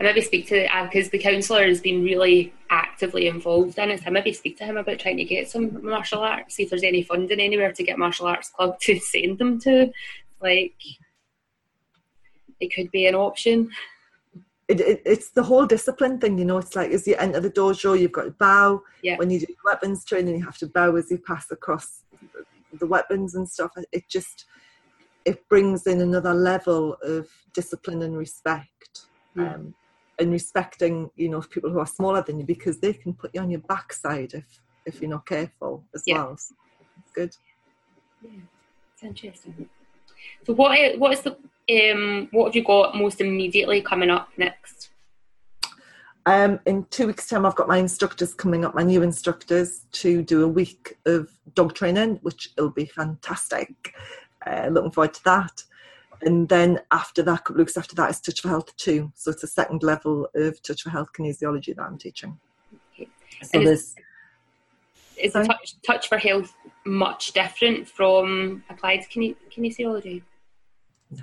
I 0.00 0.02
maybe 0.02 0.20
speak 0.20 0.46
to 0.48 0.68
because 0.84 1.10
the 1.10 1.18
counsellor 1.18 1.66
has 1.66 1.80
been 1.80 2.02
really 2.02 2.52
actively 2.70 3.26
involved 3.26 3.78
in 3.78 3.90
it. 3.90 4.02
I 4.06 4.10
maybe 4.10 4.32
speak 4.32 4.58
to 4.58 4.64
him 4.64 4.76
about 4.76 4.98
trying 4.98 5.16
to 5.16 5.24
get 5.24 5.48
some 5.48 5.84
martial 5.84 6.20
arts, 6.20 6.54
see 6.54 6.64
if 6.64 6.70
there's 6.70 6.82
any 6.82 7.02
funding 7.02 7.40
anywhere 7.40 7.72
to 7.72 7.82
get 7.82 7.98
martial 7.98 8.26
arts 8.26 8.50
club 8.50 8.78
to 8.80 8.98
send 9.00 9.38
them 9.38 9.58
to. 9.60 9.90
Like, 10.40 10.74
it 12.60 12.74
could 12.74 12.90
be 12.90 13.06
an 13.06 13.14
option. 13.14 13.70
It, 14.68 14.80
it, 14.80 15.02
it's 15.04 15.30
the 15.30 15.42
whole 15.42 15.66
discipline 15.66 16.18
thing, 16.18 16.38
you 16.38 16.44
know. 16.44 16.58
It's 16.58 16.76
like 16.76 16.90
as 16.90 17.06
you 17.06 17.16
enter 17.16 17.40
the 17.40 17.50
dojo, 17.50 17.98
you've 17.98 18.12
got 18.12 18.24
to 18.24 18.30
bow. 18.30 18.82
Yeah. 19.02 19.16
When 19.16 19.30
you 19.30 19.40
do 19.40 19.46
weapons 19.64 20.04
training, 20.04 20.36
you 20.36 20.44
have 20.44 20.58
to 20.58 20.66
bow 20.66 20.96
as 20.96 21.10
you 21.10 21.18
pass 21.18 21.50
across 21.50 22.02
the 22.78 22.86
weapons 22.86 23.34
and 23.34 23.48
stuff. 23.48 23.72
It 23.90 24.08
just 24.08 24.46
it 25.24 25.48
brings 25.48 25.86
in 25.86 26.00
another 26.00 26.34
level 26.34 26.96
of 27.02 27.28
discipline 27.54 28.02
and 28.02 28.16
respect, 28.16 29.06
Mm. 29.36 29.54
um, 29.54 29.74
and 30.18 30.30
respecting, 30.30 31.10
you 31.16 31.28
know, 31.30 31.40
people 31.40 31.70
who 31.70 31.78
are 31.78 31.86
smaller 31.86 32.22
than 32.22 32.38
you 32.38 32.44
because 32.44 32.80
they 32.80 32.92
can 32.92 33.14
put 33.14 33.34
you 33.34 33.40
on 33.40 33.50
your 33.50 33.60
backside 33.60 34.34
if 34.34 34.60
if 34.84 35.00
you're 35.00 35.10
not 35.10 35.24
careful 35.26 35.86
as 35.94 36.02
Yeah. 36.06 36.24
well. 36.24 36.36
So 36.36 36.54
it's 36.98 37.12
good. 37.12 37.34
It's 38.22 39.02
interesting. 39.02 39.68
So, 40.44 40.52
what 40.52 40.98
what 40.98 41.12
is 41.12 41.22
the 41.22 41.36
um 41.70 42.28
what 42.32 42.46
have 42.46 42.56
you 42.56 42.64
got 42.64 42.94
most 42.96 43.20
immediately 43.20 43.80
coming 43.80 44.10
up 44.10 44.28
next? 44.36 44.90
Um, 46.24 46.60
in 46.66 46.84
two 46.84 47.08
weeks' 47.08 47.28
time, 47.28 47.44
I've 47.44 47.56
got 47.56 47.66
my 47.66 47.78
instructors 47.78 48.32
coming 48.32 48.64
up, 48.64 48.74
my 48.76 48.84
new 48.84 49.02
instructors, 49.02 49.86
to 49.92 50.22
do 50.22 50.44
a 50.44 50.48
week 50.48 50.96
of 51.04 51.28
dog 51.54 51.74
training, 51.74 52.20
which 52.22 52.50
will 52.56 52.70
be 52.70 52.86
fantastic. 52.86 53.92
Uh, 54.46 54.68
looking 54.70 54.90
forward 54.90 55.14
to 55.14 55.24
that. 55.24 55.64
And 56.22 56.48
then 56.48 56.80
after 56.92 57.22
that, 57.22 57.34
a 57.34 57.38
couple 57.38 57.56
of 57.56 57.58
weeks 57.60 57.76
after 57.76 57.94
that, 57.96 58.10
is 58.10 58.20
Touch 58.20 58.40
for 58.40 58.48
Health 58.48 58.74
2. 58.76 59.12
So 59.16 59.30
it's 59.32 59.42
a 59.42 59.48
second 59.48 59.82
level 59.82 60.28
of 60.34 60.62
Touch 60.62 60.82
for 60.82 60.90
Health 60.90 61.08
kinesiology 61.12 61.74
that 61.74 61.82
I'm 61.82 61.98
teaching. 61.98 62.38
Okay. 62.94 63.08
So 63.42 63.50
And 63.54 63.62
is- 63.64 63.94
there's, 63.94 63.96
Is 65.18 65.32
touch, 65.46 65.74
touch 65.86 66.08
for 66.08 66.18
health 66.18 66.52
much 66.84 67.32
different 67.32 67.88
from 67.88 68.64
applied 68.70 69.04
kine- 69.10 69.36
kinesiology? 69.50 70.22
No. 71.10 71.22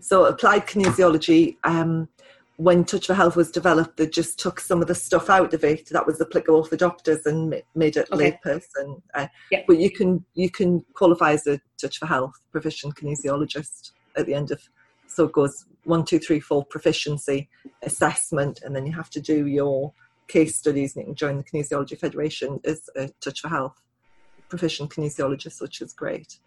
So 0.00 0.26
applied 0.26 0.66
kinesiology, 0.66 1.56
um, 1.64 2.08
when 2.56 2.84
Touch 2.84 3.06
for 3.06 3.14
Health 3.14 3.36
was 3.36 3.50
developed, 3.50 3.96
they 3.96 4.06
just 4.06 4.38
took 4.38 4.60
some 4.60 4.80
of 4.80 4.86
the 4.86 4.94
stuff 4.94 5.28
out 5.28 5.52
of 5.54 5.64
it 5.64 5.88
that 5.90 6.06
was 6.06 6.20
applicable 6.20 6.64
for 6.64 6.76
doctors 6.76 7.26
and 7.26 7.62
made 7.74 7.96
it 7.96 8.08
Okay. 8.12 8.38
layperson. 8.44 9.02
Uh, 9.14 9.26
Yeah. 9.50 9.62
But 9.66 9.78
you 9.78 9.90
can 9.90 10.24
you 10.34 10.50
can 10.50 10.84
qualify 10.94 11.32
as 11.32 11.46
a 11.46 11.60
Touch 11.80 11.98
for 11.98 12.06
Health 12.06 12.34
proficient 12.52 12.94
kinesiologist 12.94 13.92
at 14.16 14.26
the 14.26 14.34
end 14.34 14.50
of 14.50 14.60
so 15.06 15.24
it 15.24 15.32
goes 15.32 15.66
one, 15.84 16.04
two, 16.04 16.18
three, 16.18 16.40
four 16.40 16.64
proficiency 16.64 17.48
assessment, 17.82 18.60
and 18.62 18.74
then 18.74 18.86
you 18.86 18.92
have 18.92 19.10
to 19.10 19.20
do 19.20 19.46
your 19.46 19.92
case 20.28 20.56
studies 20.56 20.96
and 20.96 21.02
you 21.02 21.06
can 21.08 21.14
join 21.14 21.36
the 21.36 21.44
Kinesiology 21.44 21.98
Federation 21.98 22.58
as 22.64 22.88
a 22.96 23.08
Touch 23.20 23.40
for 23.40 23.48
Health 23.48 23.80
proficient 24.48 24.90
kinesiologist, 24.90 25.60
which 25.60 25.80
is 25.82 25.92
great. 25.92 26.38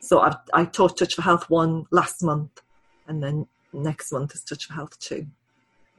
So 0.00 0.20
I've, 0.20 0.36
I 0.54 0.64
taught 0.64 0.96
Touch 0.96 1.14
for 1.14 1.22
Health 1.22 1.50
one 1.50 1.86
last 1.90 2.22
month, 2.22 2.62
and 3.08 3.22
then 3.22 3.46
next 3.72 4.12
month 4.12 4.34
is 4.34 4.42
Touch 4.42 4.66
for 4.66 4.74
Health 4.74 4.98
two. 4.98 5.26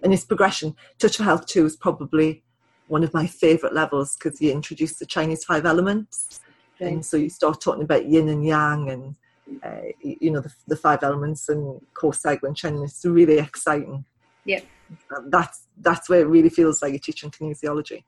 And 0.03 0.13
it's 0.13 0.25
progression. 0.25 0.75
Touch 0.99 1.17
for 1.17 1.23
Health 1.23 1.45
two 1.47 1.65
is 1.65 1.75
probably 1.75 2.43
one 2.87 3.03
of 3.03 3.13
my 3.13 3.27
favourite 3.27 3.73
levels 3.73 4.15
because 4.15 4.41
you 4.41 4.51
introduce 4.51 4.97
the 4.97 5.05
Chinese 5.05 5.43
five 5.43 5.65
elements, 5.65 6.39
and 6.79 7.05
so 7.05 7.17
you 7.17 7.29
start 7.29 7.59
talking 7.59 7.83
about 7.83 8.05
yin 8.05 8.29
and 8.29 8.45
yang 8.45 8.89
and 8.89 9.15
uh, 9.63 9.91
you 10.01 10.31
know 10.31 10.39
the, 10.39 10.53
the 10.67 10.75
five 10.75 11.03
elements 11.03 11.49
and 11.49 11.81
Ko 11.93 12.11
cycle 12.11 12.47
and 12.47 12.57
Sheng. 12.57 12.81
It's 12.83 13.03
really 13.03 13.39
exciting. 13.39 14.05
Yeah. 14.45 14.61
Um, 15.15 15.29
That's 15.29 15.67
that's 15.79 16.07
where 16.09 16.21
it 16.21 16.27
really 16.27 16.49
feels 16.49 16.81
like 16.81 16.93
you're 16.93 16.99
teaching 16.99 17.29
kinesiology. 17.31 18.03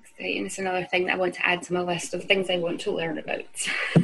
Exciting. 0.00 0.46
It's 0.46 0.58
another 0.58 0.84
thing 0.84 1.06
that 1.06 1.14
I 1.14 1.18
want 1.18 1.34
to 1.34 1.46
add 1.46 1.62
to 1.64 1.74
my 1.74 1.82
list 1.82 2.14
of 2.14 2.24
things 2.24 2.48
I 2.48 2.56
want 2.56 2.80
to 2.82 2.92
learn 2.92 3.18
about. 3.18 3.44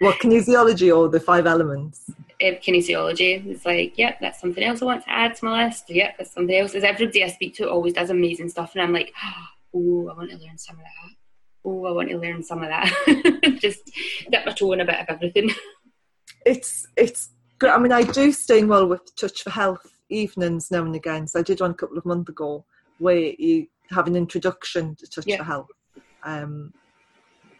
What 0.00 0.20
kinesiology 0.20 0.96
or 0.96 1.08
the 1.08 1.18
five 1.18 1.46
elements? 1.46 2.10
Kinesiology. 2.40 3.44
It's 3.46 3.66
like, 3.66 3.98
yep, 3.98 4.18
that's 4.20 4.40
something 4.40 4.62
else 4.62 4.82
I 4.82 4.86
want 4.86 5.04
to 5.04 5.10
add 5.10 5.34
to 5.36 5.44
my 5.44 5.64
list. 5.66 5.84
Yep, 5.90 6.18
that's 6.18 6.32
something 6.32 6.56
else. 6.56 6.74
As 6.74 6.84
everybody 6.84 7.24
I 7.24 7.28
speak 7.28 7.54
to 7.56 7.68
always 7.70 7.92
does 7.94 8.10
amazing 8.10 8.48
stuff, 8.48 8.74
and 8.74 8.82
I'm 8.82 8.92
like, 8.92 9.12
oh, 9.74 10.08
I 10.08 10.14
want 10.16 10.30
to 10.30 10.36
learn 10.38 10.58
some 10.58 10.76
of 10.76 10.82
that. 10.82 11.14
Oh, 11.64 11.84
I 11.86 11.90
want 11.92 12.08
to 12.10 12.18
learn 12.18 12.42
some 12.42 12.62
of 12.62 12.68
that. 12.68 13.58
Just 13.60 13.90
dip 14.30 14.46
my 14.46 14.52
toe 14.52 14.72
in 14.72 14.80
a 14.80 14.84
bit 14.84 15.00
of 15.00 15.06
everything. 15.08 15.50
it's 16.46 16.86
it's 16.96 17.30
great. 17.58 17.72
I 17.72 17.78
mean, 17.78 17.92
I 17.92 18.02
do 18.02 18.32
staying 18.32 18.68
well 18.68 18.86
with 18.86 19.14
Touch 19.16 19.42
for 19.42 19.50
Health 19.50 19.84
evenings 20.08 20.70
now 20.70 20.84
and 20.84 20.94
again. 20.94 21.26
So 21.26 21.40
I 21.40 21.42
did 21.42 21.60
one 21.60 21.72
a 21.72 21.74
couple 21.74 21.98
of 21.98 22.06
months 22.06 22.30
ago 22.30 22.64
where 22.98 23.32
you 23.38 23.66
have 23.90 24.06
an 24.06 24.16
introduction 24.16 24.94
to 24.96 25.06
Touch 25.06 25.26
Yeah. 25.26 25.38
for 25.38 25.44
Health. 25.44 25.68
Um, 26.22 26.72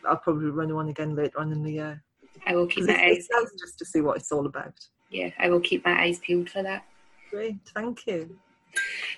I'll 0.06 0.16
probably 0.16 0.50
run 0.50 0.74
one 0.74 0.88
again 0.88 1.14
later 1.14 1.40
on 1.40 1.52
in 1.52 1.62
the 1.62 1.72
year. 1.72 2.02
I 2.46 2.54
will 2.54 2.66
keep 2.66 2.86
my 2.86 2.94
eyes. 2.94 3.28
just 3.58 3.78
to 3.78 3.84
see 3.84 4.00
what 4.00 4.16
it's 4.16 4.32
all 4.32 4.46
about. 4.46 4.74
Yeah, 5.10 5.30
I 5.38 5.48
will 5.48 5.60
keep 5.60 5.84
my 5.84 6.02
eyes 6.02 6.18
peeled 6.18 6.50
for 6.50 6.62
that. 6.62 6.84
Great, 7.30 7.56
thank 7.74 8.06
you. 8.06 8.38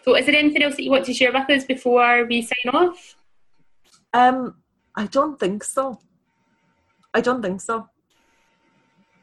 So, 0.05 0.17
is 0.17 0.27
there 0.27 0.37
anything 0.37 0.63
else 0.63 0.77
that 0.77 0.85
you 0.85 0.91
want 0.91 1.05
to 1.07 1.15
share 1.15 1.33
with 1.33 1.51
us 1.51 1.65
before 1.65 2.25
we 2.27 2.43
sign 2.43 2.75
off? 2.75 3.17
Um, 4.13 4.57
I 4.97 5.07
don't 5.07 5.39
think 5.39 5.65
so. 5.65 6.01
I 7.15 7.21
don't 7.21 7.43
think 7.43 7.61
so. 7.61 7.89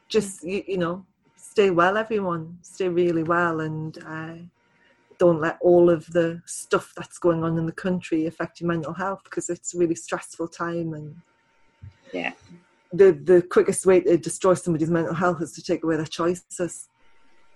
Just 0.09 0.43
you, 0.43 0.63
you 0.67 0.77
know, 0.77 1.05
stay 1.35 1.69
well, 1.69 1.97
everyone. 1.97 2.59
Stay 2.61 2.87
really 2.89 3.23
well, 3.23 3.61
and 3.61 3.97
uh, 4.05 4.35
don't 5.17 5.41
let 5.41 5.57
all 5.61 5.89
of 5.89 6.05
the 6.07 6.41
stuff 6.45 6.93
that's 6.95 7.17
going 7.17 7.43
on 7.43 7.57
in 7.57 7.65
the 7.65 7.71
country 7.71 8.25
affect 8.25 8.61
your 8.61 8.67
mental 8.67 8.93
health 8.93 9.21
because 9.23 9.49
it's 9.49 9.73
a 9.73 9.77
really 9.77 9.95
stressful 9.95 10.47
time. 10.47 10.93
And 10.93 11.15
Yeah. 12.13 12.33
The 12.91 13.11
the 13.11 13.41
quickest 13.41 13.85
way 13.85 13.99
to 14.01 14.17
destroy 14.17 14.53
somebody's 14.53 14.89
mental 14.89 15.13
health 15.13 15.41
is 15.41 15.53
to 15.53 15.61
take 15.61 15.83
away 15.83 15.97
their 15.97 16.05
choices, 16.05 16.89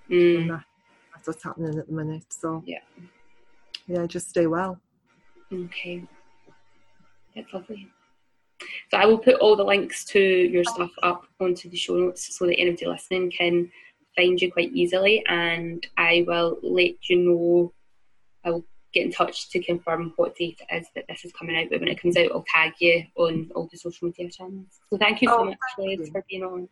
Mm, 0.09 0.47
that, 0.49 0.63
that's 1.13 1.27
what's 1.27 1.43
happening 1.43 1.77
at 1.79 1.87
the 1.87 1.93
minute. 1.93 2.25
So 2.29 2.63
Yeah. 2.65 2.79
yeah, 3.87 4.05
just 4.05 4.29
stay 4.29 4.47
well. 4.47 4.79
okay, 5.53 6.03
that's 7.35 7.53
lovely. 7.53 7.87
So, 8.91 8.97
I 8.97 9.05
will 9.05 9.17
put 9.17 9.35
all 9.35 9.55
the 9.55 9.63
links 9.63 10.03
to 10.05 10.19
your 10.19 10.63
stuff 10.63 10.91
up 11.01 11.25
onto 11.39 11.69
the 11.69 11.77
show 11.77 11.95
notes 11.95 12.37
so 12.37 12.45
that 12.45 12.59
anybody 12.59 12.85
listening 12.87 13.31
can 13.31 13.71
find 14.15 14.39
you 14.41 14.51
quite 14.51 14.71
easily, 14.73 15.23
and 15.27 15.85
I 15.97 16.25
will 16.27 16.59
let 16.61 17.09
you 17.09 17.17
know. 17.17 17.73
I 18.43 18.51
will 18.51 18.65
get 18.93 19.05
in 19.05 19.11
touch 19.11 19.49
to 19.49 19.61
confirm 19.63 20.13
what 20.15 20.35
date 20.35 20.61
it 20.69 20.75
is 20.75 20.87
that 20.95 21.05
this 21.07 21.25
is 21.25 21.31
coming 21.33 21.55
out. 21.57 21.67
But 21.69 21.79
when 21.79 21.89
it 21.89 22.01
comes 22.01 22.17
out, 22.17 22.31
I'll 22.31 22.45
tag 22.47 22.73
you 22.79 23.03
on 23.15 23.49
all 23.55 23.67
the 23.71 23.77
social 23.77 24.07
media 24.07 24.29
channels. 24.29 24.79
So 24.89 24.97
thank 24.97 25.21
you 25.21 25.27
so 25.29 25.39
Oh, 25.39 25.45
much, 25.45 25.57
for 26.11 26.25
being 26.29 26.43
on. 26.43 26.67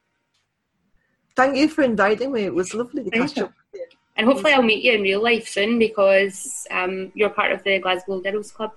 Thank 1.35 1.55
you 1.57 1.69
for 1.69 1.83
inviting 1.83 2.31
me. 2.31 2.43
It 2.43 2.53
was 2.53 2.73
lovely 2.73 3.03
to 3.03 3.09
catch 3.09 3.37
up. 3.37 3.53
with 3.71 3.81
you. 3.81 3.85
And 4.17 4.27
hopefully, 4.27 4.51
I'll 4.51 4.61
meet 4.61 4.83
you 4.83 4.91
in 4.93 5.01
real 5.01 5.23
life 5.23 5.47
soon 5.47 5.79
because 5.79 6.67
um, 6.71 7.11
you're 7.15 7.29
part 7.29 7.53
of 7.53 7.63
the 7.63 7.79
Glasgow 7.79 8.19
Girls 8.19 8.51
Club. 8.51 8.71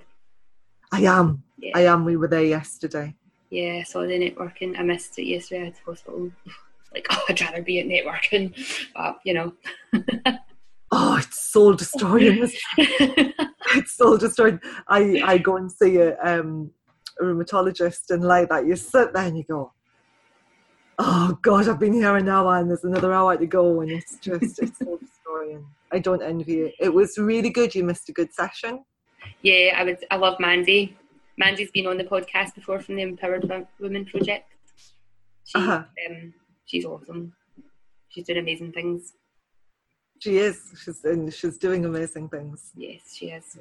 I 0.92 1.00
am. 1.00 1.42
Yeah. 1.58 1.72
I 1.74 1.80
am. 1.86 2.04
We 2.04 2.16
were 2.16 2.28
there 2.28 2.44
yesterday. 2.44 3.14
Yeah, 3.50 3.78
I 3.80 3.82
saw 3.82 4.02
the 4.02 4.08
networking. 4.18 4.78
I 4.78 4.82
missed 4.82 5.18
it 5.18 5.24
yesterday 5.24 5.66
at 5.68 5.74
the 5.74 5.80
hospital. 5.90 6.30
Like, 6.94 7.06
oh, 7.08 7.24
I'd 7.30 7.40
rather 7.40 7.62
be 7.62 7.80
at 7.80 7.86
networking, 7.86 8.54
but 8.94 9.18
you 9.24 9.32
know. 9.32 9.54
Oh, 10.94 11.16
it's 11.16 11.50
soul 11.50 11.72
destroying. 11.72 12.50
it's 12.76 13.96
soul 13.96 14.18
destroying. 14.18 14.60
I, 14.88 15.22
I 15.24 15.38
go 15.38 15.56
and 15.56 15.72
see 15.72 15.96
a, 15.96 16.18
um, 16.22 16.70
a 17.18 17.24
rheumatologist 17.24 18.10
and 18.10 18.22
like 18.22 18.50
that. 18.50 18.66
You 18.66 18.76
sit 18.76 19.14
there 19.14 19.24
and 19.26 19.36
you 19.38 19.44
go, 19.44 19.72
oh 20.98 21.38
God, 21.40 21.66
I've 21.68 21.78
been 21.80 21.94
here 21.94 22.14
an 22.16 22.28
hour 22.28 22.58
and 22.58 22.68
there's 22.68 22.84
another 22.84 23.12
hour 23.12 23.36
to 23.38 23.46
go. 23.46 23.80
And 23.80 23.90
it's 23.90 24.18
just, 24.18 24.58
it's 24.62 24.78
soul 24.78 24.98
destroying. 24.98 25.64
I 25.90 25.98
don't 25.98 26.22
envy 26.22 26.60
it. 26.60 26.74
It 26.78 26.92
was 26.92 27.16
really 27.16 27.50
good. 27.50 27.74
You 27.74 27.84
missed 27.84 28.08
a 28.10 28.12
good 28.12 28.32
session. 28.34 28.84
yeah, 29.42 29.74
I 29.78 29.84
would. 29.84 30.04
I 30.10 30.16
love 30.16 30.38
Mandy. 30.40 30.96
Mandy's 31.38 31.70
been 31.70 31.86
on 31.86 31.96
the 31.96 32.04
podcast 32.04 32.54
before 32.54 32.80
from 32.80 32.96
the 32.96 33.02
Empowered 33.02 33.50
Women 33.80 34.04
Project. 34.04 34.52
She, 35.44 35.58
Uh-huh. 35.58 35.84
um, 36.10 36.34
she's 36.66 36.84
awesome. 36.84 37.32
She's 38.10 38.26
doing 38.26 38.38
amazing 38.40 38.72
things. 38.72 39.14
She 40.22 40.38
is. 40.38 40.70
She's, 40.80 41.04
and 41.04 41.34
she's 41.34 41.58
doing 41.58 41.84
amazing 41.84 42.28
things. 42.28 42.70
Yes, 42.76 43.12
she 43.12 43.30
is. 43.30 43.58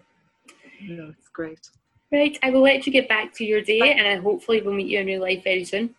Know, 0.79 1.11
it's 1.17 1.27
great. 1.27 1.67
Right, 2.11 2.37
I 2.43 2.51
will 2.51 2.61
let 2.61 2.85
you 2.85 2.93
get 2.93 3.09
back 3.09 3.33
to 3.37 3.43
your 3.43 3.61
day, 3.61 3.93
and 3.93 4.07
I 4.07 4.17
hopefully 4.17 4.61
will 4.61 4.73
meet 4.73 4.85
you 4.85 4.99
in 4.99 5.07
real 5.07 5.21
life 5.21 5.43
very 5.43 5.63
soon. 5.63 5.95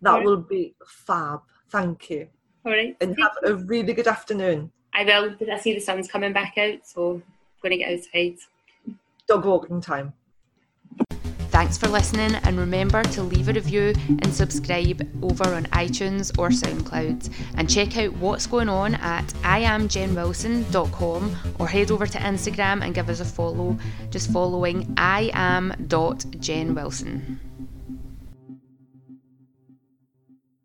That 0.00 0.22
will 0.22 0.36
be 0.36 0.76
fab. 0.86 1.40
Thank 1.70 2.08
you. 2.08 2.28
All 2.64 2.70
right. 2.70 2.96
And 3.00 3.18
have 3.18 3.32
a 3.44 3.56
really 3.56 3.94
good 3.94 4.06
afternoon. 4.06 4.70
I 4.92 5.02
will, 5.04 5.34
I 5.50 5.58
see 5.58 5.74
the 5.74 5.80
sun's 5.80 6.06
coming 6.06 6.32
back 6.32 6.56
out, 6.56 6.86
so 6.86 7.14
I'm 7.14 7.22
going 7.60 7.72
to 7.72 7.78
get 7.78 7.94
outside. 7.94 8.36
Dog 9.26 9.44
walking 9.44 9.80
time. 9.80 10.12
Thanks 11.54 11.78
for 11.78 11.86
listening, 11.86 12.34
and 12.34 12.58
remember 12.58 13.04
to 13.04 13.22
leave 13.22 13.48
a 13.48 13.52
review 13.52 13.94
and 14.08 14.34
subscribe 14.34 15.08
over 15.22 15.54
on 15.54 15.66
iTunes 15.66 16.36
or 16.36 16.48
SoundCloud. 16.48 17.32
And 17.56 17.70
check 17.70 17.96
out 17.96 18.12
what's 18.14 18.48
going 18.48 18.68
on 18.68 18.96
at 18.96 19.24
iamjenwilson.com 19.44 21.36
or 21.60 21.68
head 21.68 21.92
over 21.92 22.08
to 22.08 22.18
Instagram 22.18 22.82
and 22.82 22.92
give 22.92 23.08
us 23.08 23.20
a 23.20 23.24
follow. 23.24 23.78
Just 24.10 24.32
following 24.32 24.92
I 24.96 25.30